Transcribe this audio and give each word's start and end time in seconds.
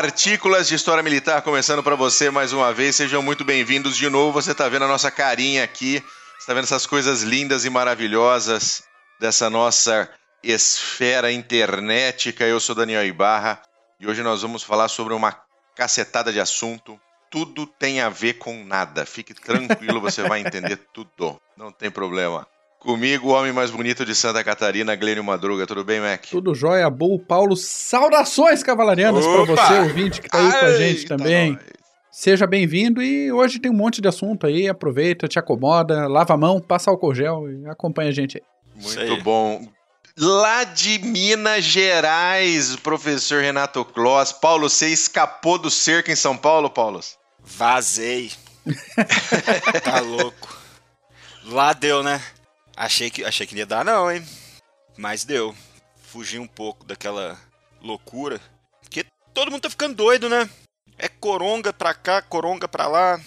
Partículas 0.00 0.68
de 0.68 0.76
História 0.76 1.02
Militar 1.02 1.42
começando 1.42 1.82
para 1.82 1.96
você 1.96 2.30
mais 2.30 2.52
uma 2.52 2.72
vez. 2.72 2.94
Sejam 2.94 3.20
muito 3.20 3.44
bem-vindos 3.44 3.96
de 3.96 4.08
novo. 4.08 4.40
Você 4.40 4.52
está 4.52 4.68
vendo 4.68 4.84
a 4.84 4.88
nossa 4.88 5.10
carinha 5.10 5.64
aqui. 5.64 6.00
Está 6.38 6.54
vendo 6.54 6.62
essas 6.62 6.86
coisas 6.86 7.22
lindas 7.22 7.64
e 7.64 7.70
maravilhosas 7.70 8.84
dessa 9.18 9.50
nossa 9.50 10.08
esfera 10.40 11.32
internética. 11.32 12.44
Eu 12.44 12.60
sou 12.60 12.76
Daniel 12.76 13.04
Ibarra 13.04 13.60
e 13.98 14.06
hoje 14.06 14.22
nós 14.22 14.40
vamos 14.40 14.62
falar 14.62 14.86
sobre 14.86 15.14
uma 15.14 15.36
cacetada 15.74 16.32
de 16.32 16.38
assunto. 16.38 16.96
Tudo 17.28 17.66
tem 17.66 18.00
a 18.00 18.08
ver 18.08 18.34
com 18.34 18.64
nada. 18.64 19.04
Fique 19.04 19.34
tranquilo, 19.34 20.00
você 20.00 20.22
vai 20.22 20.38
entender 20.38 20.76
tudo. 20.94 21.42
Não 21.56 21.72
tem 21.72 21.90
problema. 21.90 22.46
Comigo, 22.78 23.28
o 23.28 23.32
homem 23.32 23.52
mais 23.52 23.72
bonito 23.72 24.04
de 24.04 24.14
Santa 24.14 24.42
Catarina, 24.44 24.94
Glênio 24.94 25.24
Madruga. 25.24 25.66
Tudo 25.66 25.82
bem, 25.82 26.00
Mac? 26.00 26.26
Tudo 26.30 26.54
jóia, 26.54 26.88
Bull 26.88 27.18
Paulo. 27.18 27.56
Saudações 27.56 28.62
cavalarianas 28.62 29.26
para 29.26 29.44
você, 29.44 29.78
ouvinte, 29.80 30.20
que 30.20 30.28
tá 30.28 30.38
aí 30.38 30.60
com 30.60 30.66
a 30.66 30.78
gente 30.78 31.04
também. 31.04 31.52
Nós. 31.52 31.62
Seja 32.12 32.46
bem-vindo 32.46 33.02
e 33.02 33.32
hoje 33.32 33.58
tem 33.58 33.70
um 33.70 33.74
monte 33.74 34.00
de 34.00 34.08
assunto 34.08 34.46
aí. 34.46 34.68
Aproveita, 34.68 35.26
te 35.26 35.38
acomoda, 35.38 36.06
lava 36.06 36.34
a 36.34 36.36
mão, 36.36 36.60
passa 36.60 36.90
álcool 36.90 37.14
gel 37.14 37.50
e 37.50 37.66
acompanha 37.68 38.10
a 38.10 38.12
gente 38.12 38.38
aí. 38.38 38.44
Muito 38.82 39.22
bom. 39.22 39.66
Lá 40.16 40.64
de 40.64 40.98
Minas 41.00 41.64
Gerais, 41.64 42.74
o 42.74 42.78
professor 42.78 43.42
Renato 43.42 43.84
Kloss. 43.84 44.32
Paulo, 44.32 44.68
você 44.68 44.88
escapou 44.88 45.58
do 45.58 45.70
cerco 45.70 46.10
em 46.10 46.16
São 46.16 46.36
Paulo, 46.36 46.70
Paulo? 46.70 47.00
Vazei. 47.44 48.32
tá 49.84 50.00
louco. 50.00 50.56
Lá 51.44 51.72
deu, 51.72 52.02
né? 52.02 52.20
Achei 52.78 53.10
que, 53.10 53.24
achei 53.24 53.44
que 53.44 53.56
ia 53.56 53.66
dar, 53.66 53.84
não, 53.84 54.08
hein? 54.08 54.24
Mas 54.96 55.24
deu. 55.24 55.52
Fugi 56.00 56.38
um 56.38 56.46
pouco 56.46 56.86
daquela 56.86 57.36
loucura. 57.82 58.40
Porque 58.80 59.04
todo 59.34 59.50
mundo 59.50 59.62
tá 59.62 59.68
ficando 59.68 59.96
doido, 59.96 60.28
né? 60.28 60.48
É 60.96 61.08
coronga 61.08 61.72
pra 61.72 61.92
cá, 61.92 62.22
coronga 62.22 62.68
pra 62.68 62.86
lá. 62.86 63.20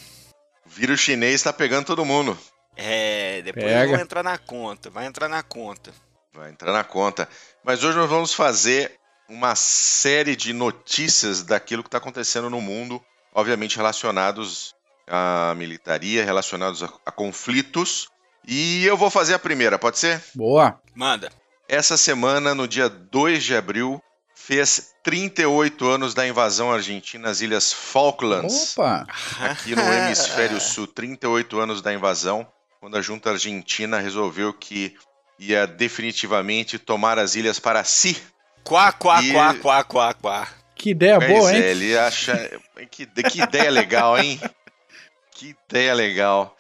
O 0.65 0.69
vírus 0.69 1.01
chinês 1.01 1.43
tá 1.43 1.51
pegando 1.51 1.85
todo 1.85 2.05
mundo. 2.05 2.39
É, 2.77 3.41
depois 3.41 3.65
Pega. 3.65 3.91
vai 3.91 4.01
entrar 4.01 4.23
na 4.23 4.37
conta, 4.37 4.89
vai 4.89 5.05
entrar 5.05 5.27
na 5.27 5.43
conta. 5.43 5.91
Vai 6.31 6.49
entrar 6.49 6.71
na 6.71 6.85
conta. 6.85 7.27
Mas 7.61 7.83
hoje 7.83 7.97
nós 7.97 8.09
vamos 8.09 8.33
fazer 8.33 8.97
uma 9.27 9.53
série 9.53 10.33
de 10.33 10.53
notícias 10.53 11.43
daquilo 11.43 11.83
que 11.83 11.89
está 11.89 11.97
acontecendo 11.97 12.49
no 12.49 12.61
mundo, 12.61 13.03
obviamente 13.33 13.75
relacionados 13.75 14.73
à 15.05 15.53
militaria, 15.57 16.23
relacionados 16.23 16.81
a, 16.83 16.93
a 17.05 17.11
conflitos 17.11 18.10
e 18.47 18.85
eu 18.85 18.97
vou 18.97 19.09
fazer 19.09 19.33
a 19.33 19.39
primeira, 19.39 19.77
pode 19.77 19.99
ser? 19.99 20.21
Boa. 20.35 20.79
Manda. 20.95 21.31
Essa 21.67 21.95
semana, 21.95 22.53
no 22.53 22.67
dia 22.67 22.89
2 22.89 23.43
de 23.43 23.55
abril, 23.55 24.01
fez 24.35 24.91
38 25.03 25.87
anos 25.87 26.13
da 26.13 26.27
invasão 26.27 26.71
argentina 26.71 27.29
às 27.29 27.41
Ilhas 27.41 27.71
Falklands. 27.71 28.77
Opa! 28.77 29.07
Aqui 29.39 29.75
no 29.75 29.81
hemisfério 29.81 30.59
sul, 30.59 30.87
38 30.87 31.59
anos 31.59 31.81
da 31.81 31.93
invasão, 31.93 32.45
quando 32.79 32.97
a 32.97 33.01
junta 33.01 33.29
argentina 33.29 33.99
resolveu 33.99 34.53
que 34.53 34.95
ia 35.39 35.65
definitivamente 35.65 36.77
tomar 36.77 37.17
as 37.17 37.35
ilhas 37.35 37.59
para 37.59 37.83
si. 37.83 38.21
Quá, 38.63 38.91
quá, 38.91 39.21
e... 39.23 39.31
quá, 39.31 39.53
quá, 39.55 39.83
quá, 39.83 40.13
quá. 40.13 40.47
Que 40.75 40.91
ideia 40.91 41.19
pois 41.19 41.29
boa, 41.29 41.51
é, 41.51 41.55
hein? 41.55 41.63
ele 41.63 41.97
acha... 41.97 42.59
Que, 42.89 43.05
que 43.05 43.41
ideia 43.41 43.69
legal, 43.69 44.17
hein? 44.17 44.39
Que 45.31 45.55
ideia 45.69 45.93
legal. 45.93 46.55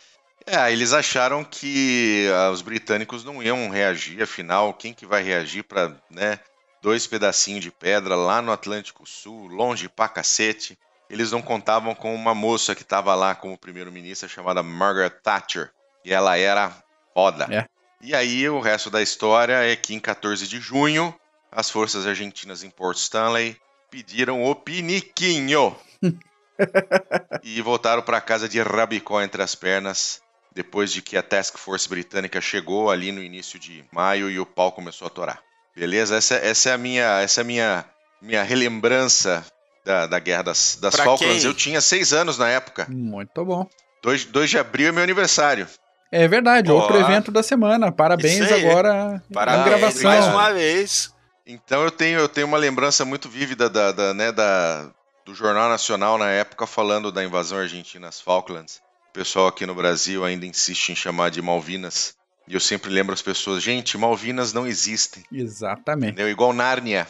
É, 0.45 0.71
eles 0.71 0.91
acharam 0.93 1.43
que 1.43 2.27
uh, 2.29 2.51
os 2.51 2.61
britânicos 2.61 3.23
não 3.23 3.41
iam 3.41 3.69
reagir, 3.69 4.21
afinal, 4.21 4.73
quem 4.73 4.93
que 4.93 5.05
vai 5.05 5.21
reagir 5.21 5.63
para, 5.63 5.95
né, 6.09 6.39
dois 6.81 7.05
pedacinhos 7.05 7.63
de 7.63 7.71
pedra 7.71 8.15
lá 8.15 8.41
no 8.41 8.51
Atlântico 8.51 9.05
Sul, 9.05 9.47
longe 9.47 9.87
pra 9.87 10.09
cacete. 10.09 10.77
Eles 11.09 11.31
não 11.31 11.41
contavam 11.41 11.93
com 11.93 12.15
uma 12.15 12.33
moça 12.33 12.73
que 12.73 12.81
estava 12.81 13.13
lá 13.13 13.35
como 13.35 13.57
primeiro-ministra 13.57 14.27
chamada 14.27 14.63
Margaret 14.63 15.11
Thatcher, 15.21 15.71
e 16.03 16.13
ela 16.13 16.37
era 16.37 16.73
foda. 17.13 17.47
É. 17.51 17.67
E 18.01 18.15
aí 18.15 18.49
o 18.49 18.59
resto 18.59 18.89
da 18.89 19.01
história 19.01 19.63
é 19.63 19.75
que 19.75 19.93
em 19.93 19.99
14 19.99 20.47
de 20.47 20.59
junho, 20.59 21.13
as 21.51 21.69
forças 21.69 22.07
argentinas 22.07 22.63
em 22.63 22.69
Port 22.69 22.97
Stanley 22.97 23.55
pediram 23.91 24.43
o 24.43 24.55
piniquinho. 24.55 25.75
e 27.43 27.61
voltaram 27.61 28.01
para 28.01 28.21
casa 28.21 28.47
de 28.47 28.61
rabicó 28.61 29.21
entre 29.21 29.43
as 29.43 29.53
pernas 29.53 30.21
depois 30.53 30.91
de 30.91 31.01
que 31.01 31.15
a 31.15 31.23
Task 31.23 31.57
Force 31.57 31.87
britânica 31.87 32.41
chegou 32.41 32.91
ali 32.91 33.11
no 33.11 33.23
início 33.23 33.57
de 33.57 33.83
maio 33.91 34.29
e 34.29 34.39
o 34.39 34.45
pau 34.45 34.71
começou 34.71 35.07
a 35.07 35.09
torar. 35.09 35.41
Beleza? 35.75 36.17
Essa, 36.17 36.35
essa 36.35 36.69
é 36.69 36.73
a 36.73 36.77
minha, 36.77 37.21
essa 37.21 37.41
é 37.41 37.43
a 37.43 37.45
minha, 37.45 37.85
minha 38.21 38.43
relembrança 38.43 39.45
da, 39.85 40.05
da 40.05 40.19
Guerra 40.19 40.43
das, 40.43 40.77
das 40.81 40.95
Falklands. 40.95 41.41
Quem? 41.41 41.45
Eu 41.45 41.53
tinha 41.53 41.79
seis 41.79 42.13
anos 42.13 42.37
na 42.37 42.49
época. 42.49 42.85
Muito 42.89 43.43
bom. 43.45 43.67
2, 44.01 44.25
2 44.25 44.49
de 44.49 44.57
abril 44.57 44.89
é 44.89 44.91
meu 44.91 45.03
aniversário. 45.03 45.67
É 46.11 46.27
verdade, 46.27 46.69
Olá. 46.69 46.81
outro 46.81 46.97
evento 46.97 47.31
da 47.31 47.41
semana. 47.41 47.91
Parabéns 47.91 48.51
agora 48.51 49.23
Parabéns, 49.33 49.65
gravação. 49.65 50.11
Mais 50.11 50.25
uma 50.27 50.51
vez. 50.51 51.13
Então 51.45 51.83
eu 51.83 51.91
tenho, 51.91 52.19
eu 52.19 52.27
tenho 52.27 52.47
uma 52.47 52.57
lembrança 52.57 53.05
muito 53.05 53.29
vívida 53.29 53.69
da, 53.69 53.91
da, 53.91 54.13
né, 54.13 54.31
da, 54.31 54.89
do 55.25 55.33
Jornal 55.33 55.69
Nacional 55.69 56.17
na 56.17 56.29
época 56.29 56.67
falando 56.67 57.11
da 57.11 57.23
invasão 57.23 57.59
argentina 57.59 58.09
às 58.09 58.19
Falklands. 58.19 58.81
O 59.11 59.13
pessoal 59.13 59.47
aqui 59.47 59.65
no 59.65 59.75
Brasil 59.75 60.23
ainda 60.23 60.45
insiste 60.45 60.87
em 60.93 60.95
chamar 60.95 61.31
de 61.31 61.41
Malvinas. 61.41 62.15
E 62.47 62.53
eu 62.53 62.61
sempre 62.61 62.89
lembro 62.89 63.13
as 63.13 63.21
pessoas, 63.21 63.61
gente, 63.61 63.97
Malvinas 63.97 64.53
não 64.53 64.65
existem. 64.65 65.21
Exatamente. 65.29 66.13
Entendeu? 66.13 66.29
Igual 66.29 66.53
Nárnia. 66.53 67.05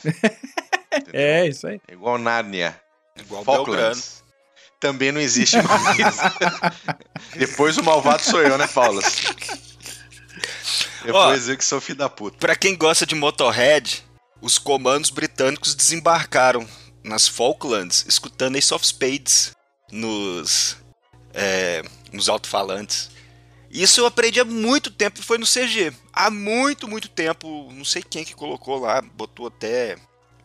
é, 1.14 1.48
isso 1.48 1.68
aí. 1.68 1.80
Igual 1.92 2.18
Nárnia. 2.18 2.76
Igual 3.16 3.44
Falklands. 3.44 4.24
Também 4.80 5.12
não 5.12 5.22
existe 5.22 5.62
Malvinas. 5.62 6.18
Depois 7.38 7.78
o 7.78 7.84
malvado 7.84 8.24
sou 8.24 8.42
eu, 8.42 8.58
né, 8.58 8.66
Paulo? 8.66 9.00
Depois 11.06 11.48
Ó, 11.48 11.52
eu 11.52 11.58
que 11.58 11.64
sou 11.64 11.80
filho 11.80 12.00
da 12.00 12.10
puta. 12.10 12.36
Pra 12.40 12.56
quem 12.56 12.76
gosta 12.76 13.06
de 13.06 13.14
Motorhead, 13.14 14.04
os 14.42 14.58
comandos 14.58 15.12
britânicos 15.12 15.76
desembarcaram 15.76 16.68
nas 17.04 17.28
Falklands 17.28 18.06
escutando 18.08 18.56
Ace 18.56 18.74
of 18.74 18.84
Spades 18.84 19.52
nos 19.92 20.81
é, 21.34 21.84
nos 22.12 22.30
alto-falantes. 22.30 23.12
Isso 23.70 24.02
eu 24.02 24.06
aprendi 24.06 24.40
há 24.40 24.46
muito 24.46 24.92
tempo 24.92 25.20
e 25.20 25.24
foi 25.24 25.38
no 25.38 25.46
CG. 25.46 25.94
Há 26.12 26.30
muito, 26.30 26.88
muito 26.88 27.08
tempo. 27.08 27.70
Não 27.72 27.86
sei 27.86 28.04
quem 28.04 28.26
que 28.26 28.36
colocou 28.36 28.80
lá, 28.80 29.02
botou 29.02 29.48
até 29.48 29.96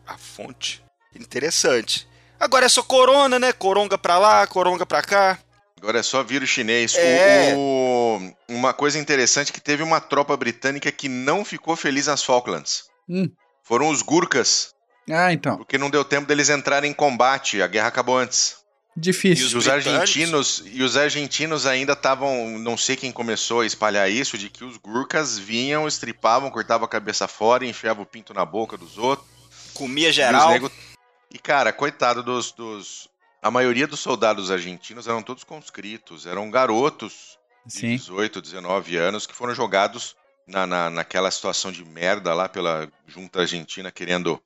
a 0.05 0.17
fonte. 0.17 0.81
Interessante. 1.13 2.07
Agora 2.39 2.65
é 2.65 2.69
só 2.69 2.81
corona, 2.81 3.37
né? 3.37 3.51
Coronga 3.51 3.97
pra 3.97 4.17
lá, 4.17 4.47
coronga 4.47 4.85
pra 4.85 5.01
cá. 5.01 5.37
Agora 5.77 5.99
é 5.99 6.03
só 6.03 6.23
vírus 6.23 6.49
chinês. 6.49 6.95
É... 6.95 7.53
O, 7.55 8.19
uma 8.47 8.73
coisa 8.73 8.97
interessante 8.97 9.49
é 9.49 9.53
que 9.53 9.61
teve 9.61 9.83
uma 9.83 9.99
tropa 9.99 10.35
britânica 10.37 10.91
que 10.91 11.09
não 11.09 11.43
ficou 11.43 11.75
feliz 11.75 12.07
nas 12.07 12.23
Falklands. 12.23 12.85
Hum. 13.09 13.29
Foram 13.63 13.89
os 13.89 14.01
Gurkhas. 14.01 14.73
Ah, 15.09 15.31
então. 15.31 15.57
Porque 15.57 15.77
não 15.77 15.89
deu 15.89 16.03
tempo 16.03 16.27
deles 16.27 16.49
entrarem 16.49 16.91
em 16.91 16.93
combate. 16.93 17.61
A 17.61 17.67
guerra 17.67 17.87
acabou 17.87 18.17
antes. 18.17 18.57
Difícil. 18.99 19.43
E 19.43 19.47
os, 19.47 19.53
os 19.53 19.67
argentinos 19.67 20.63
e 20.65 20.81
os 20.81 20.97
argentinos 20.97 21.67
ainda 21.67 21.93
estavam, 21.93 22.57
não 22.57 22.75
sei 22.75 22.95
quem 22.95 23.11
começou 23.11 23.61
a 23.61 23.65
espalhar 23.65 24.09
isso, 24.09 24.39
de 24.39 24.49
que 24.49 24.63
os 24.63 24.77
gurkas 24.77 25.37
vinham, 25.37 25.87
estripavam, 25.87 26.49
cortavam 26.49 26.85
a 26.85 26.89
cabeça 26.89 27.27
fora, 27.27 27.63
enfiavam 27.63 28.01
o 28.01 28.07
pinto 28.07 28.33
na 28.33 28.43
boca 28.43 28.75
dos 28.75 28.97
outros. 28.97 29.29
Comia 29.75 30.11
geral. 30.11 30.49
E, 30.49 30.53
nego... 30.53 30.71
e 31.31 31.37
cara, 31.37 31.71
coitado 31.71 32.23
dos, 32.23 32.51
dos, 32.51 33.07
a 33.39 33.51
maioria 33.51 33.85
dos 33.85 33.99
soldados 33.99 34.49
argentinos 34.49 35.07
eram 35.07 35.21
todos 35.21 35.43
conscritos, 35.43 36.25
eram 36.25 36.49
garotos 36.49 37.37
Sim. 37.67 37.91
de 37.91 37.97
18, 37.97 38.41
19 38.41 38.97
anos 38.97 39.27
que 39.27 39.35
foram 39.35 39.53
jogados 39.53 40.15
na, 40.47 40.65
na, 40.65 40.89
naquela 40.89 41.29
situação 41.29 41.71
de 41.71 41.85
merda 41.85 42.33
lá 42.33 42.49
pela 42.49 42.91
junta 43.05 43.41
argentina 43.41 43.91
querendo 43.91 44.41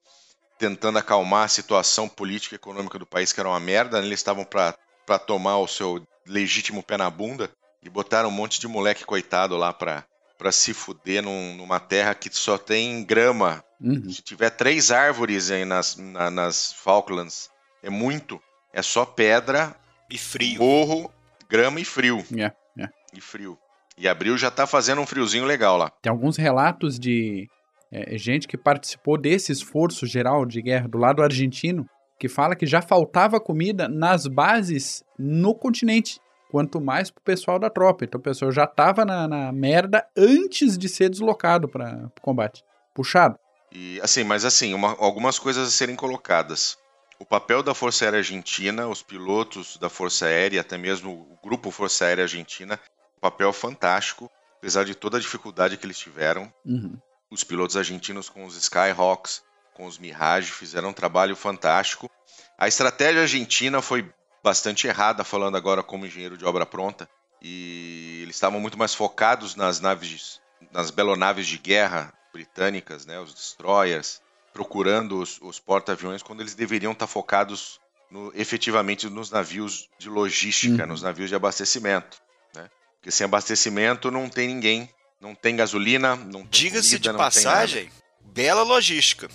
tentando 0.61 0.99
acalmar 0.99 1.45
a 1.45 1.47
situação 1.47 2.07
política 2.07 2.53
e 2.53 2.57
econômica 2.57 2.99
do 2.99 3.05
país, 3.05 3.33
que 3.33 3.39
era 3.39 3.49
uma 3.49 3.59
merda. 3.59 3.99
Né? 3.99 4.05
Eles 4.05 4.19
estavam 4.19 4.45
para 4.45 5.19
tomar 5.25 5.57
o 5.57 5.67
seu 5.67 6.05
legítimo 6.27 6.83
pé 6.83 6.97
na 6.97 7.09
bunda 7.09 7.49
e 7.81 7.89
botaram 7.89 8.29
um 8.29 8.31
monte 8.31 8.59
de 8.59 8.67
moleque 8.67 9.03
coitado 9.03 9.57
lá 9.57 9.73
para 9.73 10.05
para 10.37 10.51
se 10.51 10.73
fuder 10.73 11.21
num, 11.21 11.55
numa 11.55 11.79
terra 11.79 12.15
que 12.15 12.27
só 12.35 12.57
tem 12.57 13.03
grama. 13.03 13.63
Uhum. 13.79 14.09
Se 14.09 14.23
tiver 14.23 14.49
três 14.49 14.89
árvores 14.89 15.51
aí 15.51 15.63
nas, 15.65 15.95
na, 15.95 16.31
nas 16.31 16.73
Falklands, 16.73 17.47
é 17.83 17.91
muito. 17.91 18.41
É 18.73 18.81
só 18.81 19.05
pedra 19.05 19.75
e 20.09 20.17
frio. 20.17 20.57
Morro, 20.57 21.11
grama 21.47 21.79
e 21.79 21.85
frio. 21.85 22.25
Yeah, 22.31 22.55
yeah. 22.75 22.91
E 23.13 23.21
frio. 23.21 23.55
E 23.95 24.07
abril 24.07 24.35
já 24.35 24.49
tá 24.49 24.65
fazendo 24.65 24.99
um 24.99 25.05
friozinho 25.05 25.45
legal 25.45 25.77
lá. 25.77 25.91
Tem 26.01 26.11
alguns 26.11 26.37
relatos 26.37 26.97
de 26.97 27.47
é, 27.91 28.17
gente 28.17 28.47
que 28.47 28.57
participou 28.57 29.19
desse 29.19 29.51
esforço 29.51 30.05
geral 30.05 30.45
de 30.45 30.61
guerra 30.61 30.87
do 30.87 30.97
lado 30.97 31.21
argentino, 31.21 31.85
que 32.17 32.29
fala 32.29 32.55
que 32.55 32.65
já 32.65 32.81
faltava 32.81 33.39
comida 33.39 33.89
nas 33.89 34.27
bases 34.27 35.03
no 35.17 35.53
continente, 35.53 36.19
quanto 36.49 36.79
mais 36.79 37.09
pro 37.09 37.23
pessoal 37.23 37.57
da 37.59 37.69
tropa. 37.69 38.05
Então 38.05 38.19
o 38.19 38.23
pessoal 38.23 38.51
já 38.51 38.67
tava 38.67 39.03
na, 39.03 39.27
na 39.27 39.51
merda 39.51 40.05
antes 40.15 40.77
de 40.77 40.87
ser 40.87 41.09
deslocado 41.09 41.67
para 41.67 42.11
o 42.17 42.21
combate. 42.21 42.63
Puxado. 42.93 43.37
E 43.71 43.99
assim, 44.01 44.23
mas 44.23 44.45
assim, 44.45 44.73
uma, 44.73 44.95
algumas 44.99 45.39
coisas 45.39 45.67
a 45.67 45.71
serem 45.71 45.95
colocadas. 45.95 46.77
o 47.17 47.25
papel 47.25 47.63
da 47.63 47.73
Força 47.73 48.05
Aérea 48.05 48.19
Argentina, 48.19 48.87
os 48.87 49.01
pilotos 49.01 49.77
da 49.77 49.89
Força 49.89 50.25
Aérea, 50.25 50.61
até 50.61 50.77
mesmo 50.77 51.11
o 51.11 51.39
grupo 51.41 51.71
Força 51.71 52.05
Aérea 52.05 52.23
Argentina, 52.23 52.79
papel 53.19 53.53
fantástico, 53.53 54.29
apesar 54.57 54.83
de 54.83 54.93
toda 54.93 55.17
a 55.17 55.21
dificuldade 55.21 55.77
que 55.77 55.85
eles 55.85 55.97
tiveram. 55.97 56.51
Uhum. 56.65 56.97
Os 57.31 57.43
pilotos 57.43 57.77
argentinos 57.77 58.27
com 58.29 58.45
os 58.45 58.55
Skyhawks, 58.57 59.41
com 59.73 59.85
os 59.85 59.97
Mirage, 59.97 60.51
fizeram 60.51 60.89
um 60.89 60.93
trabalho 60.93 61.35
fantástico. 61.35 62.09
A 62.57 62.67
estratégia 62.67 63.21
argentina 63.21 63.81
foi 63.81 64.07
bastante 64.43 64.85
errada, 64.85 65.23
falando 65.23 65.55
agora 65.55 65.81
como 65.81 66.05
engenheiro 66.05 66.37
de 66.37 66.45
obra 66.45 66.65
pronta. 66.65 67.09
E 67.41 68.19
eles 68.21 68.35
estavam 68.35 68.59
muito 68.59 68.77
mais 68.77 68.93
focados 68.93 69.55
nas 69.55 69.79
naves, 69.79 70.39
nas 70.71 70.91
belonaves 70.91 71.47
de 71.47 71.57
guerra 71.57 72.13
britânicas, 72.33 73.05
né, 73.05 73.19
os 73.19 73.33
destroyers, 73.33 74.21
procurando 74.53 75.19
os, 75.19 75.39
os 75.41 75.59
porta-aviões, 75.59 76.21
quando 76.21 76.41
eles 76.41 76.53
deveriam 76.53 76.91
estar 76.91 77.07
focados 77.07 77.79
no, 78.11 78.31
efetivamente 78.35 79.09
nos 79.09 79.31
navios 79.31 79.89
de 79.97 80.09
logística, 80.09 80.83
Uhum. 80.83 80.89
nos 80.89 81.01
navios 81.01 81.29
de 81.29 81.35
abastecimento. 81.35 82.21
Né? 82.55 82.69
Porque 82.95 83.09
sem 83.11 83.25
abastecimento 83.25 84.11
não 84.11 84.29
tem 84.29 84.47
ninguém, 84.47 84.89
não 85.21 85.35
tem 85.35 85.55
gasolina, 85.55 86.15
não 86.15 86.41
tem 86.41 86.49
Diga-se 86.49 86.97
de 86.99 87.13
passagem, 87.13 87.91
bela 88.21 88.63
logística. 88.63 89.29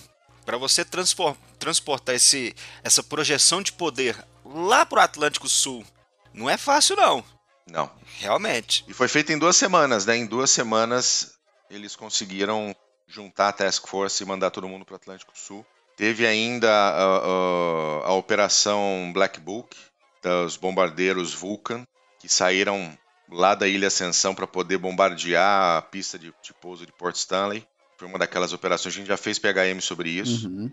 Para 0.45 0.57
você 0.57 0.85
transportar 0.85 2.15
esse, 2.15 2.55
essa 2.83 3.01
projeção 3.03 3.61
de 3.61 3.71
poder 3.73 4.15
lá 4.45 4.85
pro 4.85 4.99
Atlântico 5.01 5.47
Sul, 5.49 5.85
não 6.33 6.49
é 6.49 6.57
fácil 6.57 6.95
não, 6.95 7.23
Não. 7.69 7.91
realmente. 8.19 8.85
E 8.87 8.93
foi 8.93 9.07
feito 9.07 9.31
em 9.31 9.37
duas 9.37 9.55
semanas, 9.57 10.05
né? 10.05 10.15
Em 10.15 10.25
duas 10.25 10.49
semanas 10.51 11.33
eles 11.69 11.95
conseguiram 11.95 12.73
juntar 13.07 13.49
a 13.49 13.53
Task 13.53 13.87
Force 13.87 14.21
e 14.23 14.25
mandar 14.25 14.51
todo 14.51 14.67
mundo 14.69 14.85
para 14.85 14.93
o 14.93 14.95
Atlântico 14.97 15.33
Sul. 15.35 15.65
Teve 15.97 16.25
ainda 16.27 16.69
a, 16.71 17.17
a- 17.17 18.07
a 18.07 18.13
operação 18.13 19.11
Black 19.13 19.39
Book 19.39 19.75
dos 20.23 20.55
bombardeiros 20.55 21.33
Vulcan, 21.33 21.85
que 22.19 22.29
saíram 22.29 22.97
lá 23.31 23.55
da 23.55 23.67
Ilha 23.67 23.87
Ascensão 23.87 24.33
para 24.35 24.47
poder 24.47 24.77
bombardear 24.77 25.77
a 25.77 25.81
pista 25.81 26.17
de, 26.17 26.33
de 26.41 26.53
pouso 26.53 26.85
de 26.85 26.91
Port 26.91 27.15
Stanley. 27.15 27.65
Foi 27.97 28.07
uma 28.07 28.19
daquelas 28.19 28.53
operações, 28.53 28.93
a 28.93 28.97
gente 28.97 29.07
já 29.07 29.17
fez 29.17 29.39
PHM 29.39 29.79
sobre 29.81 30.09
isso. 30.09 30.47
Uhum. 30.47 30.71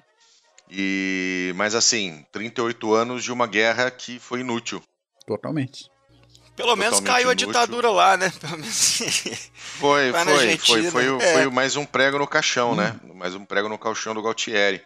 E, 0.71 1.53
mas 1.57 1.75
assim, 1.75 2.25
38 2.33 2.95
anos 2.95 3.23
de 3.25 3.33
uma 3.33 3.47
guerra 3.47 3.91
que 3.91 4.19
foi 4.19 4.41
inútil. 4.41 4.83
Totalmente. 5.27 5.91
Pelo 6.57 6.77
menos 6.77 7.01
Totalmente 7.01 7.07
caiu 7.17 7.29
a 7.29 7.33
inútil. 7.33 7.47
ditadura 7.49 7.91
lá, 7.91 8.17
né? 8.17 8.31
Pelo 8.41 8.59
menos. 8.59 8.99
Foi, 9.55 10.11
Lá 10.13 10.25
foi, 10.25 10.57
foi, 10.59 10.91
foi, 10.91 11.11
o- 11.11 11.21
é. 11.21 11.33
foi 11.35 11.51
mais 11.51 11.77
um 11.77 11.85
prego 11.85 12.19
no 12.19 12.27
caixão, 12.27 12.75
né? 12.77 12.99
Mais 13.15 13.35
um 13.35 13.45
prego 13.45 13.69
no 13.69 13.77
caixão 13.79 14.15
do 14.15 14.23
Galtieri. 14.23 14.81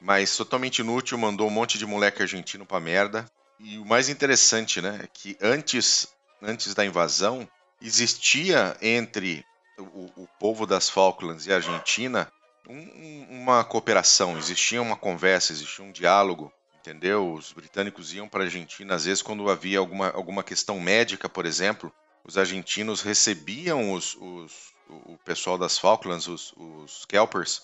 Mas 0.00 0.36
totalmente 0.36 0.80
inútil, 0.80 1.16
mandou 1.16 1.46
um 1.46 1.50
monte 1.50 1.78
de 1.78 1.86
moleque 1.86 2.22
argentino 2.22 2.66
pra 2.66 2.80
merda. 2.80 3.24
E 3.60 3.78
o 3.78 3.84
mais 3.84 4.08
interessante, 4.08 4.80
né, 4.82 5.00
é 5.04 5.06
que 5.06 5.36
antes, 5.40 6.08
antes 6.42 6.74
da 6.74 6.84
invasão, 6.84 7.48
existia 7.80 8.76
entre 8.80 9.44
o, 9.78 10.22
o 10.22 10.28
povo 10.38 10.66
das 10.66 10.88
Falklands 10.88 11.46
e 11.46 11.52
a 11.52 11.56
Argentina 11.56 12.30
um- 12.68 12.76
um- 12.78 13.26
uma 13.42 13.64
cooperação, 13.64 14.38
existia 14.38 14.80
uma 14.80 14.96
conversa, 14.96 15.52
existia 15.52 15.84
um 15.84 15.90
diálogo, 15.92 16.52
entendeu? 16.80 17.32
Os 17.32 17.52
britânicos 17.52 18.12
iam 18.14 18.28
para 18.28 18.42
a 18.42 18.44
Argentina, 18.46 18.94
às 18.94 19.04
vezes 19.04 19.22
quando 19.22 19.48
havia 19.50 19.78
alguma, 19.78 20.10
alguma 20.10 20.42
questão 20.44 20.78
médica, 20.78 21.28
por 21.28 21.44
exemplo, 21.46 21.92
os 22.24 22.38
argentinos 22.38 23.00
recebiam 23.02 23.92
os, 23.92 24.14
os- 24.14 24.72
o 24.88 25.16
pessoal 25.24 25.56
das 25.58 25.76
Falklands, 25.78 26.28
os, 26.28 26.52
os 26.56 27.04
Kelpers, 27.06 27.62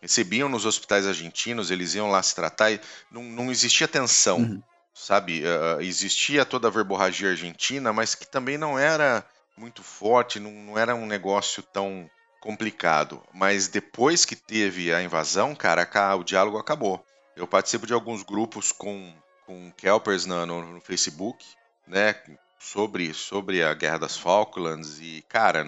recebiam 0.00 0.48
nos 0.48 0.64
hospitais 0.66 1.06
argentinos, 1.06 1.70
eles 1.70 1.94
iam 1.94 2.08
lá 2.10 2.22
se 2.22 2.34
tratar 2.34 2.70
e 2.70 2.80
não, 3.10 3.22
não 3.24 3.50
existia 3.50 3.88
tensão, 3.88 4.38
Uhum. 4.38 4.62
Sabe? 4.98 5.42
Ah, 5.46 5.82
existia 5.82 6.44
toda 6.44 6.68
a 6.68 6.70
verborragia 6.70 7.30
argentina, 7.30 7.92
mas 7.92 8.14
que 8.14 8.26
também 8.26 8.58
não 8.58 8.78
era 8.78 9.24
muito 9.56 9.82
forte, 9.82 10.38
não, 10.40 10.50
não 10.52 10.78
era 10.78 10.94
um 10.94 11.06
negócio 11.06 11.62
tão 11.62 12.08
complicado. 12.40 13.22
Mas 13.32 13.68
depois 13.68 14.24
que 14.24 14.36
teve 14.36 14.92
a 14.92 15.02
invasão, 15.02 15.54
cara, 15.54 15.84
ca- 15.86 16.14
o 16.16 16.24
diálogo 16.24 16.58
acabou. 16.58 17.04
Eu 17.36 17.46
participo 17.46 17.86
de 17.86 17.92
alguns 17.92 18.22
grupos 18.22 18.72
com, 18.72 19.14
com 19.46 19.72
Kelpers 19.76 20.26
no, 20.26 20.46
no 20.46 20.80
Facebook, 20.80 21.44
né? 21.86 22.14
Sobre, 22.60 23.14
sobre 23.14 23.62
a 23.62 23.72
Guerra 23.74 23.98
das 23.98 24.16
Falklands 24.16 24.98
e, 25.00 25.24
cara, 25.28 25.64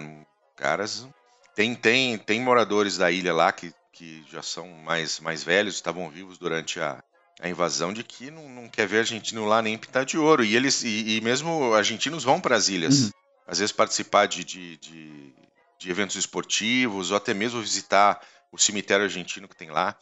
caras. 0.55 1.07
Tem, 1.55 1.75
tem, 1.75 2.17
tem 2.17 2.41
moradores 2.41 2.97
da 2.97 3.11
ilha 3.11 3.33
lá 3.33 3.51
que, 3.51 3.73
que 3.91 4.23
já 4.29 4.41
são 4.41 4.67
mais, 4.69 5.19
mais 5.19 5.43
velhos, 5.43 5.75
estavam 5.75 6.09
vivos 6.09 6.37
durante 6.37 6.79
a, 6.79 7.03
a 7.41 7.49
invasão, 7.49 7.91
de 7.91 8.03
que 8.03 8.29
não, 8.29 8.47
não 8.47 8.69
quer 8.69 8.87
ver 8.87 8.99
argentino 8.99 9.45
lá 9.45 9.61
nem 9.61 9.77
pintar 9.77 10.05
de 10.05 10.17
ouro. 10.17 10.43
E 10.43 10.55
eles 10.55 10.83
e, 10.83 11.17
e 11.17 11.21
mesmo 11.21 11.73
argentinos 11.73 12.23
vão 12.23 12.39
para 12.39 12.55
as 12.55 12.69
ilhas, 12.69 13.05
Uhum. 13.05 13.11
às 13.47 13.59
vezes 13.59 13.71
participar 13.71 14.27
de, 14.27 14.43
de, 14.43 14.77
de, 14.77 15.33
de 15.79 15.89
eventos 15.89 16.15
esportivos 16.15 17.09
ou 17.09 17.17
até 17.17 17.33
mesmo 17.33 17.59
visitar 17.59 18.21
o 18.51 18.57
cemitério 18.57 19.05
argentino 19.05 19.47
que 19.47 19.55
tem 19.55 19.71
lá. 19.71 19.95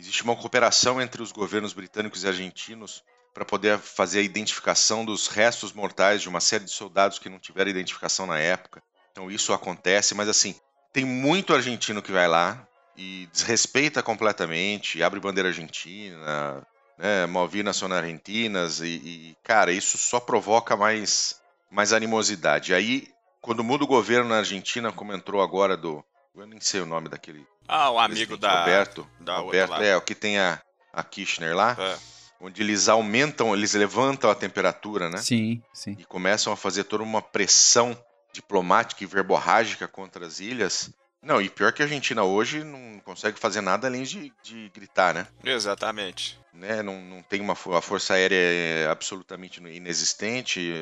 Existe 0.00 0.22
uma 0.22 0.34
cooperação 0.34 1.00
entre 1.00 1.22
os 1.22 1.32
governos 1.32 1.72
britânicos 1.72 2.24
e 2.24 2.28
argentinos 2.28 3.02
para 3.34 3.44
poder 3.44 3.78
fazer 3.78 4.20
a 4.20 4.22
identificação 4.22 5.04
dos 5.04 5.28
restos 5.28 5.74
mortais 5.74 6.22
de 6.22 6.28
uma 6.28 6.40
série 6.40 6.64
de 6.64 6.70
soldados 6.70 7.18
que 7.18 7.28
não 7.28 7.38
tiveram 7.38 7.70
identificação 7.70 8.26
na 8.26 8.38
época. 8.38 8.82
Então 9.12 9.30
isso 9.30 9.52
acontece, 9.52 10.14
mas 10.14 10.28
assim, 10.28 10.54
tem 10.92 11.04
muito 11.04 11.54
argentino 11.54 12.00
que 12.00 12.12
vai 12.12 12.26
lá 12.26 12.66
e 12.96 13.28
desrespeita 13.30 14.02
completamente, 14.02 15.02
abre 15.02 15.20
bandeira 15.20 15.50
argentina, 15.50 16.66
né, 16.98 17.26
Malvinas 17.26 17.76
são 17.76 17.90
argentinas 17.92 18.80
e, 18.80 18.86
e, 18.86 19.36
cara, 19.42 19.72
isso 19.72 19.98
só 19.98 20.18
provoca 20.20 20.76
mais, 20.76 21.40
mais 21.70 21.92
animosidade. 21.92 22.72
Aí, 22.74 23.08
quando 23.40 23.62
muda 23.64 23.84
o 23.84 23.88
governo 23.88 24.30
na 24.30 24.38
Argentina, 24.38 24.90
como 24.92 25.12
entrou 25.12 25.40
agora 25.42 25.76
do, 25.76 26.04
eu 26.34 26.46
nem 26.46 26.60
sei 26.60 26.80
o 26.80 26.86
nome 26.86 27.08
daquele 27.08 27.46
Ah, 27.68 27.90
o 27.90 27.98
amigo 27.98 28.36
da. 28.36 28.60
Roberto, 28.60 29.06
da 29.20 29.36
Roberto, 29.38 29.70
lá. 29.70 29.84
é, 29.84 29.96
o 29.96 30.00
que 30.00 30.14
tem 30.14 30.38
a, 30.38 30.60
a 30.92 31.02
Kirchner 31.02 31.54
lá, 31.54 31.76
É. 31.78 31.96
onde 32.40 32.62
eles 32.62 32.88
aumentam, 32.88 33.54
eles 33.54 33.74
levantam 33.74 34.30
a 34.30 34.34
temperatura, 34.34 35.08
né? 35.08 35.18
Sim, 35.18 35.62
sim. 35.72 35.96
e 35.98 36.04
começam 36.04 36.52
a 36.52 36.56
fazer 36.56 36.84
toda 36.84 37.02
uma 37.04 37.22
pressão 37.22 37.96
diplomática 38.32 39.02
e 39.02 39.06
verborrágica 39.06 39.86
contra 39.88 40.26
as 40.26 40.40
ilhas. 40.40 40.90
Não, 41.22 41.40
e 41.42 41.48
pior 41.50 41.72
que 41.72 41.82
a 41.82 41.84
Argentina 41.86 42.22
hoje 42.22 42.62
não 42.62 43.00
consegue 43.04 43.38
fazer 43.38 43.60
nada 43.60 43.86
além 43.88 44.04
de, 44.04 44.32
de 44.42 44.70
gritar, 44.74 45.12
né? 45.14 45.26
Exatamente. 45.44 46.38
né? 46.54 46.82
Não, 46.82 47.00
não 47.00 47.22
tem 47.22 47.40
uma 47.40 47.54
a 47.54 47.82
força 47.82 48.14
aérea 48.14 48.36
é 48.36 48.86
absolutamente 48.88 49.60
inexistente, 49.60 50.72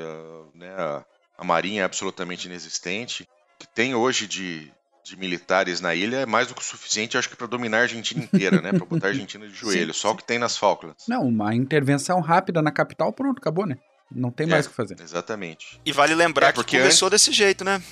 né? 0.54 0.70
A, 0.76 1.04
a 1.38 1.44
marinha 1.44 1.82
é 1.82 1.84
absolutamente 1.84 2.46
inexistente. 2.46 3.22
O 3.56 3.58
que 3.60 3.66
tem 3.68 3.94
hoje 3.94 4.26
de, 4.26 4.70
de 5.04 5.16
militares 5.16 5.80
na 5.80 5.94
ilha 5.94 6.18
é 6.18 6.26
mais 6.26 6.48
do 6.48 6.54
que 6.54 6.60
o 6.60 6.64
suficiente, 6.64 7.16
acho 7.16 7.28
que 7.30 7.36
para 7.36 7.46
dominar 7.46 7.78
a 7.78 7.82
Argentina 7.82 8.22
inteira, 8.22 8.60
né? 8.60 8.70
Para 8.72 8.84
botar 8.84 9.06
a 9.06 9.10
Argentina 9.10 9.46
de 9.48 9.54
joelho. 9.54 9.94
Só 9.94 10.10
o 10.12 10.16
que 10.16 10.24
tem 10.24 10.38
nas 10.38 10.56
Falklands. 10.56 11.06
Não, 11.08 11.22
uma 11.22 11.54
intervenção 11.54 12.20
rápida 12.20 12.60
na 12.60 12.70
capital, 12.70 13.12
pronto, 13.12 13.38
acabou, 13.38 13.66
né? 13.66 13.76
Não 14.10 14.30
tem 14.30 14.46
mais 14.46 14.66
É. 14.66 14.68
o 14.68 14.70
que 14.70 14.76
fazer. 14.76 15.00
Exatamente. 15.00 15.80
E 15.84 15.90
vale 15.90 16.14
lembrar 16.14 16.48
É, 16.48 16.52
que 16.52 16.64
começou 16.78 17.08
desse 17.08 17.32
jeito, 17.32 17.64
né? 17.64 17.82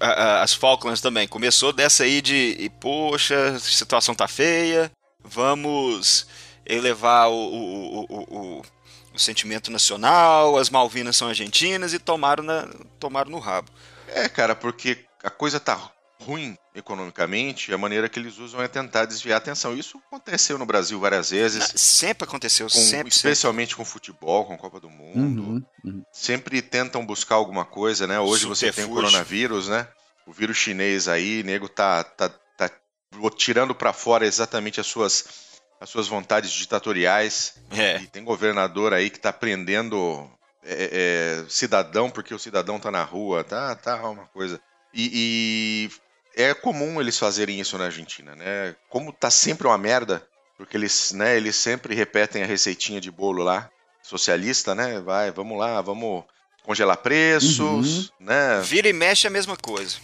As 0.00 0.52
Falklands 0.52 1.00
também. 1.00 1.26
Começou 1.26 1.72
dessa 1.72 2.04
aí 2.04 2.20
de, 2.20 2.56
e, 2.58 2.68
poxa, 2.68 3.50
a 3.50 3.58
situação 3.58 4.14
tá 4.14 4.28
feia, 4.28 4.90
vamos 5.24 6.26
elevar 6.64 7.30
o, 7.30 7.34
o, 7.34 8.00
o, 8.00 8.06
o, 8.10 8.62
o 9.14 9.18
sentimento 9.18 9.70
nacional, 9.70 10.58
as 10.58 10.68
Malvinas 10.68 11.16
são 11.16 11.28
argentinas 11.28 11.94
e 11.94 11.98
tomaram, 11.98 12.42
na, 12.42 12.68
tomaram 12.98 13.30
no 13.30 13.38
rabo. 13.38 13.70
É, 14.08 14.28
cara, 14.28 14.54
porque 14.54 15.04
a 15.22 15.30
coisa 15.30 15.58
tá 15.58 15.90
ruim 16.20 16.56
economicamente, 16.74 17.72
a 17.72 17.78
maneira 17.78 18.08
que 18.08 18.18
eles 18.18 18.38
usam 18.38 18.62
é 18.62 18.68
tentar 18.68 19.04
desviar 19.04 19.36
a 19.36 19.38
atenção. 19.38 19.76
Isso 19.76 20.00
aconteceu 20.06 20.56
no 20.58 20.66
Brasil 20.66 20.98
várias 20.98 21.30
vezes, 21.30 21.72
Sempre 21.76 22.24
aconteceu, 22.24 22.66
com- 22.66 22.70
sempre, 22.72 22.88
sempre. 22.90 23.08
especialmente 23.10 23.76
com 23.76 23.84
futebol, 23.84 24.44
com 24.46 24.56
Copa 24.56 24.80
do 24.80 24.88
Mundo. 24.90 25.42
Uhum, 25.42 25.64
uhum. 25.84 26.02
Sempre 26.12 26.62
tentam 26.62 27.04
buscar 27.04 27.34
alguma 27.36 27.64
coisa, 27.64 28.06
né? 28.06 28.18
Hoje 28.18 28.46
você 28.46 28.72
tem 28.72 28.84
o 28.84 28.88
coronavírus, 28.90 29.68
né? 29.68 29.86
O 30.26 30.32
vírus 30.32 30.56
chinês 30.56 31.06
aí, 31.06 31.42
nego 31.44 31.68
tá, 31.68 32.02
tá, 32.02 32.28
tá 32.56 32.70
tirando 33.36 33.74
pra 33.74 33.92
fora 33.92 34.26
exatamente 34.26 34.80
as 34.80 34.86
suas, 34.86 35.24
as 35.80 35.88
suas 35.88 36.08
vontades 36.08 36.50
ditatoriais. 36.50 37.54
É, 37.70 37.98
E 38.00 38.06
tem 38.08 38.24
governador 38.24 38.92
aí 38.92 39.08
que 39.10 39.20
tá 39.20 39.32
prendendo 39.32 40.28
é, 40.64 41.42
é, 41.44 41.48
cidadão 41.48 42.10
porque 42.10 42.34
o 42.34 42.38
cidadão 42.38 42.80
tá 42.80 42.90
na 42.90 43.04
rua, 43.04 43.44
tá, 43.44 43.74
tá 43.76 43.96
uma 44.08 44.26
coisa. 44.26 44.60
E, 44.92 45.10
e 45.12 45.90
é 46.36 46.52
comum 46.54 47.00
eles 47.00 47.18
fazerem 47.18 47.58
isso 47.58 47.76
na 47.78 47.86
Argentina, 47.86 48.36
né? 48.36 48.76
Como 48.88 49.12
tá 49.12 49.30
sempre 49.30 49.66
uma 49.66 49.78
merda, 49.78 50.22
porque 50.56 50.76
eles, 50.76 51.12
né, 51.12 51.36
eles 51.36 51.56
sempre 51.56 51.94
repetem 51.94 52.42
a 52.42 52.46
receitinha 52.46 53.00
de 53.00 53.10
bolo 53.10 53.42
lá, 53.42 53.70
socialista, 54.02 54.74
né? 54.74 55.00
Vai, 55.00 55.30
vamos 55.30 55.58
lá, 55.58 55.80
vamos 55.80 56.24
congelar 56.62 56.96
preços, 56.98 58.12
né? 58.20 58.60
vira 58.62 58.88
e 58.88 58.92
mexe 58.92 59.26
é 59.26 59.28
a 59.28 59.32
mesma 59.32 59.56
coisa. 59.56 59.98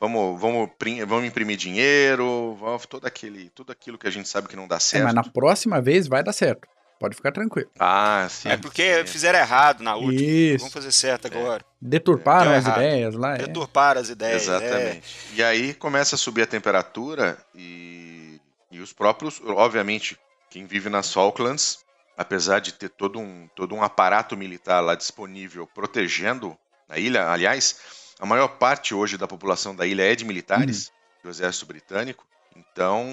Vamos, 0.00 0.40
vamos, 0.40 0.70
vamos 1.06 1.24
imprimir 1.26 1.56
dinheiro, 1.56 2.56
vamos, 2.58 2.86
todo 2.86 3.06
aquele, 3.06 3.50
tudo 3.50 3.70
aquilo 3.70 3.98
que 3.98 4.08
a 4.08 4.10
gente 4.10 4.28
sabe 4.28 4.48
que 4.48 4.56
não 4.56 4.66
dá 4.66 4.76
É, 4.76 4.80
certo. 4.80 5.04
mas 5.04 5.14
na 5.14 5.22
próxima 5.22 5.80
vez 5.80 6.06
vai 6.08 6.22
dar 6.22 6.32
certo. 6.32 6.66
Pode 7.00 7.16
ficar 7.16 7.32
tranquilo. 7.32 7.70
Ah, 7.78 8.26
sim. 8.28 8.50
É 8.50 8.58
porque 8.58 9.04
fizeram 9.06 9.38
errado 9.38 9.82
na 9.82 9.96
última. 9.96 10.20
Isso. 10.20 10.58
Vamos 10.58 10.74
fazer 10.74 10.92
certo 10.92 11.26
agora. 11.28 11.64
Deturparam 11.80 12.50
Deu 12.50 12.58
as 12.58 12.66
errado. 12.66 12.78
ideias 12.82 13.14
lá. 13.14 13.34
É. 13.34 13.38
Deturparam 13.38 14.00
as 14.02 14.10
ideias. 14.10 14.42
é. 14.46 14.56
Exatamente. 14.56 15.16
E 15.32 15.42
aí 15.42 15.72
começa 15.72 16.14
a 16.14 16.18
subir 16.18 16.42
a 16.42 16.46
temperatura 16.46 17.38
e, 17.54 18.38
e 18.70 18.80
os 18.80 18.92
próprios, 18.92 19.40
obviamente, 19.46 20.18
quem 20.50 20.66
vive 20.66 20.90
nas 20.90 21.10
Falklands, 21.10 21.78
apesar 22.18 22.58
de 22.60 22.74
ter 22.74 22.90
todo 22.90 23.18
um, 23.18 23.48
todo 23.56 23.74
um 23.74 23.82
aparato 23.82 24.36
militar 24.36 24.80
lá 24.80 24.94
disponível 24.94 25.66
protegendo 25.66 26.54
a 26.86 26.98
ilha, 26.98 27.30
aliás, 27.30 27.76
a 28.20 28.26
maior 28.26 28.48
parte 28.58 28.94
hoje 28.94 29.16
da 29.16 29.26
população 29.26 29.74
da 29.74 29.86
ilha 29.86 30.02
é 30.02 30.14
de 30.14 30.26
militares 30.26 30.92
do 31.24 31.30
exército 31.30 31.64
britânico, 31.64 32.26
então 32.54 33.06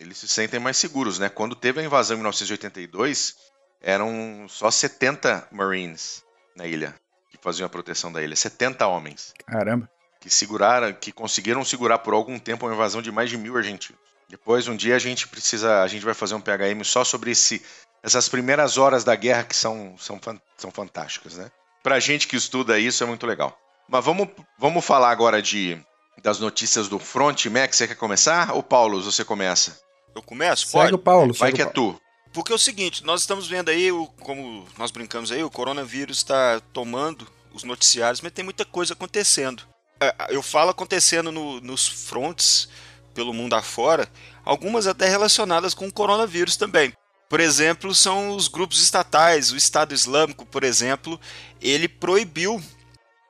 eles 0.00 0.16
se 0.16 0.26
sentem 0.26 0.58
mais 0.58 0.78
seguros, 0.78 1.18
né? 1.18 1.28
Quando 1.28 1.54
teve 1.54 1.80
a 1.80 1.84
invasão 1.84 2.14
em 2.14 2.20
1982, 2.20 3.36
eram 3.82 4.46
só 4.48 4.70
70 4.70 5.48
Marines 5.52 6.24
na 6.56 6.66
ilha 6.66 6.94
que 7.30 7.38
faziam 7.40 7.66
a 7.66 7.68
proteção 7.68 8.10
da 8.10 8.22
ilha, 8.22 8.34
70 8.34 8.86
homens 8.86 9.34
Caramba. 9.46 9.88
que 10.18 10.30
seguraram, 10.30 10.92
que 10.92 11.12
conseguiram 11.12 11.64
segurar 11.64 11.98
por 11.98 12.14
algum 12.14 12.38
tempo 12.38 12.66
uma 12.66 12.74
invasão 12.74 13.02
de 13.02 13.12
mais 13.12 13.28
de 13.28 13.36
mil 13.36 13.56
argentinos. 13.56 14.00
Depois, 14.28 14.66
um 14.68 14.76
dia 14.76 14.96
a 14.96 14.98
gente 14.98 15.28
precisa, 15.28 15.82
a 15.82 15.86
gente 15.86 16.04
vai 16.04 16.14
fazer 16.14 16.34
um 16.34 16.40
PHM 16.40 16.82
só 16.84 17.04
sobre 17.04 17.32
esse, 17.32 17.62
essas 18.02 18.28
primeiras 18.28 18.78
horas 18.78 19.04
da 19.04 19.14
guerra 19.14 19.44
que 19.44 19.56
são, 19.56 19.96
são, 19.98 20.18
são 20.56 20.70
fantásticas, 20.70 21.36
né? 21.36 21.50
Pra 21.82 22.00
gente 22.00 22.26
que 22.26 22.36
estuda 22.36 22.78
isso 22.78 23.02
é 23.02 23.06
muito 23.06 23.26
legal. 23.26 23.58
Mas 23.88 24.04
vamos, 24.04 24.28
vamos 24.58 24.84
falar 24.84 25.10
agora 25.10 25.42
de 25.42 25.80
das 26.22 26.38
notícias 26.38 26.86
do 26.86 26.98
front, 26.98 27.46
Max, 27.46 27.76
você 27.76 27.88
quer 27.88 27.94
começar? 27.94 28.52
Ou 28.54 28.62
Paulo, 28.62 29.02
você 29.02 29.24
começa? 29.24 29.80
Eu 30.14 30.22
começo? 30.22 30.66
Segue 30.66 30.72
Pode? 30.84 30.94
o 30.94 30.98
Paulo. 30.98 31.34
Vai 31.34 31.52
que 31.52 31.62
é 31.62 31.66
Paulo. 31.66 31.94
tu. 31.94 32.00
Porque 32.32 32.52
é 32.52 32.54
o 32.54 32.58
seguinte, 32.58 33.04
nós 33.04 33.22
estamos 33.22 33.48
vendo 33.48 33.70
aí, 33.70 33.90
o- 33.90 34.06
como 34.20 34.66
nós 34.78 34.90
brincamos 34.90 35.32
aí, 35.32 35.42
o 35.42 35.50
coronavírus 35.50 36.18
está 36.18 36.60
tomando 36.72 37.26
os 37.52 37.64
noticiários, 37.64 38.20
mas 38.20 38.32
tem 38.32 38.44
muita 38.44 38.64
coisa 38.64 38.92
acontecendo. 38.92 39.64
É, 40.00 40.14
Eu 40.30 40.42
falo 40.42 40.70
acontecendo 40.70 41.32
no- 41.32 41.60
nos 41.60 41.86
fronts 41.88 42.68
pelo 43.14 43.34
mundo 43.34 43.54
afora, 43.54 44.08
algumas 44.44 44.86
até 44.86 45.08
relacionadas 45.08 45.74
com 45.74 45.88
o 45.88 45.92
coronavírus 45.92 46.56
também. 46.56 46.92
Por 47.28 47.40
exemplo, 47.40 47.92
são 47.94 48.30
os 48.36 48.46
grupos 48.48 48.80
estatais, 48.82 49.50
o 49.52 49.56
Estado 49.56 49.92
Islâmico, 49.94 50.46
por 50.46 50.62
exemplo, 50.64 51.20
ele 51.60 51.88
proibiu 51.88 52.62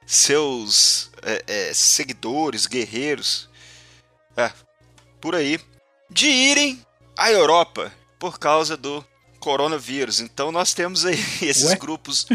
seus 0.06 1.10
é, 1.22 1.44
é, 1.46 1.74
seguidores, 1.74 2.66
guerreiros, 2.66 3.48
é, 4.36 4.50
por 5.20 5.34
aí, 5.34 5.58
de 6.10 6.28
irem 6.28 6.84
à 7.16 7.30
Europa 7.30 7.92
por 8.18 8.38
causa 8.38 8.76
do 8.76 9.04
coronavírus. 9.38 10.20
Então 10.20 10.52
nós 10.52 10.74
temos 10.74 11.04
aí 11.04 11.18
esses 11.40 11.70
Ué? 11.70 11.76
grupos 11.76 12.26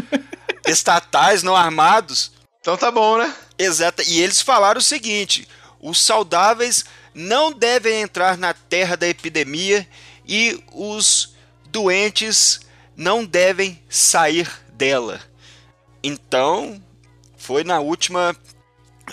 estatais 0.66 1.42
não 1.42 1.54
armados. 1.54 2.32
Então 2.60 2.76
tá 2.76 2.90
bom, 2.90 3.18
né? 3.18 3.32
Exata. 3.58 4.02
E 4.02 4.20
eles 4.20 4.40
falaram 4.40 4.78
o 4.78 4.82
seguinte: 4.82 5.46
os 5.80 6.00
saudáveis 6.00 6.84
não 7.14 7.52
devem 7.52 8.02
entrar 8.02 8.36
na 8.36 8.52
terra 8.52 8.96
da 8.96 9.06
epidemia 9.06 9.88
e 10.26 10.62
os 10.72 11.34
doentes 11.66 12.60
não 12.96 13.24
devem 13.24 13.80
sair 13.88 14.50
dela. 14.72 15.20
Então, 16.02 16.82
foi 17.36 17.64
na 17.64 17.80
última 17.80 18.36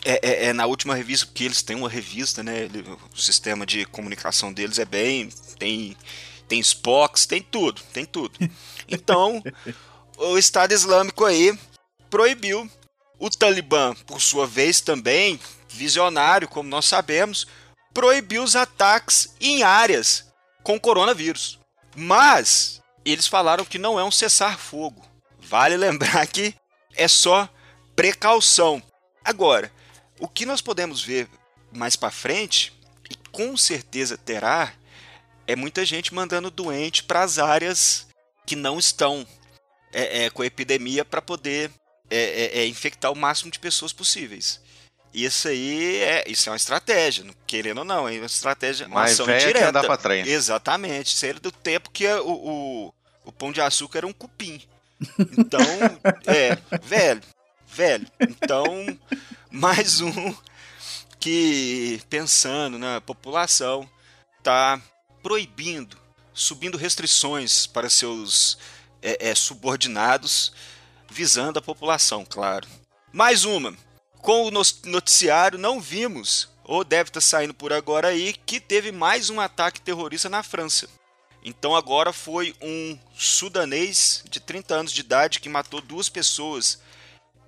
é, 0.03 0.19
é- 0.21 0.45
é 0.47 0.53
na 0.53 0.65
última 0.65 0.95
revista, 0.95 1.25
porque 1.25 1.43
eles 1.43 1.61
têm 1.61 1.75
uma 1.75 1.89
revista, 1.89 2.41
né? 2.43 2.63
ele- 2.63 2.83
O 3.13 3.17
sistema 3.17 3.65
de 3.65 3.85
comunicação 3.85 4.51
deles 4.51 4.79
é 4.79 4.85
bem. 4.85 5.29
Tem, 5.59 5.95
tem 6.47 6.59
Spox, 6.59 7.25
tem 7.25 7.41
tudo, 7.41 7.81
tem 7.93 8.05
tudo. 8.05 8.37
Então, 8.87 9.41
o 10.17 10.37
Estado 10.37 10.73
Islâmico 10.73 11.23
aí 11.25 11.57
proibiu. 12.09 12.69
O 13.17 13.29
Talibã, 13.29 13.95
por 14.05 14.19
sua 14.21 14.45
vez, 14.45 14.81
também, 14.81 15.39
visionário, 15.69 16.47
como 16.49 16.67
nós 16.67 16.85
sabemos, 16.85 17.47
proibiu 17.93 18.43
os 18.43 18.55
ataques 18.55 19.33
em 19.39 19.63
áreas 19.63 20.25
com 20.63 20.77
coronavírus. 20.77 21.57
Mas 21.95 22.81
eles 23.05 23.25
falaram 23.25 23.63
que 23.63 23.77
não 23.79 23.97
é 23.97 24.03
um 24.03 24.11
cessar-fogo. 24.11 25.05
Vale 25.39 25.77
lembrar 25.77 26.27
que 26.27 26.53
é 26.95 27.07
só 27.07 27.47
precaução. 27.95 28.83
Agora, 29.23 29.71
o 30.23 30.27
que 30.29 30.45
nós 30.45 30.61
podemos 30.61 31.03
ver 31.03 31.27
mais 31.71 31.95
para 31.97 32.09
frente, 32.11 32.71
e 33.09 33.15
com 33.31 33.57
certeza 33.57 34.17
terá, 34.17 34.71
é 35.45 35.53
muita 35.55 35.85
gente 35.85 36.13
mandando 36.13 36.49
doente 36.49 37.03
para 37.03 37.21
as 37.23 37.37
áreas 37.37 38.07
que 38.45 38.55
não 38.55 38.79
estão 38.79 39.27
é, 39.91 40.23
é, 40.25 40.29
com 40.29 40.41
a 40.41 40.45
epidemia 40.45 41.03
para 41.03 41.21
poder 41.21 41.69
é, 42.09 42.17
é, 42.17 42.59
é, 42.59 42.67
infectar 42.67 43.11
o 43.11 43.15
máximo 43.15 43.51
de 43.51 43.59
pessoas 43.59 43.91
possíveis. 43.91 44.61
Isso 45.13 45.47
aí 45.49 45.97
é, 45.97 46.23
isso 46.27 46.47
é 46.47 46.51
uma 46.51 46.57
estratégia, 46.57 47.23
não- 47.25 47.35
querendo 47.45 47.79
ou 47.79 47.83
não, 47.85 48.07
é 48.07 48.13
uma 48.13 48.25
estratégia, 48.25 48.87
uma 48.87 49.01
Mais 49.01 49.11
ação 49.13 49.25
velha 49.25 49.39
que 49.39 49.45
direta. 49.47 49.69
andar 49.69 49.83
pra 49.83 49.97
trem. 49.97 50.25
Exatamente. 50.27 51.13
Isso 51.13 51.25
era 51.25 51.39
do 51.39 51.51
tempo 51.51 51.91
que 51.91 52.07
o, 52.07 52.31
o, 52.31 52.93
o 53.25 53.31
pão 53.31 53.51
de 53.51 53.59
açúcar 53.61 53.99
era 53.99 54.07
um 54.07 54.13
cupim. 54.13 54.61
Então, 55.37 55.59
é, 56.25 56.57
velho, 56.81 57.21
velho. 57.67 58.07
Então, 58.21 58.65
mais 59.53 60.01
um 60.01 60.35
que, 61.19 62.01
pensando 62.09 62.79
na 62.79 62.99
população, 62.99 63.87
tá 64.41 64.81
proibindo, 65.21 65.95
subindo 66.33 66.75
restrições 66.75 67.67
para 67.67 67.87
seus 67.87 68.57
é, 68.99 69.29
é, 69.29 69.35
subordinados, 69.35 70.51
visando 71.07 71.59
a 71.59 71.61
população, 71.61 72.25
claro. 72.27 72.67
Mais 73.11 73.45
uma. 73.45 73.77
Com 74.23 74.47
o 74.47 74.51
noticiário, 74.51 75.59
não 75.59 75.79
vimos, 75.79 76.49
ou 76.63 76.83
deve 76.83 77.11
estar 77.11 77.21
saindo 77.21 77.53
por 77.53 77.71
agora 77.71 78.07
aí, 78.07 78.33
que 78.33 78.59
teve 78.59 78.91
mais 78.91 79.29
um 79.29 79.39
ataque 79.39 79.79
terrorista 79.79 80.29
na 80.29 80.41
França. 80.41 80.89
Então 81.43 81.75
agora 81.75 82.11
foi 82.11 82.55
um 82.59 82.97
sudanês 83.15 84.23
de 84.27 84.39
30 84.39 84.73
anos 84.73 84.91
de 84.91 85.01
idade 85.01 85.39
que 85.39 85.47
matou 85.47 85.79
duas 85.79 86.09
pessoas 86.09 86.81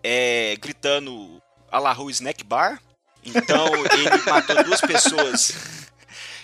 é, 0.03 0.55
gritando 0.57 1.41
Allahu 1.75 2.09
Snack 2.09 2.43
Bar. 2.43 2.81
Então 3.23 3.67
ele 3.91 4.23
matou 4.25 4.63
duas 4.63 4.81
pessoas. 4.81 5.51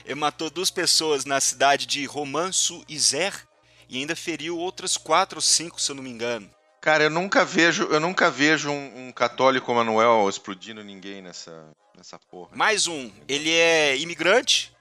Ele 0.03 0.15
matou 0.15 0.49
duas 0.49 0.69
pessoas 0.69 1.25
na 1.25 1.39
cidade 1.39 1.85
de 1.85 2.05
Romanço 2.05 2.83
Izer 2.89 3.47
e 3.87 3.97
ainda 3.97 4.15
feriu 4.15 4.57
outras 4.57 4.97
quatro 4.97 5.37
ou 5.37 5.41
cinco, 5.41 5.79
se 5.79 5.91
eu 5.91 5.95
não 5.95 6.03
me 6.03 6.09
engano. 6.09 6.49
Cara, 6.81 7.03
eu 7.03 7.09
nunca 7.09 7.45
vejo, 7.45 7.83
eu 7.83 7.99
nunca 7.99 8.31
vejo 8.31 8.69
um, 8.71 9.07
um 9.07 9.11
católico 9.11 9.73
Manuel 9.73 10.27
explodindo 10.27 10.83
ninguém 10.83 11.21
nessa, 11.21 11.69
nessa 11.95 12.17
porra. 12.17 12.49
Mais 12.53 12.87
um, 12.87 13.11
ele 13.27 13.51
é 13.51 13.95
imigrante, 13.97 14.73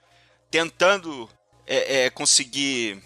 tentando 0.49 1.29
é, 1.67 2.05
é, 2.05 2.09
conseguir 2.09 3.01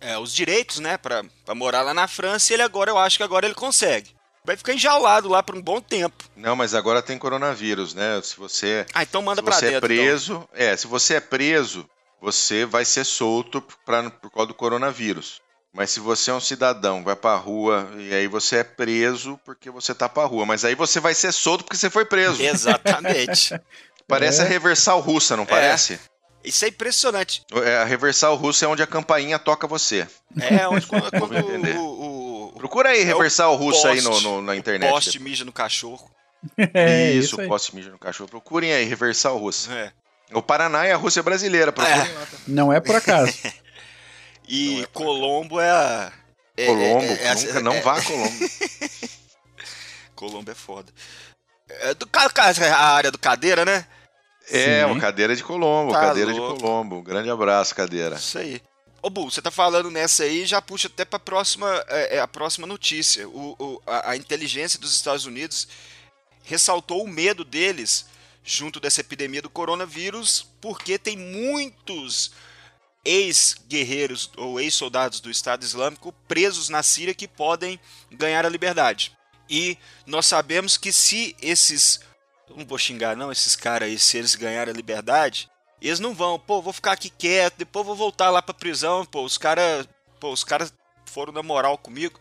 é, 0.00 0.16
os 0.18 0.34
direitos, 0.34 0.78
né, 0.78 0.96
pra 0.96 1.22
morar 1.54 1.82
lá 1.82 1.92
na 1.92 2.08
França. 2.08 2.52
E 2.52 2.54
ele 2.54 2.62
agora, 2.62 2.90
eu 2.90 2.98
acho 2.98 3.18
que 3.18 3.22
agora 3.22 3.46
ele 3.46 3.54
consegue. 3.54 4.17
Vai 4.44 4.56
ficar 4.56 4.72
enjaulado 4.74 5.28
lá 5.28 5.42
por 5.42 5.54
um 5.54 5.62
bom 5.62 5.80
tempo. 5.80 6.24
Não, 6.36 6.56
mas 6.56 6.74
agora 6.74 7.02
tem 7.02 7.18
coronavírus, 7.18 7.92
né? 7.94 8.20
Se 8.22 8.36
você, 8.36 8.86
Ah, 8.94 9.02
então 9.02 9.20
manda 9.22 9.40
se 9.42 9.44
pra 9.44 9.54
você 9.54 9.70
dentro. 9.70 9.76
é 9.76 9.88
preso, 9.88 10.48
é, 10.54 10.76
se 10.76 10.86
você 10.86 11.14
é 11.14 11.20
preso, 11.20 11.88
você 12.20 12.64
vai 12.64 12.84
ser 12.84 13.04
solto 13.04 13.62
pra, 13.84 14.08
por 14.10 14.30
causa 14.30 14.48
do 14.48 14.54
coronavírus. 14.54 15.40
Mas 15.72 15.90
se 15.90 16.00
você 16.00 16.30
é 16.30 16.34
um 16.34 16.40
cidadão, 16.40 17.04
vai 17.04 17.14
pra 17.14 17.36
rua 17.36 17.88
e 17.98 18.12
aí 18.14 18.26
você 18.26 18.56
é 18.56 18.64
preso 18.64 19.38
porque 19.44 19.70
você 19.70 19.94
tá 19.94 20.08
pra 20.08 20.24
rua, 20.24 20.46
mas 20.46 20.64
aí 20.64 20.74
você 20.74 20.98
vai 20.98 21.14
ser 21.14 21.30
solto 21.30 21.62
porque 21.64 21.76
você 21.76 21.90
foi 21.90 22.04
preso. 22.06 22.40
então. 22.42 22.46
Exatamente. 22.54 23.60
Parece 24.08 24.40
É. 24.40 24.44
a 24.44 24.48
reversal 24.48 24.98
russa, 25.00 25.36
não 25.36 25.44
parece? 25.44 26.00
Isso 26.42 26.64
é 26.64 26.68
impressionante. 26.68 27.42
É, 27.52 27.76
a 27.76 27.84
reversal 27.84 28.34
russa 28.36 28.64
é 28.64 28.68
onde 28.68 28.82
a 28.82 28.86
campainha 28.86 29.38
toca 29.38 29.66
você. 29.66 30.08
É 30.40 30.66
onde 30.66 30.86
quando, 30.86 31.10
quando 31.10 31.34
o, 31.78 32.00
o 32.06 32.07
Procura 32.58 32.90
aí 32.90 33.02
reversal 33.04 33.54
russa 33.56 33.90
aí 33.90 34.00
no, 34.00 34.10
poste- 34.10 34.24
no- 34.24 34.42
na 34.42 34.56
internet. 34.56 34.90
poste 34.90 35.18
mija 35.20 35.44
no 35.44 35.52
cachorro. 35.52 36.10
É 36.74 37.10
isso, 37.12 37.40
isso 37.40 37.48
poste 37.48 37.74
mídia 37.74 37.90
no 37.90 37.98
cachorro. 37.98 38.28
Procurem 38.30 38.72
aí, 38.72 38.84
reversal 38.84 39.36
russa. 39.38 39.72
É. 39.72 39.92
O 40.32 40.40
Paraná 40.42 40.84
é 40.84 40.92
a 40.92 40.96
Rússia 40.96 41.22
brasileira, 41.22 41.72
procurem 41.72 42.00
É. 42.00 42.12
lá. 42.12 42.20
tá? 42.26 42.36
Não 42.46 42.72
é 42.72 42.80
por 42.80 42.94
acaso. 42.96 43.32
E 44.50 44.80
é 44.80 44.86
por 44.86 45.02
Colombo 45.04 45.60
é 45.60 45.70
a. 45.70 46.12
é- 46.56 46.66
Colombo, 46.66 47.04
é- 47.04 47.22
é- 47.24 47.34
nunca 47.34 47.58
é- 47.58 47.62
não 47.62 47.72
é- 47.74 47.80
vá 47.82 47.98
a 47.98 48.02
Colombo. 48.02 48.38
Colombo 50.14 50.50
é 50.50 50.54
foda. 50.54 50.90
É 51.68 51.94
do, 51.94 52.08
a 52.14 52.76
área 52.94 53.10
do 53.10 53.18
cadeira, 53.18 53.64
né? 53.64 53.84
É, 54.50 54.82
Sim. 54.86 54.92
o 54.92 54.98
Cadeira 54.98 55.36
de 55.36 55.44
Colombo, 55.44 55.92
Tá 55.92 56.00
Cadeira 56.00 56.32
louco. 56.32 56.54
de 56.56 56.62
Colombo. 56.62 57.02
Grande 57.02 57.28
abraço, 57.28 57.74
Cadeira. 57.74 58.16
Isso 58.16 58.38
aí. 58.38 58.62
Ô, 59.00 59.08
Bu, 59.10 59.30
você 59.30 59.40
tá 59.40 59.50
falando 59.50 59.90
nessa 59.90 60.24
aí, 60.24 60.44
já 60.44 60.60
puxa 60.60 60.88
até 60.88 61.04
pra 61.04 61.18
próxima, 61.18 61.84
é, 61.88 62.16
é, 62.16 62.20
a 62.20 62.26
próxima 62.26 62.66
notícia. 62.66 63.28
O, 63.28 63.54
o- 63.58 63.82
a, 63.86 64.10
a 64.10 64.16
inteligência 64.16 64.78
dos 64.78 64.92
Estados 64.94 65.24
Unidos 65.24 65.68
ressaltou 66.44 67.04
o 67.04 67.08
medo 67.08 67.44
deles 67.44 68.06
junto 68.42 68.80
dessa 68.80 69.00
epidemia 69.00 69.42
do 69.42 69.50
coronavírus, 69.50 70.46
porque 70.60 70.98
tem 70.98 71.16
muitos 71.16 72.32
ex-guerreiros 73.04 74.30
ou 74.36 74.58
ex-soldados 74.58 75.20
do 75.20 75.30
Estado 75.30 75.62
Islâmico 75.62 76.12
presos 76.26 76.68
na 76.68 76.82
Síria 76.82 77.14
que 77.14 77.28
podem 77.28 77.78
ganhar 78.10 78.44
a 78.44 78.48
liberdade. 78.48 79.16
E 79.48 79.78
nós 80.06 80.26
sabemos 80.26 80.76
que 80.76 80.92
se 80.92 81.36
esses. 81.40 82.00
Não 82.54 82.66
vou 82.66 82.78
xingar, 82.78 83.14
não, 83.16 83.30
esses 83.30 83.54
caras 83.54 83.88
aí, 83.88 83.98
se 83.98 84.16
eles 84.18 84.34
ganharem 84.34 84.72
a 84.72 84.76
liberdade, 84.76 85.48
eles 85.80 86.00
não 86.00 86.14
vão, 86.14 86.38
pô, 86.38 86.60
vou 86.60 86.72
ficar 86.72 86.92
aqui 86.92 87.08
quieto, 87.10 87.58
depois 87.58 87.86
vou 87.86 87.94
voltar 87.94 88.30
lá 88.30 88.42
pra 88.42 88.54
prisão, 88.54 89.04
pô, 89.04 89.22
os 89.22 89.38
caras. 89.38 89.88
Pô, 90.18 90.32
os 90.32 90.42
caras 90.42 90.72
foram 91.06 91.32
na 91.32 91.42
moral 91.42 91.78
comigo. 91.78 92.18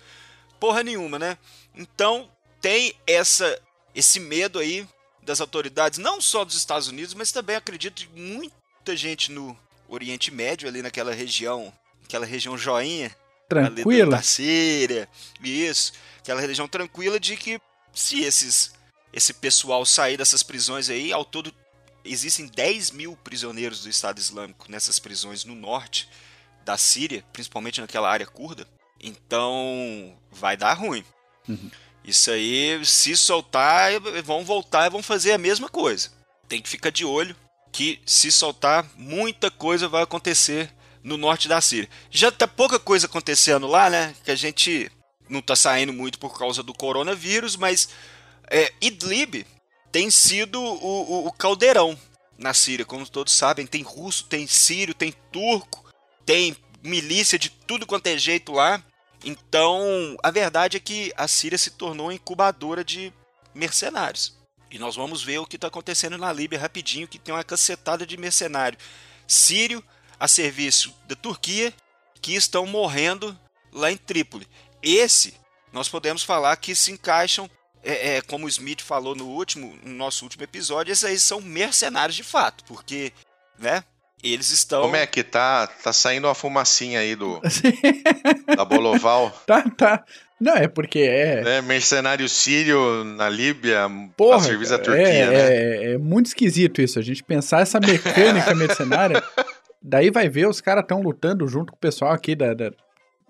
Porra 0.59 0.83
nenhuma, 0.83 1.17
né? 1.17 1.37
Então 1.75 2.29
tem 2.61 2.93
essa 3.05 3.59
esse 3.95 4.19
medo 4.19 4.59
aí 4.59 4.87
das 5.23 5.41
autoridades, 5.41 5.97
não 5.97 6.21
só 6.21 6.45
dos 6.45 6.55
Estados 6.55 6.87
Unidos, 6.87 7.15
mas 7.15 7.31
também 7.31 7.55
acredito 7.55 7.95
de 7.95 8.09
muita 8.09 8.95
gente 8.95 9.31
no 9.31 9.57
Oriente 9.89 10.31
Médio, 10.31 10.67
ali 10.67 10.81
naquela 10.81 11.13
região, 11.13 11.73
aquela 12.03 12.25
região 12.25 12.57
joinha, 12.57 13.15
Tranquila. 13.49 14.17
da 14.17 14.21
Síria, 14.21 15.09
isso, 15.43 15.93
aquela 16.19 16.39
região 16.39 16.67
tranquila 16.67 17.19
de 17.19 17.35
que 17.35 17.59
se 17.93 18.21
esses 18.21 18.71
esse 19.11 19.33
pessoal 19.33 19.85
sair 19.85 20.17
dessas 20.17 20.43
prisões 20.43 20.89
aí, 20.89 21.11
ao 21.11 21.25
todo 21.25 21.51
existem 22.11 22.47
10 22.47 22.91
mil 22.91 23.15
prisioneiros 23.17 23.83
do 23.83 23.89
Estado 23.89 24.19
Islâmico 24.19 24.69
nessas 24.69 24.99
prisões 24.99 25.43
no 25.45 25.55
norte 25.55 26.09
da 26.63 26.77
Síria, 26.77 27.23
principalmente 27.31 27.81
naquela 27.81 28.09
área 28.09 28.25
curda. 28.25 28.67
Então 28.99 30.17
vai 30.31 30.57
dar 30.57 30.73
ruim. 30.73 31.03
Uhum. 31.47 31.69
Isso 32.03 32.31
aí, 32.31 32.85
se 32.85 33.15
soltar, 33.17 33.99
vão 34.23 34.43
voltar 34.43 34.87
e 34.87 34.89
vão 34.89 35.03
fazer 35.03 35.33
a 35.33 35.37
mesma 35.37 35.69
coisa. 35.69 36.11
Tem 36.47 36.61
que 36.61 36.69
ficar 36.69 36.89
de 36.89 37.03
olho 37.03 37.35
que 37.71 38.01
se 38.05 38.31
soltar, 38.31 38.89
muita 38.95 39.51
coisa 39.51 39.87
vai 39.87 40.03
acontecer 40.03 40.73
no 41.03 41.17
norte 41.17 41.47
da 41.47 41.61
Síria. 41.61 41.89
Já 42.09 42.31
tá 42.31 42.47
pouca 42.47 42.79
coisa 42.79 43.07
acontecendo 43.07 43.67
lá, 43.67 43.89
né? 43.89 44.15
Que 44.23 44.31
a 44.31 44.35
gente 44.35 44.91
não 45.29 45.41
tá 45.41 45.55
saindo 45.55 45.93
muito 45.93 46.17
por 46.17 46.37
causa 46.37 46.63
do 46.63 46.73
coronavírus, 46.73 47.55
mas 47.55 47.89
é, 48.49 48.73
Idlib 48.81 49.45
tem 49.91 50.11
sido 50.11 50.61
o, 50.61 51.23
o, 51.23 51.27
o 51.27 51.31
caldeirão 51.31 51.97
na 52.37 52.53
Síria, 52.53 52.85
como 52.85 53.07
todos 53.07 53.33
sabem. 53.33 53.65
Tem 53.65 53.81
russo, 53.81 54.25
tem 54.25 54.47
sírio, 54.47 54.93
tem 54.93 55.11
turco, 55.31 55.83
tem 56.25 56.55
milícia 56.83 57.39
de 57.39 57.49
tudo 57.49 57.85
quanto 57.85 58.07
é 58.07 58.17
jeito 58.17 58.51
lá. 58.51 58.83
Então, 59.23 60.15
a 60.21 60.29
verdade 60.29 60.77
é 60.77 60.79
que 60.79 61.11
a 61.17 61.27
Síria 61.27 61.57
se 61.57 61.71
tornou 61.71 62.11
incubadora 62.11 62.83
de 62.83 63.11
mercenários. 63.53 64.37
E 64.69 64.77
nós 64.77 64.95
vamos 64.95 65.23
ver 65.23 65.39
o 65.39 65.45
que 65.45 65.55
está 65.55 65.67
acontecendo 65.67 66.17
na 66.17 66.31
Líbia 66.31 66.59
rapidinho, 66.59 67.07
que 67.07 67.17
tem 67.17 67.33
uma 67.33 67.43
cacetada 67.43 68.05
de 68.05 68.17
mercenário 68.17 68.77
sírio 69.27 69.83
a 70.19 70.27
serviço 70.27 70.93
da 71.07 71.15
Turquia 71.15 71.73
que 72.21 72.33
estão 72.33 72.65
morrendo 72.65 73.37
lá 73.71 73.91
em 73.91 73.97
Trípoli. 73.97 74.47
Esse, 74.81 75.35
nós 75.71 75.89
podemos 75.89 76.23
falar 76.23 76.55
que 76.57 76.73
se 76.75 76.91
encaixam, 76.91 77.49
é, 77.83 78.17
é, 78.17 78.21
como 78.21 78.45
o 78.45 78.49
Smith 78.49 78.81
falou 78.81 79.15
no 79.15 79.27
último, 79.27 79.77
no 79.83 79.93
nosso 79.93 80.23
último 80.25 80.43
episódio, 80.43 80.91
esses 80.91 81.03
aí 81.03 81.19
são 81.19 81.41
mercenários 81.41 82.15
de 82.15 82.23
fato, 82.23 82.63
porque, 82.65 83.11
né, 83.57 83.83
eles 84.23 84.49
estão. 84.49 84.81
Como 84.81 84.95
é 84.95 85.05
que 85.05 85.23
tá? 85.23 85.67
Tá 85.67 85.93
saindo 85.93 86.27
uma 86.27 86.33
fumacinha 86.33 86.99
aí 86.99 87.15
do. 87.15 87.39
da 88.55 88.65
Boloval. 88.65 89.31
Tá, 89.45 89.61
tá. 89.77 90.03
Não, 90.39 90.53
é 90.53 90.67
porque 90.67 90.99
é. 90.99 91.41
Né? 91.41 91.61
Mercenário 91.61 92.27
sírio 92.29 93.03
na 93.03 93.29
Líbia, 93.29 93.87
Porra, 94.15 94.37
a 94.37 94.39
serviço 94.41 94.71
da 94.71 94.77
é, 94.77 94.81
Turquia, 94.81 95.07
é, 95.07 95.27
né? 95.27 95.35
é, 95.35 95.93
é 95.93 95.97
muito 95.97 96.27
esquisito 96.27 96.81
isso. 96.81 96.99
A 96.99 97.01
gente 97.01 97.23
pensar 97.23 97.61
essa 97.61 97.79
mecânica 97.79 98.53
mercenária. 98.55 99.23
Daí 99.81 100.11
vai 100.11 100.29
ver, 100.29 100.47
os 100.47 100.61
caras 100.61 100.83
estão 100.83 101.01
lutando 101.01 101.47
junto 101.47 101.71
com 101.71 101.77
o 101.77 101.79
pessoal 101.79 102.11
aqui 102.11 102.35
da, 102.35 102.53
da, 102.53 102.71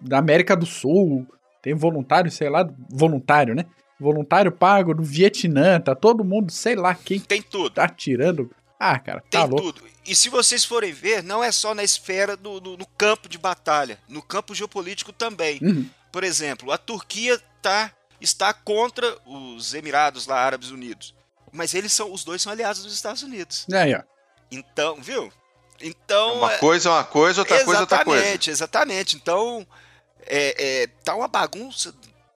da 0.01 0.17
América 0.17 0.55
do 0.55 0.65
Sul. 0.65 1.25
Tem 1.61 1.73
voluntário, 1.73 2.31
sei 2.31 2.49
lá, 2.49 2.67
voluntário, 2.89 3.55
né? 3.55 3.65
Voluntário 3.99 4.51
pago 4.51 4.93
do 4.93 5.03
Vietnã, 5.03 5.79
tá 5.79 5.95
todo 5.95 6.23
mundo, 6.23 6.51
sei 6.51 6.75
lá 6.75 6.93
quem 6.93 7.19
Tem 7.19 7.41
tudo. 7.41 7.71
tá 7.71 7.87
tirando. 7.89 8.49
Ah, 8.79 8.99
cara, 8.99 9.21
tá 9.21 9.41
Tem 9.41 9.49
louco. 9.49 9.73
tudo. 9.73 9.81
E 10.05 10.15
se 10.15 10.29
vocês 10.29 10.63
forem 10.63 10.93
ver, 10.93 11.23
não 11.23 11.43
é 11.43 11.51
só 11.51 11.73
na 11.73 11.83
esfera 11.83 12.37
do, 12.37 12.59
do- 12.59 12.77
no 12.77 12.85
campo 12.85 13.27
de 13.27 13.37
batalha, 13.37 13.99
no 14.07 14.21
campo 14.21 14.53
geopolítico 14.53 15.11
também. 15.11 15.59
Uhum. 15.63 15.89
Por 16.11 16.23
exemplo, 16.23 16.71
a 16.71 16.77
Turquia 16.77 17.41
tá, 17.61 17.91
está 18.21 18.53
contra 18.53 19.17
os 19.25 19.73
Emirados 19.73 20.27
lá, 20.27 20.39
Árabes 20.39 20.69
Unidos. 20.69 21.15
Mas 21.51 21.73
eles 21.73 21.91
são, 21.91 22.11
os 22.13 22.23
dois 22.23 22.41
são 22.41 22.51
aliados 22.51 22.83
dos 22.83 22.93
Estados 22.93 23.23
Unidos. 23.23 23.65
Aí, 23.73 23.95
ó. 23.95 24.03
Então, 24.51 25.01
viu? 25.01 25.31
Então. 25.81 26.35
Uma 26.37 26.53
é- 26.53 26.57
coisa 26.59 26.89
é 26.89 26.91
uma 26.91 27.03
coisa, 27.03 27.41
outra 27.41 27.63
coisa 27.65 27.79
é 27.79 27.81
outra 27.81 28.05
coisa. 28.05 28.21
Exatamente, 28.23 28.49
exatamente. 28.51 29.15
Então, 29.15 29.67
é, 30.25 30.83
é, 30.83 30.87
tá 31.03 31.15
uma 31.15 31.27
bagunça 31.27 31.93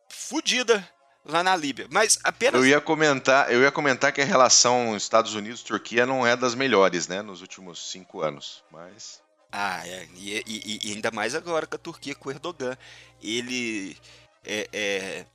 fodida 0.09 0.87
lá 1.25 1.43
na 1.43 1.55
Líbia. 1.55 1.87
Mas 1.91 2.19
apenas. 2.23 2.55
Eu 2.61 2.65
ia 2.67 2.81
comentar, 2.81 3.51
eu 3.51 3.61
ia 3.61 3.71
comentar 3.71 4.11
que 4.11 4.21
a 4.21 4.25
relação 4.25 4.95
Estados 4.97 5.33
Unidos-Turquia 5.35 6.05
não 6.05 6.25
é 6.25 6.35
das 6.35 6.55
melhores, 6.55 7.07
né, 7.07 7.21
nos 7.21 7.41
últimos 7.41 7.91
cinco 7.91 8.21
anos. 8.21 8.63
Mas 8.71 9.21
Ah, 9.51 9.85
é. 9.85 10.07
E, 10.15 10.43
e- 10.47 10.79
e 10.89 10.93
ainda 10.93 11.11
mais 11.11 11.35
agora 11.35 11.67
com 11.67 11.75
a 11.75 11.79
Turquia, 11.79 12.15
com 12.15 12.29
o 12.29 12.31
Erdogan. 12.31 12.77
Ele 13.21 13.97
é, 14.45 14.67
é, 14.71 15.25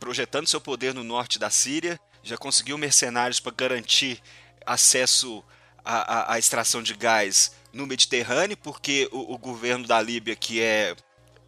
projetando 0.00 0.46
seu 0.48 0.60
poder 0.60 0.94
no 0.94 1.04
norte 1.04 1.38
da 1.38 1.50
Síria, 1.50 2.00
já 2.22 2.36
conseguiu 2.38 2.78
mercenários 2.78 3.38
para 3.40 3.52
garantir 3.54 4.20
acesso 4.64 5.44
à, 5.84 5.96
à- 6.30 6.32
à 6.34 6.38
extração 6.38 6.82
de 6.82 6.94
gás 6.94 7.52
no 7.72 7.86
Mediterrâneo, 7.86 8.56
porque 8.56 9.08
o, 9.12 9.34
o 9.34 9.38
governo 9.38 9.86
da 9.86 10.00
Líbia, 10.00 10.34
que 10.34 10.60
é, 10.62 10.96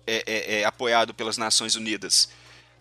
é- 0.06 0.22
é- 0.26 0.60
é 0.60 0.64
apoiado 0.64 1.14
pelas 1.14 1.38
Nações 1.38 1.76
Unidas, 1.76 2.28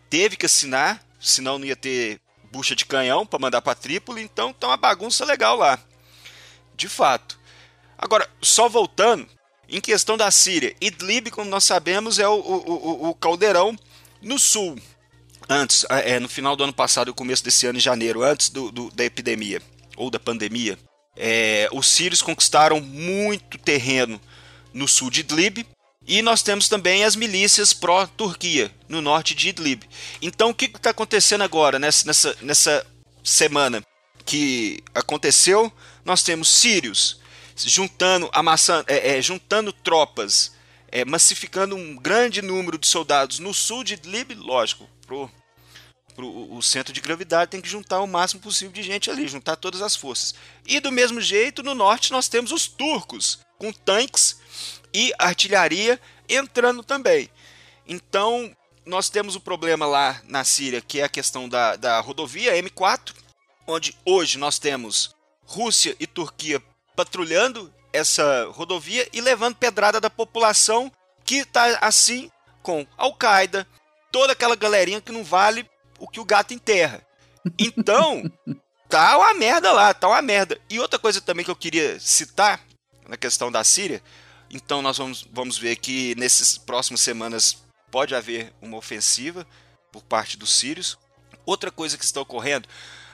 teve 0.10 0.36
que 0.38 0.46
assinar, 0.46 1.04
senão 1.20 1.58
não 1.58 1.66
ia 1.66 1.76
ter 1.76 2.20
bucha 2.52 2.76
de 2.76 2.86
canhão 2.86 3.26
para 3.26 3.40
mandar 3.40 3.62
para 3.62 3.76
Trípoli, 3.76 4.22
então 4.22 4.54
tá 4.54 4.68
uma 4.68 4.78
bagunça 4.78 5.26
legal 5.26 5.58
lá. 5.58 5.80
De 6.76 6.88
fato. 6.88 7.38
Agora, 7.98 8.30
só 8.42 8.68
voltando, 8.70 9.28
em 9.68 9.82
questão 9.82 10.16
da 10.18 10.30
Síria, 10.32 10.76
Idlib, 10.80 11.32
como 11.32 11.50
nós 11.50 11.64
sabemos, 11.64 12.20
é 12.20 12.28
o, 12.28 12.34
o- 12.34 13.10
o- 13.10 13.16
caldeirão 13.16 13.76
no 14.22 14.38
sul. 14.38 14.78
Antes, 15.50 15.86
é, 15.90 16.20
no 16.20 16.28
final 16.30 16.56
do 16.56 16.64
ano 16.64 16.74
passado 16.74 17.10
e 17.12 17.14
começo 17.14 17.44
desse 17.44 17.66
ano, 17.68 17.78
em 17.78 17.82
janeiro, 17.82 18.24
antes 18.24 18.50
do- 18.50 18.72
do- 18.72 18.90
da 18.92 19.04
epidemia, 19.06 19.62
ou 19.96 20.10
da 20.10 20.20
pandemia, 20.20 20.78
é, 21.16 21.70
os 21.72 21.88
sírios 21.88 22.22
conquistaram 22.22 22.80
muito 22.82 23.58
terreno 23.58 24.20
no 24.74 24.88
sul 24.88 25.10
de 25.10 25.22
Idlib, 25.22 25.66
e 26.08 26.22
nós 26.22 26.44
temos 26.44 26.70
também 26.70 27.04
as 27.04 27.16
milícias 27.16 27.74
pró-Turquia, 27.74 28.72
no 28.88 29.02
norte 29.02 29.34
de 29.34 29.50
Idlib. 29.50 29.84
Então, 30.22 30.52
o 30.52 30.54
que 30.54 30.66
está 30.66 30.92
acontecendo 30.92 31.44
agora, 31.44 31.80
nessa, 31.80 32.06
nessa, 32.06 32.38
nessa 32.42 32.88
semana 33.24 33.84
que 34.24 34.84
aconteceu? 34.94 35.72
Nós 36.04 36.22
temos 36.22 36.50
sírios 36.50 37.20
juntando, 37.58 38.30
amassando, 38.34 38.86
é, 38.88 39.18
é, 39.18 39.22
juntando 39.22 39.74
tropas, 39.74 40.54
é, 40.92 41.04
massificando 41.04 41.76
um 41.76 41.96
grande 41.96 42.42
número 42.42 42.78
de 42.78 42.88
soldados 42.88 43.40
no 43.40 43.54
sul 43.54 43.84
de 43.84 43.96
Idlib, 43.96 44.36
lógico, 44.36 44.88
pro, 45.08 45.32
pro 46.14 46.54
o 46.56 46.62
centro 46.62 46.94
de 46.94 47.02
gravidade 47.02 47.52
tem 47.52 47.62
que 47.62 47.70
juntar 47.70 48.02
o 48.02 48.08
máximo 48.08 48.42
possível 48.42 48.74
de 48.74 48.84
gente 48.84 49.10
ali, 49.10 49.28
juntar 49.28 49.56
todas 49.56 49.82
as 49.82 49.96
forças. 49.96 50.36
E 50.68 50.80
do 50.80 50.92
mesmo 50.92 51.20
jeito, 51.20 51.64
no 51.64 51.74
norte 51.74 52.12
nós 52.12 52.28
temos 52.28 52.52
os 52.52 52.68
turcos, 52.68 53.40
com 53.58 53.72
tanques 53.72 54.38
e 54.94 55.14
artilharia 55.18 56.00
entrando 56.28 56.84
também. 56.84 57.30
Então, 57.88 58.56
nós 58.86 59.10
temos 59.10 59.36
o 59.36 59.40
problema 59.40 59.86
lá 59.86 60.22
na 60.26 60.44
Síria, 60.44 60.82
que 60.82 61.00
é 61.00 61.04
a 61.04 61.10
questão 61.10 61.50
da, 61.50 61.76
da 61.76 62.00
rodovia 62.00 62.54
M4, 62.62 63.14
onde 63.68 63.96
hoje 64.06 64.38
nós 64.38 64.60
temos 64.60 65.16
Rússia 65.44 65.96
e 66.00 66.08
Turquia 66.08 66.62
patrulhando 66.96 67.74
essa 67.92 68.48
rodovia 68.52 69.08
e 69.14 69.22
levando 69.22 69.56
pedrada 69.56 70.00
da 70.00 70.10
população 70.10 70.92
que 71.24 71.38
está 71.38 71.80
assim 71.82 72.30
com 72.62 72.86
Al-Qaeda, 72.98 73.68
toda 74.12 74.34
aquela 74.34 74.56
galerinha 74.56 75.02
que 75.02 75.12
não 75.12 75.24
vale 75.24 75.68
o 76.00 76.08
que 76.08 76.20
o 76.20 76.26
gato 76.26 76.54
enterra. 76.54 77.02
Então, 77.58 78.24
tá 78.90 79.18
uma 79.18 79.34
merda 79.34 79.72
lá, 79.72 79.94
tá 79.94 80.08
uma 80.08 80.22
merda. 80.22 80.60
E 80.70 80.80
outra 80.80 81.00
coisa 81.00 81.22
também 81.22 81.46
que 81.46 81.52
eu 81.52 81.56
queria 81.56 82.00
citar 82.00 82.62
na 83.08 83.18
questão 83.18 83.52
da 83.52 83.64
Síria, 83.64 84.02
então 84.56 84.82
nós 84.82 84.98
vamos, 84.98 85.28
vamos 85.32 85.58
ver 85.58 85.76
que 85.76 86.16
nessas 86.16 86.58
próximas 86.58 87.02
semanas 87.02 87.58
pode 87.92 88.16
haver 88.16 88.54
uma 88.62 88.78
ofensiva 88.78 89.46
por 89.92 90.02
parte 90.04 90.38
dos 90.38 90.52
sírios. 90.54 90.98
Outra 91.46 91.70
coisa 91.72 91.98
que 91.98 92.04
está 92.06 92.20
ocorrendo, 92.22 92.68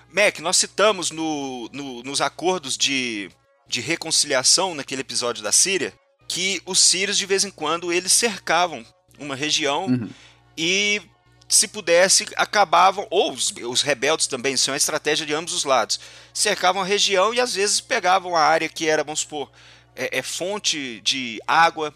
Mac, 0.09 0.39
nós 0.39 0.57
citamos 0.57 1.11
no, 1.11 1.69
no- 1.71 2.03
nos 2.03 2.21
acordos 2.21 2.77
de, 2.77 3.29
de 3.67 3.81
reconciliação 3.81 4.73
naquele 4.75 5.01
episódio 5.01 5.43
da 5.43 5.51
Síria 5.51 5.93
que 6.27 6.61
os 6.65 6.79
sírios 6.79 7.17
de 7.17 7.25
vez 7.25 7.43
em 7.43 7.51
quando 7.51 7.91
eles 7.91 8.11
cercavam 8.13 8.85
uma 9.19 9.35
região 9.35 9.85
Uhum. 9.85 10.09
e 10.57 11.01
se 11.49 11.67
pudesse 11.67 12.25
acabavam 12.37 13.05
ou 13.09 13.33
os, 13.33 13.51
os 13.67 13.81
rebeldes 13.81 14.27
também 14.27 14.55
são 14.55 14.73
a 14.73 14.77
estratégia 14.77 15.25
de 15.25 15.33
ambos 15.33 15.53
os 15.53 15.65
lados 15.65 15.99
cercavam 16.33 16.81
a 16.81 16.85
região 16.85 17.33
e 17.33 17.41
às 17.41 17.53
vezes 17.55 17.81
pegavam 17.81 18.33
a 18.37 18.41
área 18.41 18.69
que 18.69 18.87
era 18.87 19.03
vamos 19.03 19.19
supor 19.21 19.51
é, 19.95 20.19
é 20.19 20.21
fonte 20.21 21.01
de 21.01 21.41
água 21.47 21.93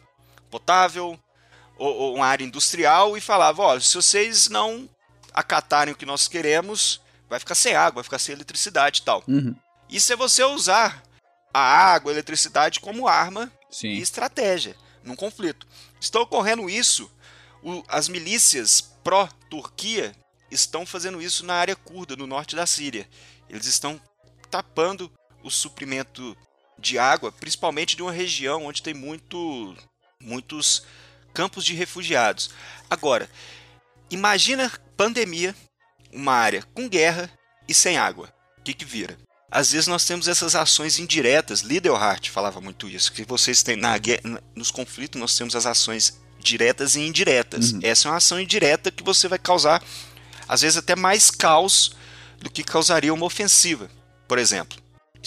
potável 0.49 1.19
ou, 1.77 1.95
ou, 1.95 2.15
uma 2.15 2.25
área 2.25 2.43
industrial 2.43 3.17
e 3.17 3.21
falava: 3.21 3.61
ó, 3.61 3.79
se 3.79 3.95
vocês 3.95 4.49
não 4.49 4.89
acatarem 5.33 5.93
o 5.93 5.97
que 5.97 6.05
nós 6.05 6.27
queremos, 6.27 7.01
vai 7.29 7.39
ficar 7.39 7.55
sem 7.55 7.75
água, 7.75 7.95
vai 7.95 8.03
ficar 8.03 8.19
sem 8.19 8.33
eletricidade 8.33 9.01
e 9.01 9.03
tal. 9.03 9.23
Uhum. 9.27 9.55
Isso 9.89 10.11
é 10.11 10.15
você 10.15 10.43
usar 10.43 11.03
a 11.53 11.59
água, 11.59 12.11
a 12.11 12.13
eletricidade 12.13 12.79
como 12.79 13.07
arma 13.07 13.51
Sim. 13.69 13.89
e 13.89 14.01
estratégia 14.01 14.75
num 15.03 15.15
conflito. 15.15 15.67
Está 15.99 16.19
ocorrendo 16.19 16.69
isso, 16.69 17.11
o, 17.63 17.83
as 17.87 18.07
milícias 18.07 18.81
pró-Turquia 19.03 20.15
estão 20.49 20.85
fazendo 20.85 21.21
isso 21.21 21.45
na 21.45 21.53
área 21.53 21.75
curda, 21.75 22.15
no 22.15 22.27
norte 22.27 22.55
da 22.55 22.65
Síria. 22.65 23.07
Eles 23.49 23.65
estão 23.65 24.01
tapando 24.49 25.11
o 25.43 25.51
suprimento 25.51 26.35
de 26.77 26.97
água, 26.99 27.31
principalmente 27.31 27.95
de 27.95 28.01
uma 28.01 28.11
região 28.11 28.65
onde 28.65 28.81
tem 28.81 28.93
muito, 28.93 29.75
muitos 30.21 30.83
campos 31.33 31.65
de 31.65 31.73
refugiados. 31.73 32.49
Agora, 32.89 33.29
imagina 34.09 34.71
pandemia, 34.95 35.55
uma 36.11 36.33
área 36.33 36.63
com 36.73 36.87
guerra 36.87 37.29
e 37.67 37.73
sem 37.73 37.97
água. 37.97 38.33
O 38.57 38.61
que, 38.61 38.73
que 38.73 38.85
vira? 38.85 39.17
Às 39.51 39.71
vezes 39.71 39.87
nós 39.87 40.05
temos 40.05 40.27
essas 40.27 40.55
ações 40.55 40.99
indiretas. 40.99 41.61
Lidelhart 41.61 42.29
falava 42.29 42.59
muito 42.59 42.87
isso, 42.87 43.11
que 43.11 43.23
vocês 43.23 43.63
têm 43.63 43.75
na 43.75 43.95
nos 44.55 44.71
conflitos 44.71 45.19
nós 45.19 45.35
temos 45.37 45.55
as 45.55 45.65
ações 45.65 46.19
diretas 46.39 46.95
e 46.95 47.01
indiretas. 47.01 47.71
Uhum. 47.71 47.79
Essa 47.83 48.07
é 48.07 48.11
uma 48.11 48.17
ação 48.17 48.39
indireta 48.39 48.91
que 48.91 49.03
você 49.03 49.27
vai 49.27 49.39
causar 49.39 49.83
às 50.47 50.61
vezes 50.61 50.77
até 50.77 50.95
mais 50.95 51.31
caos 51.31 51.95
do 52.39 52.49
que 52.49 52.63
causaria 52.63 53.13
uma 53.13 53.25
ofensiva. 53.25 53.89
Por 54.27 54.37
exemplo, 54.37 54.77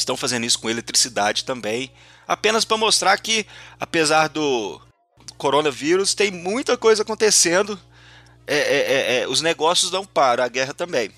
estão 0.00 0.16
fazendo 0.16 0.44
isso 0.44 0.58
com 0.58 0.70
eletricidade 0.70 1.44
também, 1.44 1.90
apenas 2.26 2.64
para 2.64 2.76
mostrar 2.76 3.16
que 3.18 3.46
apesar 3.78 4.28
do 4.28 4.80
coronavírus 5.36 6.14
tem 6.14 6.30
muita 6.30 6.76
coisa 6.76 7.02
acontecendo, 7.02 7.78
é, 8.46 8.56
é, 8.56 8.92
é, 8.92 9.20
é 9.20 9.28
os 9.28 9.40
negócios 9.40 9.90
não 9.90 10.04
param, 10.04 10.44
a 10.44 10.48
guerra 10.48 10.74
também. 10.74 11.10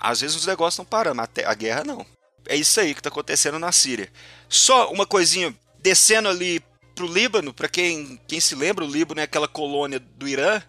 Às 0.00 0.20
vezes 0.20 0.36
os 0.36 0.46
negócios 0.46 0.78
não 0.78 0.84
param, 0.84 1.14
mas 1.14 1.28
a 1.44 1.54
guerra 1.54 1.84
não. 1.84 2.06
É 2.46 2.56
isso 2.56 2.80
aí 2.80 2.94
que 2.94 3.00
está 3.00 3.08
acontecendo 3.08 3.58
na 3.58 3.72
Síria. 3.72 4.10
Só 4.48 4.90
uma 4.90 5.06
coisinha, 5.06 5.54
descendo 5.80 6.28
ali 6.28 6.62
para 6.94 7.04
o 7.04 7.12
Líbano, 7.12 7.52
para 7.52 7.68
quem, 7.68 8.20
quem 8.26 8.40
se 8.40 8.54
lembra, 8.54 8.84
o 8.84 8.90
Líbano 8.90 9.20
é 9.20 9.24
aquela 9.24 9.46
colônia 9.46 9.98
do 10.00 10.26
Irã, 10.26 10.62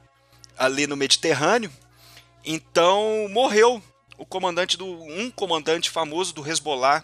ali 0.58 0.86
no 0.86 0.98
Mediterrâneo. 0.98 1.72
Então 2.44 3.28
morreu 3.30 3.82
o 4.18 4.26
comandante 4.26 4.78
do 4.78 4.86
um 4.86 5.32
comandante 5.32 5.90
famoso 5.90 6.34
do 6.34 6.48
Hezbollah 6.48 7.04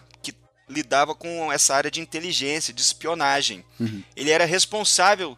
lidava 0.68 1.14
com 1.14 1.52
essa 1.52 1.74
área 1.74 1.90
de 1.90 2.00
inteligência, 2.00 2.72
de 2.72 2.82
espionagem. 2.82 3.64
Uhum. 3.78 4.02
Ele 4.16 4.30
era 4.30 4.44
responsável 4.44 5.36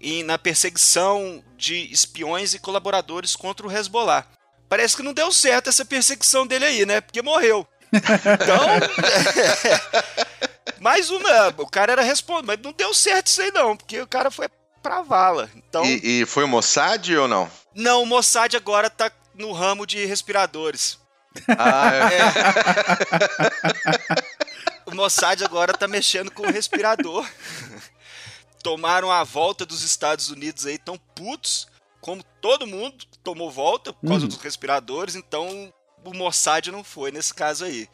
em, 0.00 0.22
na 0.22 0.38
perseguição 0.38 1.44
de 1.56 1.92
espiões 1.92 2.54
e 2.54 2.58
colaboradores 2.58 3.36
contra 3.36 3.66
o 3.66 3.72
Hezbollah. 3.72 4.26
Parece 4.68 4.96
que 4.96 5.02
não 5.02 5.12
deu 5.12 5.30
certo 5.32 5.68
essa 5.68 5.84
perseguição 5.84 6.46
dele 6.46 6.64
aí, 6.64 6.86
né? 6.86 7.00
Porque 7.00 7.20
morreu. 7.20 7.66
Então, 7.92 8.66
mais 10.80 11.10
uma, 11.10 11.48
o 11.58 11.66
cara 11.66 11.92
era 11.92 12.02
responsável, 12.02 12.46
mas 12.46 12.58
não 12.62 12.72
deu 12.72 12.94
certo 12.94 13.26
isso 13.26 13.42
aí 13.42 13.50
não, 13.50 13.76
porque 13.76 14.00
o 14.00 14.06
cara 14.06 14.30
foi 14.30 14.48
pra 14.80 15.02
vala. 15.02 15.50
Então, 15.56 15.84
e, 15.84 16.22
e 16.22 16.26
foi 16.26 16.44
o 16.44 16.48
Mossad 16.48 17.14
ou 17.16 17.26
não? 17.28 17.50
Não, 17.74 18.02
o 18.02 18.06
Mossad 18.06 18.56
agora 18.56 18.88
tá 18.88 19.10
no 19.34 19.52
ramo 19.52 19.84
de 19.84 20.04
respiradores. 20.06 20.98
Ah, 21.48 21.90
é. 21.94 22.18
é. 24.16 24.22
o 24.90 24.96
Mossad 24.96 25.42
agora 25.42 25.72
tá 25.72 25.86
mexendo 25.88 26.30
com 26.30 26.42
o 26.42 26.50
respirador. 26.50 27.28
Tomaram 28.62 29.10
a 29.10 29.24
volta 29.24 29.64
dos 29.64 29.82
Estados 29.82 30.28
Unidos 30.30 30.66
aí, 30.66 30.76
tão 30.76 30.98
putos, 30.98 31.66
como 32.00 32.22
todo 32.40 32.66
mundo 32.66 33.06
tomou 33.22 33.50
volta 33.50 33.92
por 33.92 34.08
causa 34.08 34.24
uhum. 34.24 34.28
dos 34.28 34.38
respiradores, 34.38 35.14
então 35.14 35.72
o 36.04 36.14
Mossad 36.14 36.66
não 36.68 36.84
foi 36.84 37.10
nesse 37.10 37.32
caso 37.32 37.64
aí. 37.64 37.88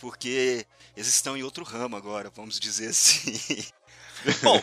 Porque 0.00 0.64
eles 0.96 1.08
estão 1.08 1.36
em 1.36 1.42
outro 1.42 1.64
ramo 1.64 1.96
agora, 1.96 2.30
vamos 2.34 2.58
dizer 2.58 2.88
assim. 2.88 3.64
Bom, 4.42 4.62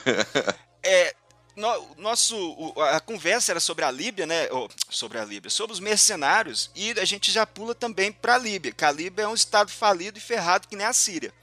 é, 0.84 1.16
no, 1.56 1.96
nosso, 1.98 2.74
a 2.94 3.00
conversa 3.00 3.52
era 3.54 3.60
sobre 3.60 3.86
a 3.86 3.92
Líbia, 3.92 4.26
né? 4.26 4.48
Sobre 4.90 5.18
a 5.18 5.26
Líbia, 5.26 5.50
sobre 5.50 5.74
os 5.74 5.80
mercenários, 5.80 6.70
e 6.76 6.92
a 7.00 7.06
gente 7.06 7.32
já 7.32 7.46
pula 7.46 7.74
também 7.74 8.12
para 8.12 8.36
a 8.36 8.38
Líbia, 8.38 8.72
que 8.72 8.84
a 8.84 8.92
Líbia 8.92 9.24
é 9.24 9.28
um 9.28 9.34
estado 9.34 9.72
falido 9.72 10.18
e 10.18 10.22
ferrado 10.22 10.68
que 10.68 10.76
nem 10.76 10.86
a 10.86 10.94
Síria. 10.94 11.34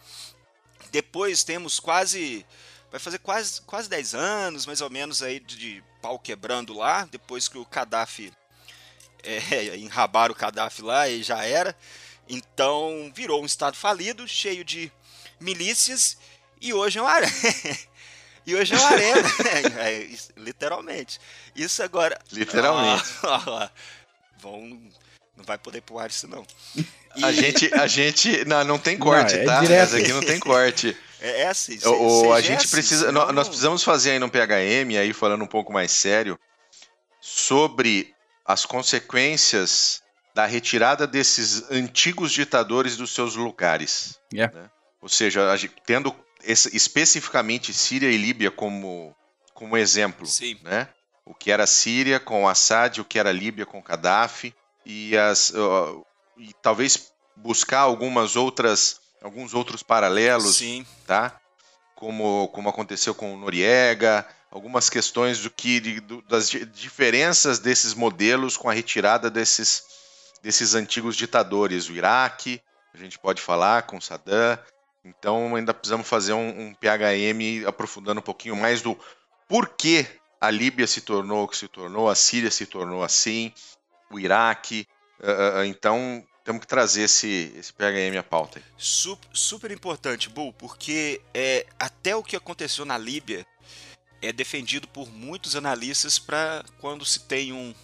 Depois 0.92 1.42
temos 1.42 1.81
quase. 1.81 2.46
Vai 2.90 3.00
fazer 3.00 3.18
quase, 3.18 3.62
quase 3.62 3.88
10 3.88 4.14
anos, 4.14 4.66
mais 4.66 4.83
ou 4.83 4.90
menos, 4.90 5.22
aí 5.22 5.40
de, 5.40 5.57
de 5.57 5.85
pau 6.02 6.18
quebrando 6.18 6.74
lá, 6.74 7.09
depois 7.11 7.48
que 7.48 7.59
o 7.59 7.66
Gaddafi. 7.66 8.33
É, 9.24 9.76
enrabaram 9.78 10.35
o 10.35 10.38
Gaddafi 10.38 10.83
lá 10.83 11.09
e 11.09 11.22
já 11.22 11.44
era. 11.44 11.76
Então 12.28 13.11
virou 13.14 13.42
um 13.42 13.46
estado 13.46 13.76
falido, 13.76 14.28
cheio 14.28 14.64
de 14.64 14.92
milícias, 15.40 16.16
e 16.61 16.72
hoje 16.72 16.98
é 16.98 17.02
uma 17.02 17.11
E 18.44 18.57
hoje 18.57 18.74
é 18.74 18.78
uma 18.78 18.88
arena, 18.88 19.28
é, 19.78 20.02
é, 20.02 20.16
literalmente. 20.37 21.20
Isso 21.55 21.83
agora. 21.83 22.18
Literalmente. 22.33 23.05
Ó, 23.22 23.68
vão. 24.38 24.90
Não 25.37 25.45
vai 25.45 25.59
poder 25.59 25.81
pro 25.83 25.99
ar 25.99 26.11
isso, 26.11 26.29
não. 26.29 26.45
E... 27.14 27.25
A 27.25 27.31
gente. 27.31 27.75
A 27.75 27.87
gente. 27.87 28.42
Não, 28.47 28.64
não 28.64 28.79
tem 28.79 28.97
corte, 28.97 29.35
não, 29.35 29.42
é 29.42 29.45
tá? 29.45 29.61
Direto. 29.61 29.83
Essa 29.83 29.99
aqui 29.99 30.12
não 30.14 30.23
tem 30.23 30.40
corte. 30.40 30.97
É, 31.21 31.42
é 31.42 31.49
assim. 31.49 31.79
Cê, 31.79 31.87
o, 31.87 32.33
a 32.33 32.40
gente 32.40 32.66
precisa. 32.66 33.07
Senão... 33.07 33.31
Nós 33.33 33.49
precisamos 33.49 33.85
fazer 33.85 34.12
aí 34.12 34.18
no 34.18 34.31
PHM, 34.31 34.97
aí 34.99 35.12
falando 35.12 35.45
um 35.45 35.47
pouco 35.47 35.71
mais 35.71 35.92
sério, 35.92 36.38
sobre 37.21 38.14
as 38.47 38.64
consequências 38.64 40.03
da 40.35 40.47
retirada 40.47 41.07
desses 41.07 41.71
antigos 41.71 42.33
ditadores 42.33 42.97
dos 42.97 43.14
seus 43.14 43.37
lugares. 43.37 44.18
Yeah. 44.33 44.59
Né? 44.59 44.71
Ou 45.01 45.09
seja, 45.09 45.42
tendo 45.85 46.14
esse, 46.42 46.75
especificamente 46.75 47.73
Síria 47.73 48.11
e 48.11 48.16
Líbia 48.16 48.51
como, 48.51 49.14
como 49.55 49.77
exemplo. 49.77 50.27
Sim. 50.27 50.59
Né? 50.62 50.88
O 51.25 51.35
que 51.35 51.51
era 51.51 51.66
Síria 51.66 52.18
com 52.18 52.49
Assad, 52.49 53.01
o 53.01 53.05
que 53.05 53.18
era 53.18 53.31
Líbia 53.31 53.66
com 53.66 53.83
Gaddafi, 53.83 54.55
e, 54.85 55.16
as, 55.16 55.51
uh, 55.51 56.05
e 56.37 56.53
talvez 56.62 57.12
buscar 57.37 57.81
algumas 57.81 58.37
outras, 58.37 59.01
alguns 59.23 59.55
outros 59.55 59.83
paralelos, 59.83 60.57
Sim. 60.57 60.87
tá? 61.07 61.38
Como, 61.95 62.49
como 62.49 62.68
aconteceu 62.68 63.14
com 63.14 63.37
Noriega, 63.37 64.27
algumas 64.51 64.90
questões 64.90 65.40
do 65.40 65.51
que 65.51 65.81
de, 65.81 66.01
do, 66.01 66.21
das 66.23 66.51
diferenças 66.51 67.59
desses 67.59 67.95
modelos 67.95 68.57
com 68.57 68.68
a 68.68 68.73
retirada 68.73 69.31
desses, 69.31 69.85
desses 70.42 70.75
antigos 70.75 71.16
ditadores, 71.16 71.88
o 71.88 71.92
Iraque, 71.92 72.61
a 72.92 72.99
gente 72.99 73.18
pode 73.18 73.40
falar 73.40 73.85
com 73.85 74.01
Saddam, 74.01 74.59
então 75.05 75.57
ainda 75.57 75.73
precisamos 75.73 76.07
fazer 76.07 76.35
um, 76.35 76.49
um 76.49 76.75
PHM 76.75 77.66
aprofundando 77.66 78.21
um 78.21 78.25
pouquinho 78.25 78.55
mais 78.57 78.83
do 78.83 78.99
porquê 79.49 80.07
a 80.40 80.51
Líbia 80.51 80.87
se 80.87 81.01
tornou 81.01 81.45
o 81.45 81.49
que 81.49 81.57
se 81.57 81.68
tornou, 81.68 82.09
a 82.09 82.14
Síria 82.14 82.51
se 82.51 82.66
tornou 82.66 83.03
assim, 83.03 83.53
o 84.16 84.20
Iraque. 84.20 84.87
Uh, 85.20 85.64
então 85.64 86.25
temos 86.44 86.61
que 86.61 86.66
trazer 86.66 87.03
esse, 87.03 87.53
esse 87.57 87.72
PHM 87.72 88.18
à 88.18 88.22
pauta. 88.22 88.59
Aí. 88.59 88.64
Super, 88.77 89.29
super 89.33 89.70
importante, 89.70 90.29
Bull, 90.29 90.53
porque 90.53 91.20
é, 91.33 91.66
até 91.79 92.16
o 92.16 92.22
que 92.22 92.35
aconteceu 92.35 92.85
na 92.85 92.98
Líbia 92.98 93.46
é 94.20 94.33
defendido 94.33 94.88
por 94.88 95.11
muitos 95.11 95.55
analistas 95.55 96.18
para 96.18 96.64
quando 96.81 97.05
se 97.05 97.20
tem 97.20 97.53
um, 97.53 97.75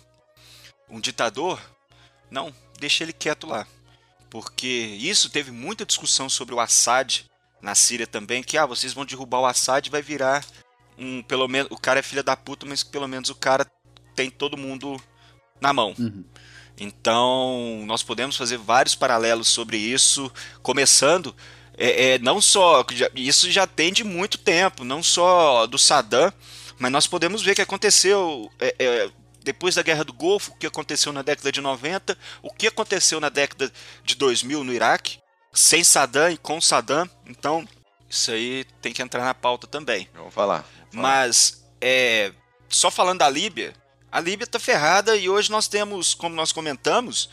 um 0.91 1.01
ditador, 1.01 1.61
não, 2.31 2.55
deixa 2.79 3.05
ele 3.05 3.13
quieto 3.13 3.47
lá 3.47 3.67
porque 4.31 4.67
isso 4.67 5.31
teve 5.31 5.51
muita 5.51 5.87
discussão 5.87 6.29
sobre 6.29 6.55
o 6.55 6.61
Assad 6.61 7.25
na 7.61 7.75
Síria 7.75 8.07
também, 8.07 8.43
que 8.43 8.57
ah, 8.57 8.67
vocês 8.67 8.93
vão 8.93 9.05
derrubar 9.05 9.41
o 9.41 9.47
Assad 9.47 9.89
vai 9.91 10.03
virar 10.03 10.45
um, 10.97 11.23
pelo 11.23 11.49
menos, 11.49 11.71
o 11.71 11.77
cara 11.77 12.01
é 12.01 12.03
filha 12.03 12.23
da 12.23 12.37
puta, 12.37 12.67
mas 12.67 12.83
pelo 12.83 13.09
menos 13.09 13.31
o 13.31 13.35
cara 13.35 13.65
tem 14.15 14.31
todo 14.31 14.57
mundo 14.57 15.01
na 15.61 15.73
mão. 15.73 15.95
Uhum. 15.99 16.25
Então, 16.81 17.83
nós 17.87 18.03
podemos 18.03 18.37
fazer 18.37 18.57
vários 18.57 18.95
paralelos 18.95 19.49
sobre 19.49 19.77
isso, 19.77 20.31
começando 20.63 21.35
é, 21.79 22.15
é, 22.15 22.19
não 22.19 22.41
só 22.41 22.85
isso 23.15 23.51
já 23.51 23.65
tem 23.65 23.93
de 23.93 24.03
muito 24.03 24.37
tempo, 24.37 24.83
não 24.83 25.01
só 25.01 25.65
do 25.67 25.79
Saddam, 25.79 26.33
mas 26.77 26.91
nós 26.91 27.07
podemos 27.07 27.41
ver 27.41 27.55
que 27.55 27.63
aconteceu 27.63 28.51
é, 28.59 28.75
é 28.79 29.11
depois 29.45 29.77
da 29.77 29.83
Guerra 29.83 30.05
do 30.05 30.13
Golfo, 30.13 30.51
o 30.51 30.57
que 30.57 30.67
aconteceu 30.67 31.13
na 31.13 31.23
década 31.23 31.51
de 31.53 31.61
90, 31.61 32.19
o 32.43 32.53
que 32.53 32.67
aconteceu 32.67 33.19
na 33.21 33.29
década 33.29 33.73
de 34.05 34.15
2000 34.17 34.63
no 34.65 34.75
Iraque, 34.75 35.21
sem 35.53 35.83
Saddam 35.83 36.31
e 36.31 36.37
com 36.37 36.61
Saddam. 36.61 37.09
Então, 37.25 37.67
isso 38.11 38.31
aí 38.31 38.67
tem 38.83 38.93
que 38.93 39.01
entrar 39.01 39.25
na 39.25 39.33
pauta 39.33 39.67
também. 39.67 40.07
Vamos 40.13 40.35
falar. 40.35 40.67
Vamos 40.91 40.97
falar. 40.97 41.09
Mas, 41.09 41.65
é, 41.81 42.33
só 42.69 42.91
falando 42.91 43.21
da 43.21 43.31
Líbia, 43.31 43.73
a 44.11 44.21
Líbia 44.21 44.45
está 44.45 44.59
ferrada 44.59 45.17
e 45.17 45.29
hoje 45.29 45.51
nós 45.51 45.69
temos, 45.69 46.15
como 46.15 46.35
nós 46.35 46.53
comentamos, 46.53 47.29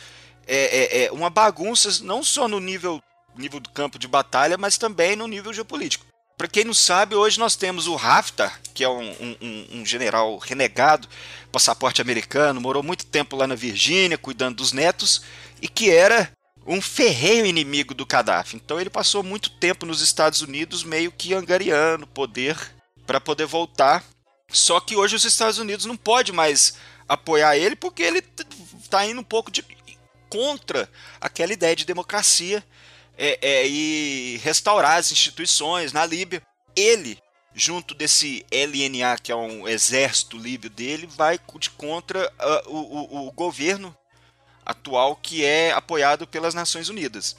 é, 0.47 0.55
é, 0.55 1.05
é, 1.05 1.11
uma 1.11 1.29
bagunça 1.29 2.03
não 2.03 2.23
só 2.23 2.47
no 2.47 2.59
nível, 2.59 3.01
nível 3.35 3.59
do 3.59 3.69
campo 3.69 3.97
de 3.97 4.07
batalha, 4.07 4.57
mas 4.57 4.77
também 4.77 5.15
no 5.15 5.27
nível 5.27 5.53
geopolítico. 5.53 6.05
Para 6.37 6.49
quem 6.49 6.65
não 6.65 6.73
sabe, 6.73 7.15
hoje 7.15 7.39
nós 7.39 7.55
temos 7.55 7.87
o 7.87 7.95
Haftar, 7.95 8.59
que 8.73 8.83
é 8.83 8.89
um, 8.89 9.09
um, 9.41 9.67
um, 9.71 9.85
general 9.85 10.37
renegado, 10.37 11.07
passaporte 11.49 12.01
americano, 12.01 12.59
morou 12.59 12.83
muito 12.83 13.05
tempo 13.05 13.37
lá 13.37 13.47
na 13.47 13.55
Virgínia, 13.55 14.17
cuidando 14.17 14.57
dos 14.57 14.73
netos, 14.73 15.21
e 15.61 15.69
que 15.69 15.89
era 15.89 16.29
um 16.67 16.81
ferreiro 16.81 17.47
inimigo 17.47 17.93
do 17.93 18.05
Gaddafi. 18.05 18.57
Então 18.57 18.81
ele 18.81 18.89
passou 18.89 19.23
muito 19.23 19.49
tempo 19.49 19.85
nos 19.85 20.01
Estados 20.01 20.41
Unidos, 20.41 20.83
meio 20.83 21.11
que 21.11 21.33
angariando 21.33 22.05
poder 22.05 22.57
para 23.07 23.21
poder 23.21 23.45
voltar. 23.45 24.03
Só 24.49 24.79
que 24.79 24.95
hoje 24.95 25.15
os 25.15 25.25
Estados 25.25 25.57
Unidos 25.57 25.85
não 25.85 25.97
pode 25.97 26.31
mais 26.31 26.77
apoiar 27.07 27.57
ele 27.57 27.75
porque 27.75 28.03
ele 28.03 28.23
está 28.79 29.05
indo 29.05 29.21
um 29.21 29.23
pouco 29.23 29.51
de 29.51 29.63
contra 30.29 30.89
aquela 31.21 31.53
ideia 31.53 31.75
de 31.75 31.85
democracia 31.85 32.63
é, 33.17 33.39
é, 33.41 33.67
e 33.67 34.37
restaurar 34.43 34.97
as 34.97 35.11
instituições 35.11 35.93
na 35.93 36.05
Líbia. 36.05 36.41
Ele, 36.75 37.17
junto 37.53 37.93
desse 37.93 38.45
LNA, 38.51 39.17
que 39.21 39.31
é 39.31 39.35
um 39.35 39.67
exército 39.67 40.37
líbio 40.37 40.69
dele, 40.69 41.07
vai 41.07 41.39
de 41.59 41.69
contra 41.69 42.29
uh, 42.29 42.69
o, 42.69 43.25
o, 43.25 43.27
o 43.27 43.31
governo 43.31 43.95
atual 44.65 45.15
que 45.15 45.45
é 45.45 45.71
apoiado 45.71 46.27
pelas 46.27 46.53
Nações 46.53 46.89
Unidas. 46.89 47.37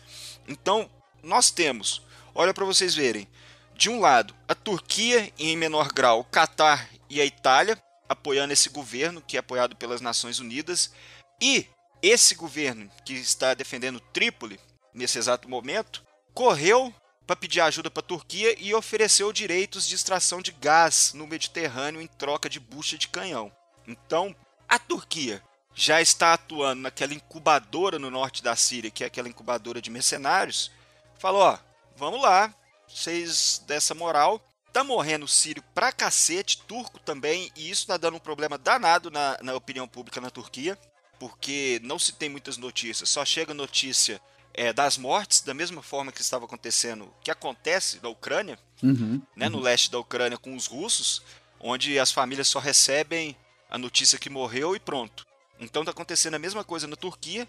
Então, 0.48 0.88
nós 1.22 1.50
temos, 1.50 2.02
olha 2.34 2.54
para 2.54 2.64
vocês 2.64 2.94
verem, 2.94 3.28
de 3.76 3.90
um 3.90 4.00
lado, 4.00 4.34
a 4.48 4.54
Turquia 4.54 5.30
e 5.38 5.50
em 5.50 5.56
menor 5.56 5.92
grau, 5.92 6.20
o 6.20 6.24
Catar 6.24 6.88
e 7.10 7.20
a 7.20 7.26
Itália 7.26 7.80
apoiando 8.08 8.52
esse 8.52 8.68
governo 8.68 9.20
que 9.20 9.36
é 9.36 9.40
apoiado 9.40 9.76
pelas 9.76 10.00
Nações 10.00 10.38
Unidas 10.38 10.92
e 11.40 11.66
esse 12.02 12.34
governo 12.34 12.90
que 13.04 13.14
está 13.14 13.52
defendendo 13.52 14.00
Trípoli 14.00 14.58
nesse 14.94 15.18
exato 15.18 15.48
momento, 15.48 16.02
correu 16.32 16.94
para 17.26 17.36
pedir 17.36 17.60
ajuda 17.60 17.90
para 17.90 18.00
a 18.00 18.06
Turquia 18.06 18.54
e 18.58 18.72
ofereceu 18.74 19.32
direitos 19.32 19.86
de 19.86 19.94
extração 19.94 20.40
de 20.40 20.52
gás 20.52 21.12
no 21.14 21.26
Mediterrâneo 21.26 22.00
em 22.00 22.06
troca 22.06 22.48
de 22.48 22.60
bucha 22.60 22.96
de 22.96 23.08
canhão. 23.08 23.52
Então, 23.86 24.34
a 24.68 24.78
Turquia 24.78 25.42
já 25.74 26.00
está 26.00 26.32
atuando 26.32 26.82
naquela 26.82 27.12
incubadora 27.12 27.98
no 27.98 28.10
norte 28.10 28.42
da 28.42 28.56
Síria, 28.56 28.90
que 28.90 29.04
é 29.04 29.08
aquela 29.08 29.28
incubadora 29.28 29.82
de 29.82 29.90
mercenários, 29.90 30.70
falou: 31.18 31.42
ó, 31.42 31.58
vamos 31.96 32.22
lá, 32.22 32.54
vocês 32.88 33.62
dessa 33.66 33.94
moral. 33.94 34.40
Tá 34.72 34.84
morrendo 34.84 35.26
sírio 35.26 35.62
pra 35.74 35.90
cacete, 35.90 36.62
turco 36.66 36.98
também, 37.00 37.50
e 37.56 37.70
isso 37.70 37.86
tá 37.86 37.96
dando 37.96 38.16
um 38.16 38.20
problema 38.20 38.58
danado 38.58 39.10
na, 39.10 39.38
na 39.42 39.54
opinião 39.54 39.88
pública 39.88 40.20
na 40.20 40.28
Turquia, 40.28 40.78
porque 41.18 41.80
não 41.82 41.98
se 41.98 42.12
tem 42.12 42.28
muitas 42.28 42.58
notícias, 42.58 43.08
só 43.08 43.24
chega 43.24 43.54
notícia 43.54 44.20
é, 44.52 44.74
das 44.74 44.98
mortes, 44.98 45.40
da 45.40 45.54
mesma 45.54 45.82
forma 45.82 46.12
que 46.12 46.20
estava 46.20 46.44
acontecendo, 46.44 47.10
que 47.22 47.30
acontece 47.30 48.00
na 48.02 48.10
Ucrânia, 48.10 48.58
uhum, 48.82 49.22
né, 49.34 49.46
uhum. 49.46 49.52
no 49.52 49.60
leste 49.60 49.90
da 49.90 49.98
Ucrânia 49.98 50.36
com 50.36 50.54
os 50.54 50.66
russos, 50.66 51.22
onde 51.58 51.98
as 51.98 52.12
famílias 52.12 52.48
só 52.48 52.58
recebem 52.58 53.34
a 53.70 53.78
notícia 53.78 54.18
que 54.18 54.30
morreu 54.30 54.76
e 54.76 54.80
pronto. 54.80 55.26
Então 55.58 55.82
está 55.82 55.92
acontecendo 55.92 56.34
a 56.34 56.38
mesma 56.38 56.62
coisa 56.64 56.86
na 56.86 56.96
Turquia. 56.96 57.48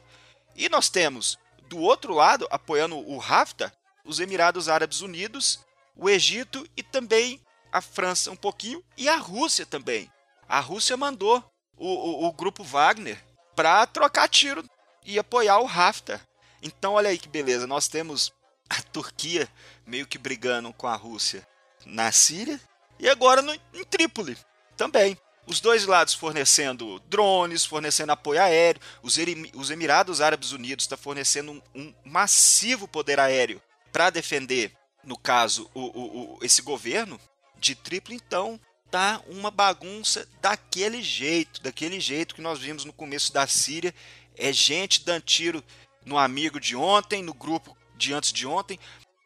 E 0.55 0.69
nós 0.69 0.89
temos, 0.89 1.37
do 1.69 1.77
outro 1.77 2.13
lado, 2.13 2.47
apoiando 2.49 2.97
o 2.97 3.21
Haftar, 3.21 3.73
os 4.07 4.19
Emirados 4.19 4.69
Árabes 4.69 5.01
Unidos, 5.01 5.59
o 5.95 6.09
Egito 6.09 6.65
e 6.75 6.81
também 6.81 7.39
a 7.71 7.81
França 7.81 8.31
um 8.31 8.35
pouquinho 8.35 8.83
e 8.95 9.09
a 9.09 9.17
Rússia 9.17 9.65
também. 9.65 10.09
A 10.47 10.59
Rússia 10.59 10.95
mandou 10.95 11.43
o, 11.77 11.87
o, 11.87 12.27
o 12.27 12.31
grupo 12.31 12.63
Wagner 12.63 13.21
para 13.55 13.85
trocar 13.85 14.29
tiro 14.29 14.63
e 15.05 15.19
apoiar 15.19 15.59
o 15.59 15.67
Haftar. 15.67 16.21
Então, 16.61 16.93
olha 16.93 17.09
aí 17.09 17.17
que 17.17 17.27
beleza, 17.27 17.67
nós 17.67 17.87
temos 17.87 18.31
a 18.69 18.81
Turquia 18.81 19.47
meio 19.85 20.07
que 20.07 20.17
brigando 20.17 20.71
com 20.73 20.87
a 20.87 20.95
Rússia 20.95 21.45
na 21.85 22.11
Síria 22.11 22.59
e 22.99 23.09
agora 23.09 23.41
no, 23.41 23.53
em 23.53 23.83
Trípoli 23.89 24.37
também. 24.75 25.17
Os 25.45 25.61
dois 25.61 25.85
lados 25.85 26.13
fornecendo 26.13 26.99
drones, 27.07 27.65
fornecendo 27.65 28.11
apoio 28.11 28.41
aéreo. 28.41 28.81
Os, 29.01 29.15
os 29.53 29.71
Emirados 29.71 30.19
Árabes 30.19 30.51
Unidos 30.51 30.83
está 30.83 30.97
fornecendo 30.97 31.63
um, 31.73 31.93
massivo 32.03 32.85
poder 32.85 33.17
aéreo 33.17 33.61
para 33.91 34.09
defender, 34.09 34.71
no 35.03 35.17
caso, 35.17 35.69
o, 35.73 35.81
o, 35.81 36.37
o, 36.37 36.39
esse 36.41 36.61
governo 36.61 37.19
de 37.57 37.75
Trípoli. 37.75 38.15
Então, 38.15 38.59
tá 38.89 39.21
uma 39.27 39.51
bagunça 39.51 40.27
daquele 40.41 41.01
jeito, 41.01 41.61
daquele 41.61 41.99
jeito 41.99 42.35
que 42.35 42.41
nós 42.41 42.59
vimos 42.59 42.85
no 42.85 42.93
começo 42.93 43.33
da 43.33 43.47
Síria. 43.47 43.93
É 44.35 44.51
gente 44.53 45.03
dando 45.03 45.23
tiro 45.23 45.63
no 46.05 46.17
amigo 46.17 46.59
de 46.59 46.75
ontem, 46.75 47.21
no 47.21 47.33
grupo 47.33 47.75
de 47.95 48.13
antes 48.13 48.31
de 48.31 48.45
ontem. 48.45 48.79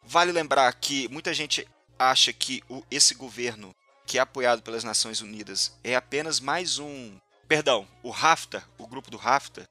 Vale 0.04 0.32
lembrar 0.32 0.72
que 0.74 1.08
muita 1.08 1.32
gente 1.32 1.66
acha 1.98 2.32
que 2.32 2.62
o, 2.68 2.82
esse 2.90 3.14
governo, 3.14 3.74
que 4.06 4.18
é 4.18 4.20
apoiado 4.20 4.62
pelas 4.62 4.84
Nações 4.84 5.20
Unidas, 5.20 5.78
é 5.84 5.94
apenas 5.94 6.40
mais 6.40 6.78
um. 6.78 7.16
Perdão, 7.46 7.86
o 8.02 8.10
Rafta, 8.10 8.64
o 8.78 8.86
grupo 8.86 9.10
do 9.10 9.16
Rafta, 9.16 9.68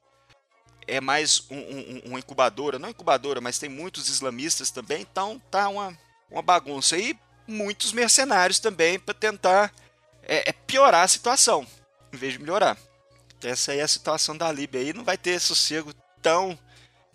é 0.86 1.00
mais 1.00 1.44
um, 1.50 1.56
um, 1.58 2.02
uma 2.06 2.18
incubadora, 2.18 2.78
não 2.78 2.88
incubadora, 2.90 3.40
mas 3.40 3.58
tem 3.58 3.68
muitos 3.68 4.08
islamistas 4.08 4.70
também, 4.70 5.02
então 5.02 5.40
tá 5.50 5.68
uma, 5.68 5.96
uma 6.30 6.42
bagunça. 6.42 6.96
E 6.98 7.16
muitos 7.46 7.92
mercenários 7.92 8.58
também 8.58 8.98
para 8.98 9.14
tentar 9.14 9.72
é, 10.22 10.50
é 10.50 10.52
piorar 10.52 11.04
a 11.04 11.08
situação, 11.08 11.66
em 12.12 12.16
vez 12.16 12.34
de 12.34 12.38
melhorar. 12.38 12.76
Essa 13.42 13.72
aí 13.72 13.78
é 13.80 13.82
a 13.82 13.88
situação 13.88 14.36
da 14.36 14.50
Líbia 14.52 14.80
aí, 14.80 14.92
não 14.92 15.02
vai 15.04 15.18
ter 15.18 15.40
sossego 15.40 15.92
tão 16.20 16.58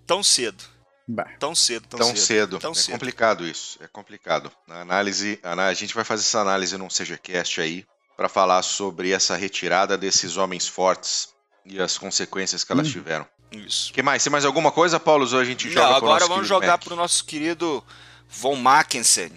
tão 0.05 0.21
cedo. 0.23 0.63
Bah. 1.09 1.29
Tão 1.39 1.55
cedo, 1.55 1.87
tão, 1.87 1.99
Tão 1.99 2.07
cedo. 2.09 2.19
cedo. 2.25 2.59
Tão 2.59 2.71
é 2.71 2.75
cedo. 2.75 2.91
complicado 2.91 3.47
isso. 3.47 3.77
É 3.81 3.87
complicado. 3.87 4.51
Na 4.67 4.81
análise, 4.81 5.39
a 5.41 5.73
gente 5.73 5.95
vai 5.95 6.03
fazer 6.03 6.23
essa 6.23 6.41
análise 6.41 6.75
num 6.77 6.89
SejaCast 6.89 7.61
aí 7.61 7.85
para 8.17 8.27
falar 8.27 8.61
sobre 8.61 9.11
essa 9.11 9.35
retirada 9.37 9.97
desses 9.97 10.35
homens 10.35 10.67
fortes 10.67 11.29
e 11.65 11.79
as 11.79 11.97
consequências 11.97 12.65
que 12.65 12.71
elas 12.73 12.87
Hum. 12.87 12.91
tiveram. 12.91 13.25
Isso. 13.51 13.93
que 13.93 14.01
mais? 14.01 14.23
Tem 14.23 14.31
mais 14.31 14.45
alguma 14.45 14.71
coisa, 14.71 14.99
Paulo? 14.99 15.27
Ou 15.31 15.39
a 15.39 15.43
gente 15.43 15.69
joga 15.69 15.81
Não, 15.81 15.97
pro 15.99 16.05
agora 16.05 16.19
nosso 16.19 16.29
vamos 16.29 16.47
jogar 16.47 16.67
Mac? 16.73 16.83
pro 16.83 16.95
nosso 16.95 17.25
querido 17.25 17.83
Von 18.27 18.55
Mackensen. 18.55 19.31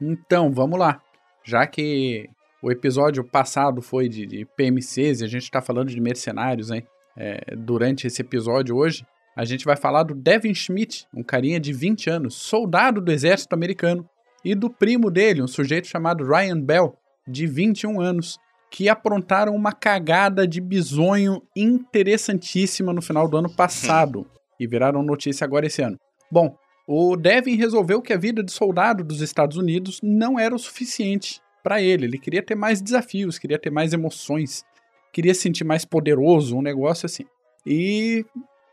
Então, 0.00 0.52
vamos 0.52 0.78
lá. 0.78 1.00
Já 1.44 1.66
que 1.66 2.28
o 2.62 2.70
episódio 2.70 3.24
passado 3.24 3.80
foi 3.82 4.08
de, 4.08 4.26
de 4.26 4.44
PMCs 4.44 5.20
e 5.20 5.24
a 5.24 5.28
gente 5.28 5.44
está 5.44 5.60
falando 5.60 5.88
de 5.88 6.00
mercenários, 6.00 6.70
hein? 6.70 6.86
É, 7.16 7.54
durante 7.56 8.06
esse 8.06 8.20
episódio 8.20 8.76
hoje, 8.76 9.06
a 9.34 9.44
gente 9.44 9.64
vai 9.64 9.76
falar 9.76 10.02
do 10.02 10.14
Devin 10.14 10.54
Schmidt, 10.54 11.06
um 11.14 11.22
carinha 11.22 11.58
de 11.58 11.72
20 11.72 12.10
anos, 12.10 12.34
soldado 12.34 13.00
do 13.00 13.10
exército 13.10 13.54
americano, 13.54 14.08
e 14.44 14.54
do 14.54 14.70
primo 14.70 15.10
dele, 15.10 15.42
um 15.42 15.46
sujeito 15.46 15.86
chamado 15.86 16.24
Ryan 16.24 16.60
Bell, 16.60 16.96
de 17.26 17.46
21 17.46 18.00
anos, 18.00 18.38
que 18.70 18.88
aprontaram 18.88 19.54
uma 19.54 19.72
cagada 19.72 20.46
de 20.46 20.60
bisonho 20.60 21.42
interessantíssima 21.54 22.92
no 22.92 23.00
final 23.00 23.28
do 23.28 23.36
ano 23.36 23.54
passado 23.54 24.26
e 24.58 24.66
viraram 24.66 25.02
notícia 25.02 25.44
agora 25.44 25.66
esse 25.66 25.82
ano. 25.82 25.98
Bom, 26.30 26.56
o 26.86 27.16
Devin 27.16 27.56
resolveu 27.56 28.00
que 28.00 28.12
a 28.12 28.18
vida 28.18 28.42
de 28.42 28.52
soldado 28.52 29.02
dos 29.02 29.20
Estados 29.20 29.56
Unidos 29.56 30.00
não 30.02 30.38
era 30.38 30.54
o 30.54 30.58
suficiente 30.58 31.40
para 31.62 31.80
ele. 31.82 32.06
Ele 32.06 32.18
queria 32.18 32.42
ter 32.42 32.54
mais 32.54 32.80
desafios, 32.80 33.38
queria 33.38 33.58
ter 33.58 33.70
mais 33.70 33.92
emoções, 33.92 34.64
queria 35.12 35.34
se 35.34 35.40
sentir 35.40 35.64
mais 35.64 35.84
poderoso, 35.84 36.56
um 36.56 36.62
negócio 36.62 37.06
assim. 37.06 37.24
E 37.66 38.24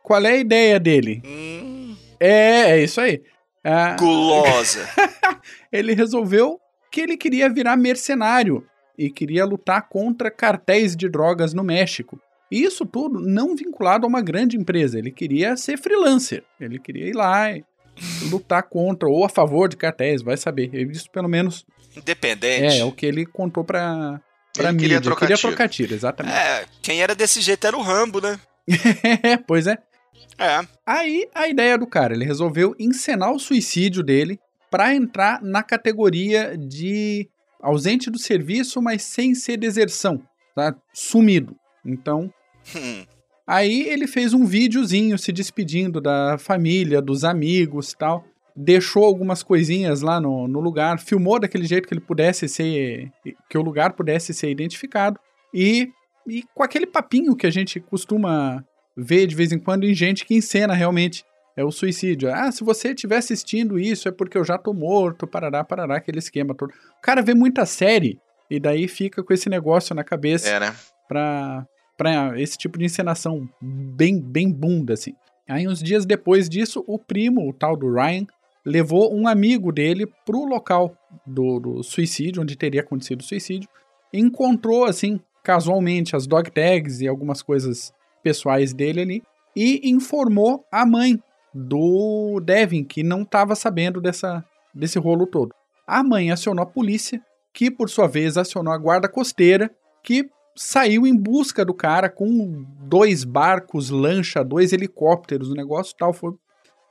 qual 0.03 0.23
é 0.25 0.33
a 0.33 0.37
ideia 0.37 0.79
dele? 0.79 1.21
Hum, 1.25 1.95
É, 2.19 2.71
é 2.71 2.83
isso 2.83 3.01
aí. 3.01 3.23
Ah, 3.63 3.95
gulosa. 3.97 4.87
ele 5.71 5.93
resolveu 5.93 6.59
que 6.91 7.01
ele 7.01 7.17
queria 7.17 7.49
virar 7.49 7.75
mercenário 7.77 8.63
e 8.97 9.09
queria 9.09 9.45
lutar 9.45 9.87
contra 9.89 10.29
cartéis 10.31 10.95
de 10.95 11.09
drogas 11.09 11.53
no 11.53 11.63
México. 11.63 12.19
E 12.51 12.63
isso 12.63 12.85
tudo 12.85 13.19
não 13.19 13.55
vinculado 13.55 14.05
a 14.05 14.09
uma 14.09 14.21
grande 14.21 14.55
empresa. 14.57 14.99
Ele 14.99 15.11
queria 15.11 15.57
ser 15.57 15.77
freelancer. 15.77 16.43
Ele 16.59 16.77
queria 16.77 17.07
ir 17.07 17.15
lá 17.15 17.51
e 17.51 17.63
lutar 18.29 18.63
contra 18.63 19.09
ou 19.09 19.25
a 19.25 19.29
favor 19.29 19.67
de 19.67 19.75
cartéis, 19.77 20.21
vai 20.21 20.37
saber. 20.37 20.73
Isso 20.73 21.09
pelo 21.11 21.27
menos 21.27 21.65
Independente. 21.95 22.75
é, 22.75 22.79
é 22.79 22.85
o 22.85 22.91
que 22.91 23.05
ele 23.05 23.25
contou 23.25 23.63
pra, 23.63 24.21
pra 24.53 24.65
Ele 24.65 24.73
mídia. 24.73 24.87
queria 24.87 25.01
trocar 25.01 25.19
queria 25.27 25.37
trocar 25.37 25.67
tiro, 25.69 25.93
exatamente. 25.93 26.35
É, 26.35 26.65
quem 26.81 27.01
era 27.01 27.15
desse 27.15 27.41
jeito 27.41 27.65
era 27.65 27.77
o 27.77 27.81
Rambo, 27.81 28.21
né? 28.21 28.39
pois 29.47 29.67
é. 29.67 29.77
É. 30.37 30.59
Aí 30.85 31.27
a 31.33 31.47
ideia 31.47 31.77
do 31.77 31.85
cara, 31.87 32.13
ele 32.13 32.25
resolveu 32.25 32.75
encenar 32.79 33.31
o 33.31 33.39
suicídio 33.39 34.03
dele 34.03 34.39
pra 34.71 34.93
entrar 34.93 35.41
na 35.41 35.61
categoria 35.61 36.57
de 36.57 37.29
ausente 37.63 38.11
do 38.11 38.19
serviço, 38.19 38.81
mas 38.81 39.01
sem 39.03 39.33
ser 39.33 39.57
deserção, 39.57 40.21
tá? 40.53 40.75
Sumido. 40.93 41.55
Então, 41.85 42.31
Hum, 42.75 43.03
aí 43.45 43.87
ele 43.89 44.07
fez 44.07 44.33
um 44.33 44.45
videozinho 44.45 45.17
se 45.17 45.31
despedindo 45.31 45.99
da 45.99 46.37
família, 46.37 47.01
dos 47.01 47.23
amigos 47.23 47.91
e 47.91 47.97
tal. 47.97 48.25
Deixou 48.55 49.03
algumas 49.03 49.41
coisinhas 49.41 50.01
lá 50.01 50.21
no, 50.21 50.47
no 50.47 50.59
lugar, 50.59 50.99
filmou 50.99 51.39
daquele 51.39 51.65
jeito 51.65 51.87
que 51.87 51.93
ele 51.93 52.01
pudesse 52.01 52.47
ser. 52.47 53.11
que 53.49 53.57
o 53.57 53.61
lugar 53.61 53.93
pudesse 53.93 54.33
ser 54.33 54.49
identificado. 54.49 55.19
E, 55.53 55.89
e 56.27 56.43
com 56.53 56.63
aquele 56.63 56.85
papinho 56.85 57.35
que 57.35 57.47
a 57.47 57.51
gente 57.51 57.79
costuma 57.79 58.63
ver 58.95 59.25
de 59.25 59.35
vez 59.35 59.51
em 59.51 59.57
quando 59.57 59.85
em 59.85 59.93
gente 59.93 60.23
que 60.23 60.35
encena 60.35 60.73
realmente 60.73 61.25
é 61.55 61.63
o 61.63 61.71
suicídio. 61.71 62.33
Ah, 62.33 62.51
se 62.51 62.63
você 62.63 62.89
estiver 62.89 63.17
assistindo 63.17 63.79
isso 63.79 64.07
é 64.07 64.11
porque 64.11 64.37
eu 64.37 64.43
já 64.43 64.57
tô 64.57 64.73
morto, 64.73 65.27
parará, 65.27 65.63
parará, 65.63 65.97
aquele 65.97 66.19
esquema 66.19 66.55
todo. 66.55 66.71
O 66.71 67.01
cara 67.01 67.21
vê 67.21 67.33
muita 67.33 67.65
série 67.65 68.19
e 68.49 68.59
daí 68.59 68.87
fica 68.87 69.23
com 69.23 69.33
esse 69.33 69.49
negócio 69.49 69.95
na 69.95 70.03
cabeça 70.03 70.49
É, 70.49 70.59
né? 70.59 70.75
pra, 71.07 71.65
pra 71.97 72.39
esse 72.41 72.57
tipo 72.57 72.77
de 72.77 72.85
encenação 72.85 73.47
bem, 73.61 74.19
bem 74.19 74.51
bunda, 74.51 74.93
assim. 74.93 75.13
Aí, 75.47 75.67
uns 75.67 75.81
dias 75.81 76.05
depois 76.05 76.47
disso, 76.47 76.83
o 76.87 76.97
primo, 76.97 77.49
o 77.49 77.53
tal 77.53 77.75
do 77.75 77.91
Ryan, 77.93 78.25
levou 78.65 79.13
um 79.13 79.27
amigo 79.27 79.71
dele 79.71 80.07
pro 80.25 80.45
local 80.45 80.95
do, 81.25 81.59
do 81.59 81.83
suicídio, 81.83 82.41
onde 82.41 82.55
teria 82.55 82.81
acontecido 82.81 83.19
o 83.21 83.23
suicídio, 83.23 83.67
encontrou, 84.13 84.85
assim, 84.85 85.19
casualmente, 85.43 86.15
as 86.15 86.25
dog 86.25 86.49
tags 86.49 87.01
e 87.01 87.07
algumas 87.07 87.41
coisas 87.41 87.91
pessoais 88.23 88.73
dele 88.73 89.01
ali, 89.01 89.23
e 89.55 89.81
informou 89.89 90.63
a 90.71 90.85
mãe 90.85 91.21
do 91.53 92.39
Devin, 92.39 92.83
que 92.83 93.03
não 93.03 93.21
estava 93.21 93.55
sabendo 93.55 94.01
dessa, 94.01 94.43
desse 94.73 94.97
rolo 94.97 95.27
todo. 95.27 95.53
A 95.85 96.03
mãe 96.03 96.31
acionou 96.31 96.63
a 96.63 96.67
polícia, 96.67 97.21
que 97.53 97.69
por 97.69 97.89
sua 97.89 98.07
vez 98.07 98.37
acionou 98.37 98.73
a 98.73 98.77
guarda 98.77 99.07
costeira, 99.07 99.69
que 100.01 100.29
saiu 100.55 101.05
em 101.05 101.15
busca 101.15 101.65
do 101.65 101.73
cara 101.73 102.09
com 102.09 102.65
dois 102.81 103.23
barcos, 103.23 103.89
lancha, 103.89 104.43
dois 104.43 104.71
helicópteros, 104.71 105.49
o 105.49 105.55
negócio 105.55 105.95
tal 105.97 106.13
foi 106.13 106.33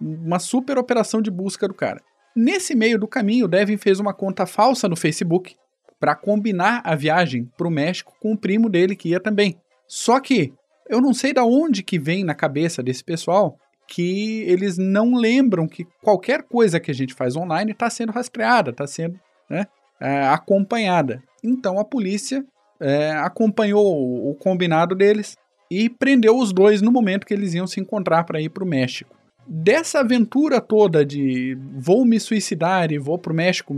uma 0.00 0.38
super 0.38 0.78
operação 0.78 1.22
de 1.22 1.30
busca 1.30 1.68
do 1.68 1.74
cara. 1.74 2.00
Nesse 2.34 2.74
meio 2.74 2.98
do 2.98 3.06
caminho, 3.06 3.44
o 3.44 3.48
Devin 3.48 3.76
fez 3.76 4.00
uma 4.00 4.12
conta 4.12 4.46
falsa 4.46 4.88
no 4.88 4.96
Facebook 4.96 5.54
para 6.00 6.16
combinar 6.16 6.80
a 6.84 6.96
viagem 6.96 7.48
para 7.56 7.68
o 7.68 7.70
México 7.70 8.14
com 8.20 8.32
o 8.32 8.38
primo 8.38 8.68
dele 8.68 8.96
que 8.96 9.10
ia 9.10 9.20
também. 9.20 9.56
Só 9.86 10.18
que 10.18 10.52
eu 10.88 11.00
não 11.00 11.14
sei 11.14 11.32
da 11.32 11.44
onde 11.44 11.82
que 11.82 11.98
vem 11.98 12.24
na 12.24 12.34
cabeça 12.34 12.82
desse 12.82 13.04
pessoal 13.04 13.56
que 13.88 14.42
eles 14.42 14.78
não 14.78 15.14
lembram 15.14 15.66
que 15.66 15.86
qualquer 16.02 16.42
coisa 16.42 16.80
que 16.80 16.90
a 16.90 16.94
gente 16.94 17.14
faz 17.14 17.36
online 17.36 17.72
está 17.72 17.90
sendo 17.90 18.12
rastreada, 18.12 18.70
está 18.70 18.86
sendo 18.86 19.18
né, 19.48 19.66
é, 20.00 20.22
acompanhada. 20.26 21.22
Então 21.44 21.78
a 21.78 21.84
polícia 21.84 22.44
é, 22.80 23.10
acompanhou 23.12 24.30
o, 24.30 24.34
combinado 24.34 24.94
deles 24.94 25.36
e 25.70 25.88
prendeu 25.88 26.36
os 26.38 26.52
dois 26.52 26.82
no 26.82 26.90
momento 26.90 27.26
que 27.26 27.34
eles 27.34 27.54
iam 27.54 27.66
se 27.66 27.80
encontrar 27.80 28.24
para 28.24 28.40
ir 28.40 28.48
para 28.48 28.64
o 28.64 28.66
México. 28.66 29.16
Dessa 29.46 30.00
aventura 30.00 30.60
toda 30.60 31.04
de 31.04 31.56
vou 31.76 32.04
me 32.04 32.18
suicidar 32.18 32.92
e 32.92 32.98
vou 32.98 33.18
para 33.18 33.32
o 33.32 33.36
México 33.36 33.74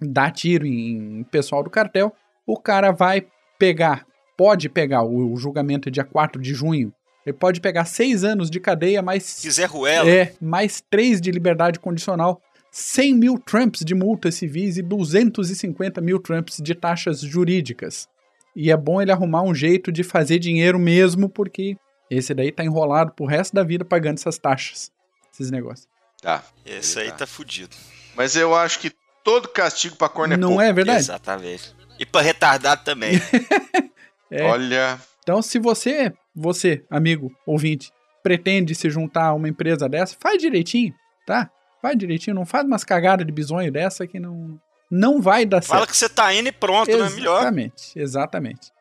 dar 0.00 0.30
tiro 0.30 0.66
em 0.66 1.24
pessoal 1.30 1.62
do 1.62 1.70
cartel, 1.70 2.12
o 2.46 2.58
cara 2.58 2.90
vai 2.90 3.26
pegar, 3.58 4.04
pode 4.36 4.68
pegar, 4.68 5.04
o 5.04 5.36
julgamento 5.36 5.88
é 5.88 5.92
dia 5.92 6.04
4 6.04 6.40
de 6.40 6.52
junho, 6.52 6.92
ele 7.24 7.36
pode 7.36 7.60
pegar 7.60 7.84
seis 7.84 8.22
anos 8.24 8.50
de 8.50 8.60
cadeia, 8.60 9.00
mais. 9.02 9.22
Se 9.24 9.42
quiser 9.42 9.66
ruela. 9.66 10.08
É, 10.08 10.34
mais 10.40 10.82
três 10.90 11.20
de 11.20 11.30
liberdade 11.30 11.78
condicional, 11.78 12.40
100 12.70 13.14
mil 13.14 13.38
Trumps 13.38 13.84
de 13.84 13.94
multas 13.94 14.34
civis 14.34 14.76
e 14.76 14.82
250 14.82 16.00
mil 16.00 16.18
Trumps 16.18 16.58
de 16.62 16.74
taxas 16.74 17.20
jurídicas. 17.20 18.08
E 18.54 18.70
é 18.70 18.76
bom 18.76 19.00
ele 19.00 19.10
arrumar 19.12 19.42
um 19.42 19.54
jeito 19.54 19.90
de 19.90 20.02
fazer 20.04 20.38
dinheiro 20.38 20.78
mesmo, 20.78 21.28
porque 21.28 21.76
esse 22.10 22.32
daí 22.34 22.52
tá 22.52 22.64
enrolado 22.64 23.12
pro 23.12 23.24
resto 23.26 23.54
da 23.54 23.62
vida 23.64 23.84
pagando 23.84 24.18
essas 24.18 24.38
taxas, 24.38 24.92
esses 25.32 25.50
negócios. 25.50 25.88
Tá. 26.22 26.42
Esse 26.64 27.00
aí 27.00 27.10
tá 27.12 27.26
fudido. 27.26 27.74
Mas 28.16 28.36
eu 28.36 28.54
acho 28.54 28.78
que 28.78 28.92
todo 29.24 29.48
castigo 29.48 29.96
pra 29.96 30.08
corno 30.08 30.34
é 30.34 30.36
Não 30.36 30.48
pouco. 30.50 30.62
é 30.62 30.72
verdade? 30.72 30.98
Exatamente. 31.00 31.74
E 31.98 32.04
pra 32.06 32.20
retardado 32.20 32.84
também. 32.84 33.14
É. 34.30 34.42
Olha, 34.44 34.98
Então, 35.22 35.40
se 35.42 35.58
você, 35.60 36.12
você, 36.34 36.84
amigo, 36.90 37.30
ouvinte, 37.46 37.90
pretende 38.22 38.74
se 38.74 38.88
juntar 38.90 39.26
a 39.26 39.34
uma 39.34 39.48
empresa 39.48 39.88
dessa, 39.88 40.16
faz 40.20 40.40
direitinho, 40.40 40.94
tá? 41.26 41.50
Faz 41.82 41.96
direitinho, 41.96 42.34
não 42.34 42.46
faz 42.46 42.64
umas 42.64 42.82
cagadas 42.82 43.26
de 43.26 43.32
bisonho 43.32 43.70
dessa 43.70 44.06
que 44.06 44.18
não, 44.18 44.58
não 44.90 45.20
vai 45.20 45.44
dar 45.44 45.62
Fala 45.62 45.80
certo. 45.80 45.90
que 45.90 45.96
você 45.96 46.08
tá 46.08 46.32
indo 46.34 46.48
e 46.48 46.52
pronto, 46.52 46.90
não 46.90 47.06
é 47.06 47.10
melhor? 47.10 47.40
Exatamente, 47.40 47.92
exatamente. 47.94 48.72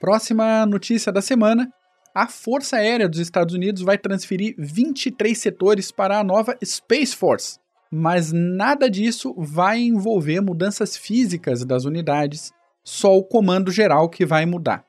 Próxima 0.00 0.64
notícia 0.64 1.12
da 1.12 1.20
semana. 1.20 1.70
A 2.14 2.26
Força 2.26 2.76
Aérea 2.76 3.06
dos 3.06 3.18
Estados 3.18 3.54
Unidos 3.54 3.82
vai 3.82 3.98
transferir 3.98 4.54
23 4.58 5.36
setores 5.36 5.92
para 5.92 6.18
a 6.18 6.24
nova 6.24 6.56
Space 6.64 7.14
Force. 7.14 7.58
Mas 7.92 8.32
nada 8.32 8.88
disso 8.88 9.34
vai 9.36 9.80
envolver 9.80 10.40
mudanças 10.40 10.96
físicas 10.96 11.62
das 11.62 11.84
unidades, 11.84 12.52
só 12.82 13.14
o 13.14 13.22
comando 13.22 13.70
geral 13.70 14.08
que 14.08 14.24
vai 14.24 14.46
mudar. 14.46 14.85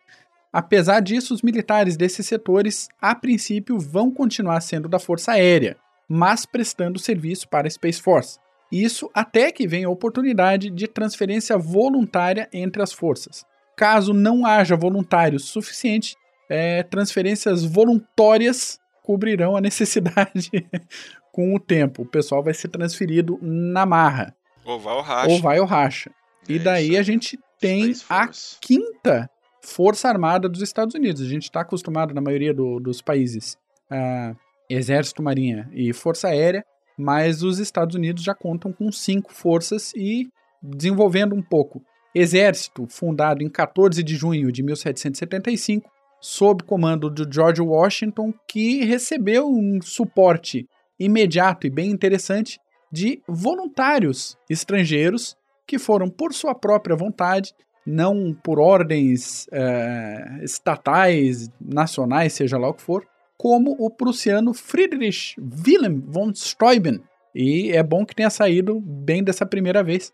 Apesar 0.57 1.01
disso, 1.01 1.35
os 1.35 1.43
militares 1.43 1.95
desses 1.95 2.25
setores, 2.25 2.89
a 2.99 3.13
princípio, 3.13 3.77
vão 3.77 4.09
continuar 4.09 4.59
sendo 4.61 4.89
da 4.89 4.97
Força 4.97 5.33
Aérea, 5.33 5.77
mas 6.09 6.47
prestando 6.47 6.97
serviço 6.97 7.47
para 7.47 7.67
a 7.67 7.69
Space 7.69 8.01
Force. 8.01 8.39
Isso 8.71 9.07
até 9.13 9.51
que 9.51 9.67
venha 9.67 9.85
a 9.85 9.91
oportunidade 9.91 10.71
de 10.71 10.87
transferência 10.87 11.59
voluntária 11.59 12.49
entre 12.51 12.81
as 12.81 12.91
forças. 12.91 13.45
Caso 13.75 14.15
não 14.15 14.47
haja 14.47 14.75
voluntários 14.75 15.45
suficiente, 15.45 16.15
é, 16.49 16.81
transferências 16.81 17.63
voluntárias 17.63 18.79
cobrirão 19.03 19.55
a 19.55 19.61
necessidade 19.61 20.49
com 21.31 21.53
o 21.53 21.59
tempo. 21.59 22.01
O 22.01 22.07
pessoal 22.07 22.41
vai 22.41 22.55
ser 22.55 22.69
transferido 22.69 23.37
na 23.43 23.85
marra, 23.85 24.35
Ou 24.65 24.79
vai 24.79 24.95
ou 24.95 25.01
racha. 25.03 25.29
ou 25.29 25.39
vai 25.39 25.59
ou 25.59 25.67
racha. 25.67 26.09
E 26.49 26.55
É 26.55 26.59
daí 26.59 26.89
isso 26.89 26.99
a 26.99 27.03
gente 27.03 27.39
tem 27.59 27.93
a 28.09 28.27
quinta 28.59 29.29
Força 29.61 30.07
Armada 30.07 30.47
dos 30.47 30.61
Estados 30.61 30.95
Unidos. 30.95 31.21
A 31.21 31.25
gente 31.27 31.43
está 31.43 31.61
acostumado 31.61 32.13
na 32.13 32.21
maioria 32.21 32.53
do- 32.53 32.79
dos 32.79 33.01
países 33.01 33.57
a 33.89 34.35
Exército, 34.69 35.23
Marinha 35.23 35.69
e 35.73 35.93
Força 35.93 36.27
Aérea, 36.27 36.63
mas 36.97 37.43
os 37.43 37.59
Estados 37.59 37.95
Unidos 37.95 38.23
já 38.23 38.33
contam 38.35 38.71
com 38.73 38.91
cinco 38.91 39.33
forças 39.33 39.93
e 39.95 40.27
desenvolvendo 40.61 41.35
um 41.35 41.41
pouco. 41.41 41.81
Exército, 42.13 42.87
fundado 42.89 43.43
em 43.43 43.49
14 43.49 44.01
de 44.01 44.15
junho 44.15 44.51
de 44.51 44.63
1775, 44.63 45.89
sob 46.19 46.63
comando 46.63 47.09
de 47.11 47.23
George 47.31 47.61
Washington, 47.61 48.33
que 48.47 48.83
recebeu 48.83 49.47
um 49.47 49.79
suporte 49.81 50.67
imediato 50.99 51.67
e 51.67 51.69
bem 51.69 51.91
interessante 51.91 52.59
de 52.91 53.21
voluntários 53.27 54.35
estrangeiros 54.49 55.37
que 55.67 55.77
foram 55.77 56.09
por 56.09 56.33
sua 56.33 56.55
própria 56.55 56.95
vontade, 56.95 57.53
não 57.87 58.33
por 58.43 58.59
ordens 58.59 59.47
eh, 59.51 60.39
estatais, 60.43 61.49
nacionais, 61.61 62.33
seja 62.33 62.57
lá 62.57 62.67
o 62.67 62.73
que 62.73 62.81
for, 62.81 63.07
como 63.37 63.75
o 63.79 63.89
prussiano 63.89 64.53
Friedrich 64.53 65.35
Wilhelm 65.65 66.01
von 66.05 66.33
Steuben. 66.35 66.99
E 67.33 67.71
é 67.71 67.81
bom 67.81 68.05
que 68.05 68.13
tenha 68.15 68.29
saído 68.29 68.81
bem 68.81 69.23
dessa 69.23 69.45
primeira 69.45 69.81
vez, 69.83 70.11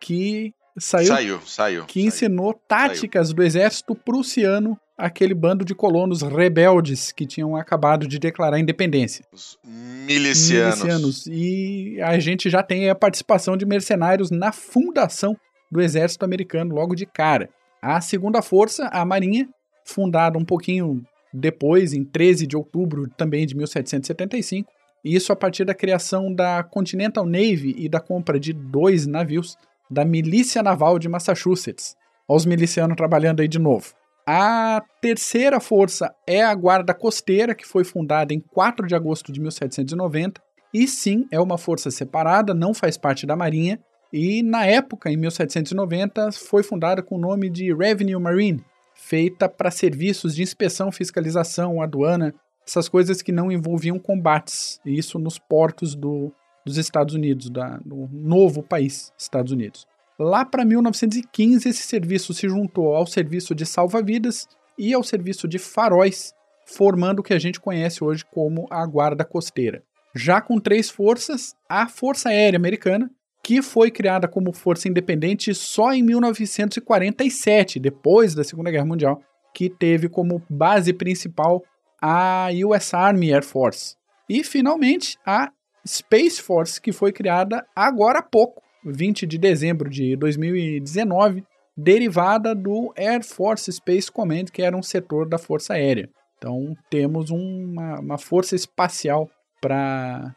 que 0.00 0.54
saiu, 0.78 1.06
Saiu, 1.08 1.40
saiu. 1.44 1.84
que 1.86 1.98
saiu. 2.00 2.06
ensinou 2.06 2.54
táticas 2.68 3.32
do 3.32 3.42
exército 3.42 3.96
prussiano 3.96 4.78
àquele 4.96 5.34
bando 5.34 5.64
de 5.64 5.74
colonos 5.74 6.22
rebeldes 6.22 7.10
que 7.10 7.26
tinham 7.26 7.56
acabado 7.56 8.06
de 8.06 8.18
declarar 8.18 8.58
independência 8.60 9.24
Os 9.32 9.58
milicianos. 9.64 10.82
milicianos. 10.82 11.26
E 11.26 12.00
a 12.02 12.18
gente 12.18 12.48
já 12.50 12.62
tem 12.62 12.88
a 12.90 12.94
participação 12.94 13.56
de 13.56 13.64
mercenários 13.66 14.30
na 14.30 14.52
fundação 14.52 15.36
do 15.70 15.80
exército 15.80 16.24
americano 16.24 16.74
logo 16.74 16.94
de 16.94 17.06
cara. 17.06 17.48
A 17.80 18.00
segunda 18.00 18.42
força, 18.42 18.88
a 18.88 19.04
Marinha, 19.04 19.48
fundada 19.84 20.38
um 20.38 20.44
pouquinho 20.44 21.04
depois, 21.32 21.92
em 21.92 22.04
13 22.04 22.46
de 22.46 22.56
outubro 22.56 23.08
também 23.16 23.46
de 23.46 23.54
1775, 23.56 24.70
isso 25.04 25.32
a 25.32 25.36
partir 25.36 25.64
da 25.64 25.74
criação 25.74 26.32
da 26.32 26.62
Continental 26.62 27.24
Navy 27.24 27.74
e 27.78 27.88
da 27.88 28.00
compra 28.00 28.38
de 28.38 28.52
dois 28.52 29.06
navios 29.06 29.56
da 29.90 30.04
Milícia 30.04 30.62
Naval 30.62 30.98
de 30.98 31.08
Massachusetts. 31.08 31.96
Olha 32.26 32.36
os 32.36 32.46
milicianos 32.46 32.96
trabalhando 32.96 33.40
aí 33.40 33.48
de 33.48 33.58
novo. 33.58 33.94
A 34.26 34.82
terceira 35.00 35.58
força 35.60 36.14
é 36.26 36.42
a 36.42 36.54
Guarda 36.54 36.92
Costeira, 36.92 37.54
que 37.54 37.66
foi 37.66 37.84
fundada 37.84 38.34
em 38.34 38.40
4 38.40 38.86
de 38.86 38.94
agosto 38.94 39.32
de 39.32 39.40
1790. 39.40 40.42
E 40.74 40.86
sim, 40.86 41.26
é 41.30 41.40
uma 41.40 41.56
força 41.56 41.90
separada, 41.90 42.52
não 42.52 42.74
faz 42.74 42.98
parte 42.98 43.26
da 43.26 43.34
Marinha. 43.34 43.80
E 44.12 44.42
na 44.42 44.64
época, 44.66 45.10
em 45.10 45.16
1790, 45.16 46.32
foi 46.32 46.62
fundada 46.62 47.02
com 47.02 47.16
o 47.16 47.20
nome 47.20 47.50
de 47.50 47.72
Revenue 47.74 48.20
Marine, 48.20 48.64
feita 48.94 49.48
para 49.48 49.70
serviços 49.70 50.34
de 50.34 50.42
inspeção, 50.42 50.90
fiscalização, 50.90 51.82
aduana, 51.82 52.34
essas 52.66 52.88
coisas 52.88 53.22
que 53.22 53.32
não 53.32 53.52
envolviam 53.52 53.98
combates. 53.98 54.80
E 54.84 54.98
isso 54.98 55.18
nos 55.18 55.38
portos 55.38 55.94
do, 55.94 56.32
dos 56.64 56.76
Estados 56.78 57.14
Unidos, 57.14 57.50
da, 57.50 57.78
do 57.84 58.08
novo 58.12 58.62
país, 58.62 59.12
Estados 59.18 59.52
Unidos. 59.52 59.86
Lá 60.18 60.44
para 60.44 60.64
1915, 60.64 61.68
esse 61.68 61.82
serviço 61.82 62.34
se 62.34 62.48
juntou 62.48 62.94
ao 62.94 63.06
serviço 63.06 63.54
de 63.54 63.64
salva-vidas 63.64 64.48
e 64.76 64.92
ao 64.92 65.02
serviço 65.02 65.46
de 65.46 65.58
faróis, 65.58 66.34
formando 66.66 67.20
o 67.20 67.22
que 67.22 67.32
a 67.34 67.38
gente 67.38 67.60
conhece 67.60 68.02
hoje 68.02 68.24
como 68.32 68.66
a 68.70 68.84
Guarda 68.84 69.24
Costeira. 69.24 69.82
Já 70.14 70.40
com 70.40 70.58
três 70.58 70.90
forças, 70.90 71.54
a 71.68 71.88
Força 71.88 72.30
Aérea 72.30 72.56
Americana, 72.56 73.10
que 73.48 73.62
foi 73.62 73.90
criada 73.90 74.28
como 74.28 74.52
força 74.52 74.90
independente 74.90 75.54
só 75.54 75.90
em 75.94 76.02
1947, 76.02 77.80
depois 77.80 78.34
da 78.34 78.44
Segunda 78.44 78.70
Guerra 78.70 78.84
Mundial, 78.84 79.22
que 79.54 79.70
teve 79.70 80.06
como 80.06 80.42
base 80.50 80.92
principal 80.92 81.62
a 81.98 82.48
US 82.66 82.92
Army 82.92 83.32
Air 83.32 83.42
Force. 83.42 83.96
E 84.28 84.44
finalmente 84.44 85.16
a 85.24 85.50
Space 85.86 86.42
Force, 86.42 86.78
que 86.78 86.92
foi 86.92 87.10
criada 87.10 87.64
agora 87.74 88.18
há 88.18 88.22
pouco, 88.22 88.62
20 88.84 89.26
de 89.26 89.38
dezembro 89.38 89.88
de 89.88 90.14
2019, 90.14 91.42
derivada 91.74 92.54
do 92.54 92.92
Air 92.94 93.24
Force 93.24 93.72
Space 93.72 94.12
Command, 94.12 94.44
que 94.52 94.60
era 94.60 94.76
um 94.76 94.82
setor 94.82 95.26
da 95.26 95.38
Força 95.38 95.72
Aérea. 95.72 96.10
Então 96.36 96.76
temos 96.90 97.30
uma, 97.30 97.98
uma 97.98 98.18
força 98.18 98.54
espacial 98.54 99.26
para 99.58 100.34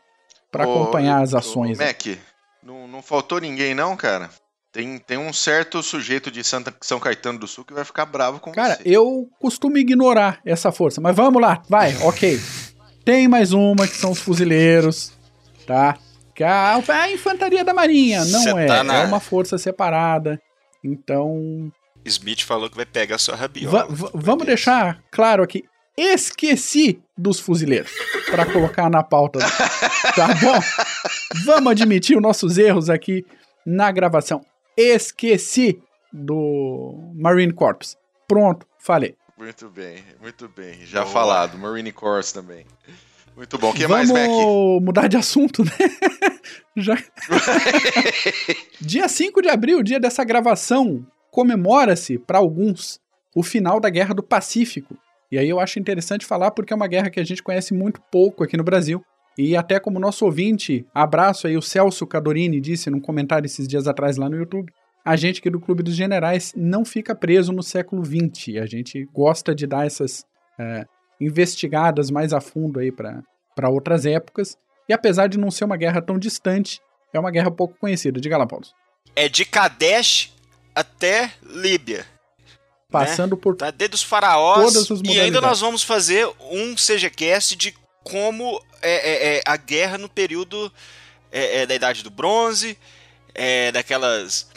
acompanhar 0.53 1.21
as 1.21 1.33
ações. 1.33 1.77
Mac, 1.77 2.05
não, 2.63 2.87
não 2.87 3.01
faltou 3.01 3.39
ninguém 3.39 3.73
não, 3.73 3.95
cara? 3.97 4.29
Tem, 4.71 4.97
tem 4.99 5.17
um 5.17 5.33
certo 5.33 5.83
sujeito 5.83 6.31
de 6.31 6.43
Santa, 6.43 6.73
São 6.81 6.99
Caetano 6.99 7.37
do 7.39 7.47
Sul 7.47 7.65
que 7.65 7.73
vai 7.73 7.83
ficar 7.83 8.05
bravo 8.05 8.39
com 8.39 8.51
Cara, 8.53 8.75
você. 8.75 8.83
eu 8.85 9.27
costumo 9.39 9.77
ignorar 9.77 10.39
essa 10.45 10.71
força, 10.71 11.01
mas 11.01 11.13
vamos 11.15 11.41
lá, 11.41 11.61
vai, 11.67 11.95
ok. 12.03 12.39
Tem 13.03 13.27
mais 13.27 13.51
uma 13.51 13.85
que 13.87 13.95
são 13.97 14.11
os 14.11 14.19
fuzileiros, 14.21 15.11
tá? 15.67 15.97
Que 16.33 16.43
a, 16.43 16.75
a 16.87 17.11
infantaria 17.11 17.65
da 17.65 17.73
marinha, 17.73 18.23
não 18.23 18.41
Cê 18.43 18.49
é, 18.51 18.65
tá 18.67 18.83
na- 18.83 18.95
é 19.01 19.05
uma 19.05 19.19
força 19.19 19.57
separada. 19.57 20.41
Então, 20.83 21.71
Smith 22.05 22.41
falou 22.43 22.69
que 22.69 22.75
vai 22.77 22.85
pegar 22.85 23.15
a 23.15 23.19
sua 23.19 23.35
rabiola. 23.35 23.85
va- 23.85 23.87
va- 23.89 24.11
vamos 24.13 24.45
deixar 24.45 25.03
claro 25.11 25.43
aqui, 25.43 25.63
esqueci 25.97 27.01
dos 27.17 27.39
fuzileiros 27.39 27.91
para 28.29 28.45
colocar 28.45 28.89
na 28.89 29.03
pauta, 29.03 29.39
tá 30.15 30.27
bom? 30.35 30.59
Vamos 31.45 31.71
admitir 31.71 32.15
os 32.15 32.23
nossos 32.23 32.57
erros 32.57 32.89
aqui 32.89 33.25
na 33.65 33.91
gravação. 33.91 34.41
Esqueci 34.75 35.81
do 36.11 37.11
Marine 37.15 37.53
Corps. 37.53 37.97
Pronto, 38.27 38.65
falei. 38.79 39.15
Muito 39.37 39.69
bem, 39.69 40.03
muito 40.21 40.47
bem. 40.49 40.85
Já 40.85 41.01
Boa. 41.01 41.13
falado, 41.13 41.57
Marine 41.57 41.91
Corps 41.91 42.31
também. 42.31 42.65
Muito 43.35 43.57
bom. 43.57 43.69
O 43.69 43.73
que 43.73 43.87
Vamos 43.87 44.11
mais, 44.11 44.29
Mac? 44.29 44.37
mudar 44.81 45.07
de 45.07 45.17
assunto, 45.17 45.63
né? 45.63 45.71
Já... 46.75 46.97
dia 48.79 49.07
5 49.07 49.41
de 49.41 49.49
abril, 49.49 49.81
dia 49.81 49.99
dessa 49.99 50.23
gravação, 50.23 51.05
comemora-se, 51.29 52.17
para 52.17 52.37
alguns, 52.37 52.99
o 53.35 53.41
final 53.41 53.79
da 53.79 53.89
Guerra 53.89 54.13
do 54.13 54.23
Pacífico. 54.23 54.97
E 55.31 55.37
aí 55.37 55.47
eu 55.47 55.59
acho 55.59 55.79
interessante 55.79 56.25
falar 56.25 56.51
porque 56.51 56.73
é 56.73 56.75
uma 56.75 56.87
guerra 56.87 57.09
que 57.09 57.19
a 57.19 57.23
gente 57.23 57.41
conhece 57.41 57.73
muito 57.73 58.01
pouco 58.11 58.43
aqui 58.43 58.57
no 58.57 58.63
Brasil. 58.63 59.03
E 59.37 59.55
até 59.55 59.79
como 59.79 59.99
nosso 59.99 60.25
ouvinte, 60.25 60.85
abraço 60.93 61.47
aí, 61.47 61.55
o 61.55 61.61
Celso 61.61 62.05
Cadorini 62.05 62.59
disse 62.59 62.89
num 62.89 62.99
comentário 62.99 63.45
esses 63.45 63.67
dias 63.67 63.87
atrás 63.87 64.17
lá 64.17 64.29
no 64.29 64.35
YouTube, 64.35 64.71
a 65.05 65.15
gente 65.15 65.39
aqui 65.39 65.49
do 65.49 65.59
Clube 65.59 65.83
dos 65.83 65.95
Generais 65.95 66.53
não 66.55 66.83
fica 66.83 67.15
preso 67.15 67.51
no 67.51 67.63
século 67.63 68.03
XX. 68.03 68.57
A 68.61 68.65
gente 68.65 69.07
gosta 69.13 69.55
de 69.55 69.65
dar 69.65 69.85
essas 69.85 70.25
é, 70.59 70.85
investigadas 71.19 72.11
mais 72.11 72.33
a 72.33 72.41
fundo 72.41 72.79
aí 72.79 72.91
para 72.91 73.69
outras 73.69 74.05
épocas. 74.05 74.57
E 74.87 74.93
apesar 74.93 75.27
de 75.27 75.39
não 75.39 75.49
ser 75.49 75.63
uma 75.63 75.77
guerra 75.77 76.01
tão 76.01 76.19
distante, 76.19 76.79
é 77.13 77.19
uma 77.19 77.31
guerra 77.31 77.49
pouco 77.49 77.77
conhecida. 77.79 78.19
Diga 78.19 78.37
lá, 78.37 78.45
Paulo. 78.45 78.65
É 79.15 79.29
de 79.29 79.45
Kadesh 79.45 80.33
até 80.75 81.31
Líbia. 81.41 82.05
Passando 82.91 83.37
por 83.37 83.55
Tá? 83.55 83.71
Desde 83.71 83.95
os 83.95 84.03
faraós. 84.03 84.73
Todas 84.73 84.91
as 84.91 85.01
e 85.03 85.19
ainda 85.19 85.39
nós 85.41 85.59
vamos 85.61 85.81
fazer 85.83 86.27
um 86.51 86.75
CGCast 86.75 87.55
de 87.55 87.73
como 88.03 88.61
é, 88.81 88.91
é, 88.91 89.37
é, 89.37 89.41
a 89.45 89.55
guerra 89.57 89.97
no 89.97 90.09
período 90.09 90.71
é, 91.31 91.61
é, 91.61 91.65
da 91.65 91.73
Idade 91.75 92.03
do 92.03 92.09
Bronze, 92.09 92.77
é, 93.33 93.71
daquelas. 93.71 94.49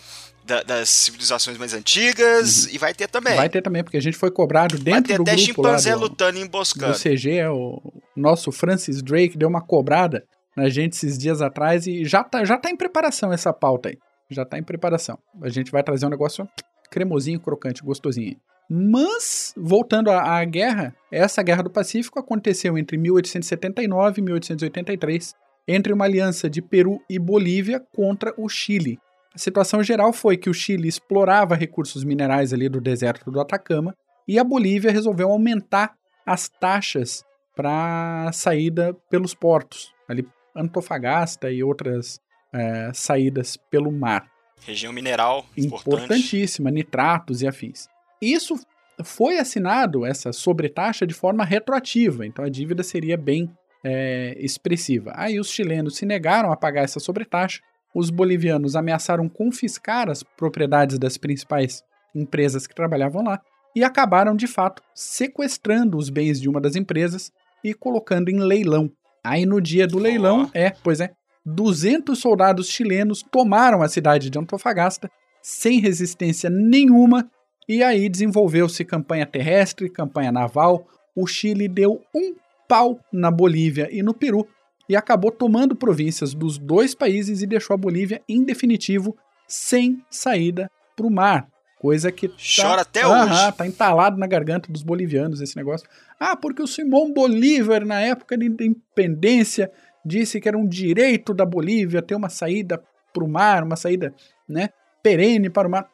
da- 0.44 0.62
das 0.62 0.90
civilizações 0.90 1.56
mais 1.56 1.72
antigas. 1.72 2.66
E 2.66 2.76
vai 2.76 2.92
ter 2.92 3.08
também. 3.08 3.32
Uhum. 3.32 3.38
Vai 3.38 3.48
ter 3.48 3.62
também, 3.62 3.82
porque 3.82 3.96
a 3.96 4.00
gente 4.02 4.16
foi 4.16 4.30
cobrado 4.30 4.76
Vai 4.76 4.84
dentro 4.84 5.04
ter 5.04 5.16
do 5.16 5.22
até 5.22 5.36
grupo 5.36 5.62
lá 5.62 5.68
chimpanzé 5.70 5.92
do, 5.94 6.00
lutando 6.00 6.36
e 6.36 6.40
do 6.40 6.46
emboscando. 6.46 6.98
CG, 6.98 7.30
é 7.38 7.48
o 7.48 7.80
nosso 8.14 8.52
Francis 8.52 9.00
Drake 9.02 9.38
deu 9.38 9.48
uma 9.48 9.62
cobrada 9.62 10.22
na 10.56 10.68
gente 10.68 10.92
esses 10.92 11.16
dias 11.16 11.40
atrás 11.40 11.86
e 11.86 12.04
já 12.04 12.22
tá, 12.22 12.44
já 12.44 12.58
tá 12.58 12.68
em 12.70 12.76
preparação 12.76 13.32
essa 13.32 13.52
pauta 13.54 13.88
aí. 13.88 13.96
Já 14.30 14.44
tá 14.44 14.58
em 14.58 14.62
preparação. 14.62 15.18
A 15.42 15.48
gente 15.48 15.70
vai 15.70 15.82
trazer 15.82 16.04
um 16.06 16.10
negócio 16.10 16.46
cremosinho, 16.90 17.40
crocante, 17.40 17.82
gostosinho. 17.82 18.36
Mas, 18.68 19.52
voltando 19.56 20.10
à, 20.10 20.38
à 20.38 20.44
guerra, 20.44 20.94
essa 21.12 21.42
guerra 21.42 21.62
do 21.62 21.70
Pacífico 21.70 22.18
aconteceu 22.18 22.78
entre 22.78 22.96
1879 22.96 24.20
e 24.20 24.24
1883, 24.24 25.34
entre 25.68 25.92
uma 25.92 26.04
aliança 26.04 26.48
de 26.48 26.62
Peru 26.62 27.00
e 27.08 27.18
Bolívia 27.18 27.80
contra 27.94 28.32
o 28.38 28.48
Chile. 28.48 28.98
A 29.34 29.38
situação 29.38 29.82
geral 29.82 30.12
foi 30.12 30.36
que 30.36 30.48
o 30.48 30.54
Chile 30.54 30.88
explorava 30.88 31.54
recursos 31.54 32.04
minerais 32.04 32.52
ali 32.52 32.68
do 32.68 32.80
deserto 32.80 33.30
do 33.30 33.40
Atacama 33.40 33.94
e 34.26 34.38
a 34.38 34.44
Bolívia 34.44 34.92
resolveu 34.92 35.30
aumentar 35.30 35.94
as 36.24 36.48
taxas 36.48 37.24
para 37.54 38.30
saída 38.32 38.94
pelos 39.10 39.34
portos, 39.34 39.92
ali 40.08 40.26
Antofagasta 40.56 41.50
e 41.50 41.62
outras 41.64 42.20
eh, 42.52 42.90
saídas 42.94 43.56
pelo 43.70 43.90
mar. 43.90 44.33
Região 44.66 44.92
mineral 44.92 45.46
importante. 45.56 45.88
Importantíssima, 45.88 46.70
nitratos 46.70 47.42
e 47.42 47.46
afins. 47.46 47.88
Isso 48.20 48.58
foi 49.02 49.38
assinado, 49.38 50.06
essa 50.06 50.32
sobretaxa, 50.32 51.06
de 51.06 51.14
forma 51.14 51.44
retroativa, 51.44 52.24
então 52.24 52.44
a 52.44 52.48
dívida 52.48 52.82
seria 52.82 53.16
bem 53.16 53.50
eh, 53.84 54.36
expressiva. 54.38 55.12
Aí 55.14 55.38
os 55.40 55.50
chilenos 55.50 55.96
se 55.96 56.06
negaram 56.06 56.52
a 56.52 56.56
pagar 56.56 56.82
essa 56.82 57.00
sobretaxa, 57.00 57.60
os 57.94 58.10
bolivianos 58.10 58.74
ameaçaram 58.74 59.28
confiscar 59.28 60.10
as 60.10 60.22
propriedades 60.22 60.98
das 60.98 61.16
principais 61.16 61.82
empresas 62.14 62.66
que 62.66 62.74
trabalhavam 62.74 63.22
lá 63.22 63.40
e 63.74 63.82
acabaram, 63.82 64.36
de 64.36 64.46
fato, 64.46 64.82
sequestrando 64.94 65.96
os 65.96 66.08
bens 66.08 66.40
de 66.40 66.48
uma 66.48 66.60
das 66.60 66.76
empresas 66.76 67.32
e 67.62 67.74
colocando 67.74 68.28
em 68.28 68.38
leilão. 68.38 68.90
Aí 69.22 69.46
no 69.46 69.60
dia 69.60 69.86
do 69.86 69.98
leilão, 69.98 70.50
é, 70.52 70.70
pois 70.70 71.00
é, 71.00 71.10
200 71.44 72.18
soldados 72.18 72.68
chilenos 72.68 73.22
tomaram 73.22 73.82
a 73.82 73.88
cidade 73.88 74.30
de 74.30 74.38
Antofagasta 74.38 75.10
sem 75.42 75.78
resistência 75.78 76.48
nenhuma 76.48 77.30
e 77.68 77.82
aí 77.82 78.08
desenvolveu-se 78.08 78.84
campanha 78.84 79.26
terrestre, 79.26 79.90
campanha 79.90 80.32
naval. 80.32 80.86
O 81.14 81.26
Chile 81.26 81.68
deu 81.68 82.00
um 82.14 82.34
pau 82.68 82.98
na 83.12 83.30
Bolívia 83.30 83.88
e 83.90 84.02
no 84.02 84.14
Peru 84.14 84.46
e 84.88 84.96
acabou 84.96 85.30
tomando 85.30 85.74
províncias 85.74 86.34
dos 86.34 86.58
dois 86.58 86.94
países 86.94 87.42
e 87.42 87.46
deixou 87.46 87.74
a 87.74 87.78
Bolívia, 87.78 88.22
em 88.28 88.44
definitivo, 88.44 89.16
sem 89.48 90.02
saída 90.10 90.70
para 90.96 91.06
o 91.06 91.10
mar. 91.10 91.48
Coisa 91.78 92.10
que 92.10 92.28
tá, 92.28 92.34
Chora 92.38 92.82
até 92.82 93.02
Aham, 93.02 93.30
hoje. 93.30 93.52
tá 93.56 93.66
entalado 93.66 94.16
na 94.18 94.26
garganta 94.26 94.72
dos 94.72 94.82
bolivianos 94.82 95.40
esse 95.40 95.56
negócio. 95.56 95.86
Ah, 96.18 96.34
porque 96.36 96.62
o 96.62 96.66
Simão 96.66 97.12
Bolívar, 97.12 97.84
na 97.84 98.00
época 98.00 98.38
de 98.38 98.46
independência, 98.46 99.70
disse 100.04 100.40
que 100.40 100.48
era 100.48 100.58
um 100.58 100.66
direito 100.66 101.32
da 101.32 101.46
Bolívia 101.46 102.02
ter 102.02 102.14
uma 102.14 102.28
saída 102.28 102.82
para 103.12 103.24
o 103.24 103.28
mar, 103.28 103.62
uma 103.62 103.76
saída 103.76 104.12
né, 104.48 104.68
perene 105.02 105.48
para 105.48 105.68
o 105.68 105.70
mar. 105.70 105.88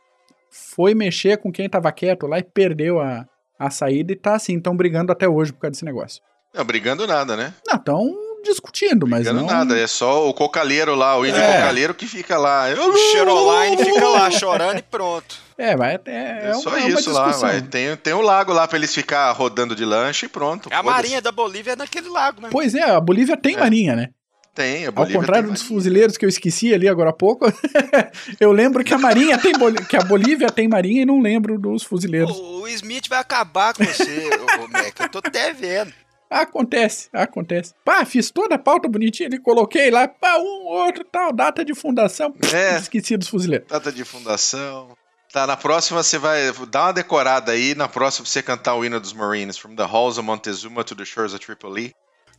Foi 0.50 0.94
mexer 0.94 1.38
com 1.38 1.52
quem 1.52 1.66
estava 1.66 1.92
quieto 1.92 2.26
lá 2.26 2.38
e 2.38 2.42
perdeu 2.42 3.00
a, 3.00 3.26
a 3.58 3.70
saída 3.70 4.12
e 4.12 4.16
tá 4.16 4.34
assim, 4.34 4.56
estão 4.56 4.76
brigando 4.76 5.12
até 5.12 5.28
hoje 5.28 5.52
por 5.52 5.60
causa 5.60 5.72
desse 5.72 5.84
negócio. 5.84 6.22
Não, 6.52 6.64
brigando 6.64 7.06
nada, 7.06 7.36
né? 7.36 7.54
Não, 7.66 7.76
estão 7.76 8.29
discutindo, 8.42 9.06
mas 9.06 9.24
Brigando 9.24 9.40
não... 9.40 9.46
nada. 9.46 9.78
É 9.78 9.86
só 9.86 10.28
o 10.28 10.34
cocaleiro 10.34 10.94
lá, 10.94 11.16
o 11.18 11.26
índio 11.26 11.40
É. 11.40 11.56
cocaleiro 11.58 11.94
que 11.94 12.06
fica 12.06 12.36
lá. 12.38 12.66
O 12.68 12.96
Cheroline 13.12 13.76
fica 13.84 14.08
lá 14.08 14.30
chorando 14.30 14.78
e 14.78 14.82
pronto. 14.82 15.36
É, 15.58 15.76
vai, 15.76 15.94
é, 15.96 16.00
é, 16.06 16.40
É 16.44 16.52
uma- 16.54 16.62
só 16.62 16.70
é 16.76 16.80
uma 16.84 16.88
isso 17.00 17.10
lá, 17.10 17.24
discussão. 17.26 17.48
vai. 17.50 17.60
Tem, 17.62 17.94
tem 17.96 18.14
um 18.14 18.22
lago 18.22 18.52
lá 18.52 18.66
pra 18.66 18.78
eles 18.78 18.94
ficar 18.94 19.30
rodando 19.32 19.74
de 19.76 19.84
lanche 19.84 20.26
e 20.26 20.28
pronto. 20.28 20.68
A 20.72 20.76
foda-se. 20.78 20.94
marinha 20.94 21.20
da 21.20 21.30
Bolívia 21.30 21.72
é 21.72 21.76
naquele 21.76 22.08
lago, 22.08 22.40
né? 22.40 22.48
Pois 22.50 22.74
é, 22.74 22.82
a 22.82 22.98
Bolívia 23.00 23.36
tem 23.36 23.56
É. 23.56 23.58
marinha, 23.60 23.94
né? 23.94 24.08
Tem, 24.54 24.84
a 24.84 24.88
Ao 24.88 24.92
Bolívia 24.92 25.20
contrário 25.20 25.44
tem 25.44 25.52
dos 25.52 25.62
marinha. 25.62 25.76
fuzileiros 25.78 26.16
que 26.16 26.24
eu 26.24 26.28
esqueci 26.28 26.74
ali 26.74 26.88
agora 26.88 27.10
há 27.10 27.12
pouco, 27.12 27.46
eu 28.40 28.50
lembro 28.52 28.82
que 28.82 28.92
a 28.92 28.98
marinha 28.98 29.38
tem 29.38 29.52
que 29.88 29.96
a 29.96 30.02
Bolívia 30.02 30.50
tem 30.50 30.66
marinha 30.66 31.02
e 31.02 31.06
não 31.06 31.20
lembro 31.20 31.58
dos 31.58 31.82
fuzileiros. 31.84 32.36
O, 32.36 32.62
o 32.62 32.68
Smith 32.68 33.08
vai 33.08 33.18
acabar 33.20 33.74
com 33.74 33.84
você, 33.84 34.28
ô, 34.58 34.64
ô, 34.64 34.68
Mac. 34.68 34.98
Eu 34.98 35.08
tô 35.08 35.18
até 35.18 35.52
vendo. 35.52 35.92
Acontece, 36.30 37.08
acontece. 37.12 37.74
Pá, 37.84 38.04
fiz 38.04 38.30
toda 38.30 38.54
a 38.54 38.58
pauta 38.58 38.88
bonitinha 38.88 39.28
ali, 39.28 39.38
coloquei 39.38 39.90
lá, 39.90 40.06
pá, 40.06 40.38
um, 40.38 40.66
outro, 40.68 41.04
tal, 41.04 41.32
data 41.32 41.64
de 41.64 41.74
fundação. 41.74 42.32
É. 42.54 42.76
Esqueci 42.76 43.16
dos 43.16 43.26
fuzileiros. 43.28 43.66
Data 43.68 43.90
de 43.90 44.04
fundação. 44.04 44.96
Tá, 45.32 45.46
na 45.46 45.56
próxima 45.56 46.02
você 46.02 46.18
vai 46.18 46.52
dar 46.70 46.86
uma 46.86 46.92
decorada 46.92 47.52
aí. 47.52 47.74
Na 47.74 47.88
próxima 47.88 48.26
você 48.26 48.42
cantar 48.42 48.74
o 48.74 48.84
hino 48.84 49.00
dos 49.00 49.12
Marines. 49.12 49.58
From 49.58 49.74
the 49.74 49.84
halls 49.84 50.18
of 50.18 50.26
Montezuma 50.26 50.82
to 50.84 50.94
the 50.94 51.04
shores 51.04 51.32
of 51.34 51.44
Tripoli. 51.44 51.92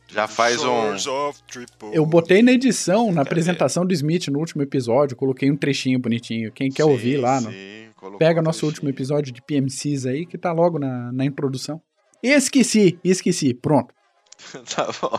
Já 0.08 0.26
faz 0.28 0.62
um. 0.62 0.98
Shores 0.98 1.06
of 1.06 1.42
Tripoli. 1.44 1.96
Eu 1.96 2.04
botei 2.04 2.42
na 2.42 2.52
edição, 2.52 3.10
na 3.10 3.22
apresentação 3.22 3.86
do 3.86 3.94
Smith 3.94 4.28
no 4.28 4.38
último 4.38 4.62
episódio, 4.62 5.16
coloquei 5.16 5.50
um 5.50 5.56
trechinho 5.56 5.98
bonitinho. 5.98 6.52
Quem 6.52 6.70
quer 6.70 6.84
Sim, 6.84 6.90
ouvir 6.90 7.16
lá, 7.16 7.40
no, 7.40 7.50
sim, 7.50 7.88
colocou 7.96 8.18
pega 8.18 8.40
um 8.40 8.42
nosso 8.42 8.58
trechinho. 8.58 8.70
último 8.72 8.88
episódio 8.90 9.32
de 9.32 9.40
PMCs 9.40 10.04
aí, 10.04 10.26
que 10.26 10.36
tá 10.36 10.52
logo 10.52 10.78
na, 10.78 11.10
na 11.12 11.24
introdução. 11.24 11.80
Esqueci, 12.22 12.98
esqueci, 13.02 13.52
pronto. 13.54 13.92
tá 14.74 14.88
bom. 15.00 15.18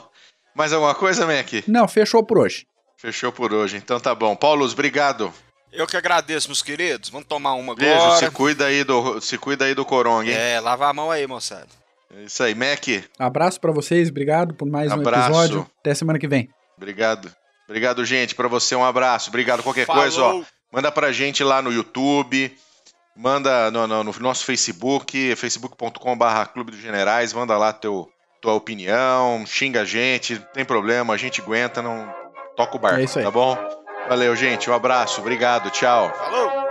Mais 0.56 0.72
alguma 0.72 0.96
coisa, 0.96 1.26
Mac? 1.26 1.52
Não, 1.68 1.88
fechou 1.88 2.24
por 2.24 2.38
hoje. 2.38 2.66
Fechou 2.98 3.32
por 3.32 3.54
hoje. 3.54 3.78
Então 3.78 4.00
tá 4.00 4.14
bom. 4.16 4.36
Paulo, 4.36 4.66
obrigado. 4.66 5.34
Eu 5.72 5.88
que 5.88 5.98
agradeço, 5.98 6.48
meus 6.48 6.62
queridos. 6.62 7.10
Vamos 7.10 7.28
tomar 7.28 7.54
uma 7.56 7.76
Beijo. 7.76 7.96
agora. 8.00 8.20
Se 8.20 8.32
cuida 8.32 8.66
aí 8.68 8.84
do, 8.84 9.20
se 9.20 9.38
cuida 9.38 9.66
aí 9.66 9.74
do 9.74 9.84
coronga, 9.84 10.30
hein? 10.30 10.38
É, 10.38 10.60
lava 10.60 10.88
a 10.88 10.94
mão 10.94 11.10
aí, 11.10 11.26
moçada. 11.26 11.68
É 12.16 12.26
isso 12.26 12.44
aí, 12.44 12.54
Mac. 12.54 12.88
Abraço 13.18 13.60
para 13.60 13.72
vocês, 13.72 14.10
obrigado 14.10 14.54
por 14.54 14.70
mais 14.70 14.92
Abraço. 14.92 15.32
um 15.32 15.32
episódio. 15.32 15.72
Até 15.80 15.96
semana 15.96 16.20
que 16.20 16.28
vem. 16.28 16.48
Obrigado. 16.78 17.34
Obrigado, 17.68 18.06
gente. 18.06 18.36
Para 18.36 18.48
você, 18.48 18.76
um 18.76 18.86
abraço. 18.86 19.30
Obrigado. 19.30 19.64
Qualquer 19.64 19.88
Falou. 19.88 20.04
coisa, 20.04 20.22
ó, 20.22 20.44
manda 20.72 20.92
pra 20.92 21.12
gente 21.12 21.44
lá 21.44 21.60
no 21.62 21.74
YouTube, 21.74 22.56
manda 23.16 23.70
no, 23.72 23.86
no- 23.88 24.04
no 24.04 24.14
nosso 24.20 24.46
Facebook, 24.46 25.36
facebook.com.br 25.36 26.46
Clube 26.54 26.72
dos 26.72 26.80
Generais, 26.82 27.34
manda 27.34 27.58
lá 27.58 27.72
teu, 27.74 28.10
tua 28.42 28.54
opinião, 28.54 29.46
xinga 29.46 29.82
a 29.82 29.86
gente, 29.86 30.36
não 30.36 30.46
tem 30.54 30.66
problema, 30.66 31.14
a 31.14 31.18
gente 31.18 31.42
aguenta, 31.42 31.82
não 31.82 32.14
toca 32.56 32.76
o 32.76 32.80
barco, 32.80 33.00
É 33.00 33.04
isso 33.04 33.20
aí. 33.20 33.26
tá 33.26 33.32
bom? 33.32 33.58
Valeu, 34.10 34.36
gente. 34.36 34.70
Um 34.70 34.74
abraço. 34.74 35.22
Obrigado. 35.22 35.70
Tchau. 35.72 36.12
Falou! 36.18 36.63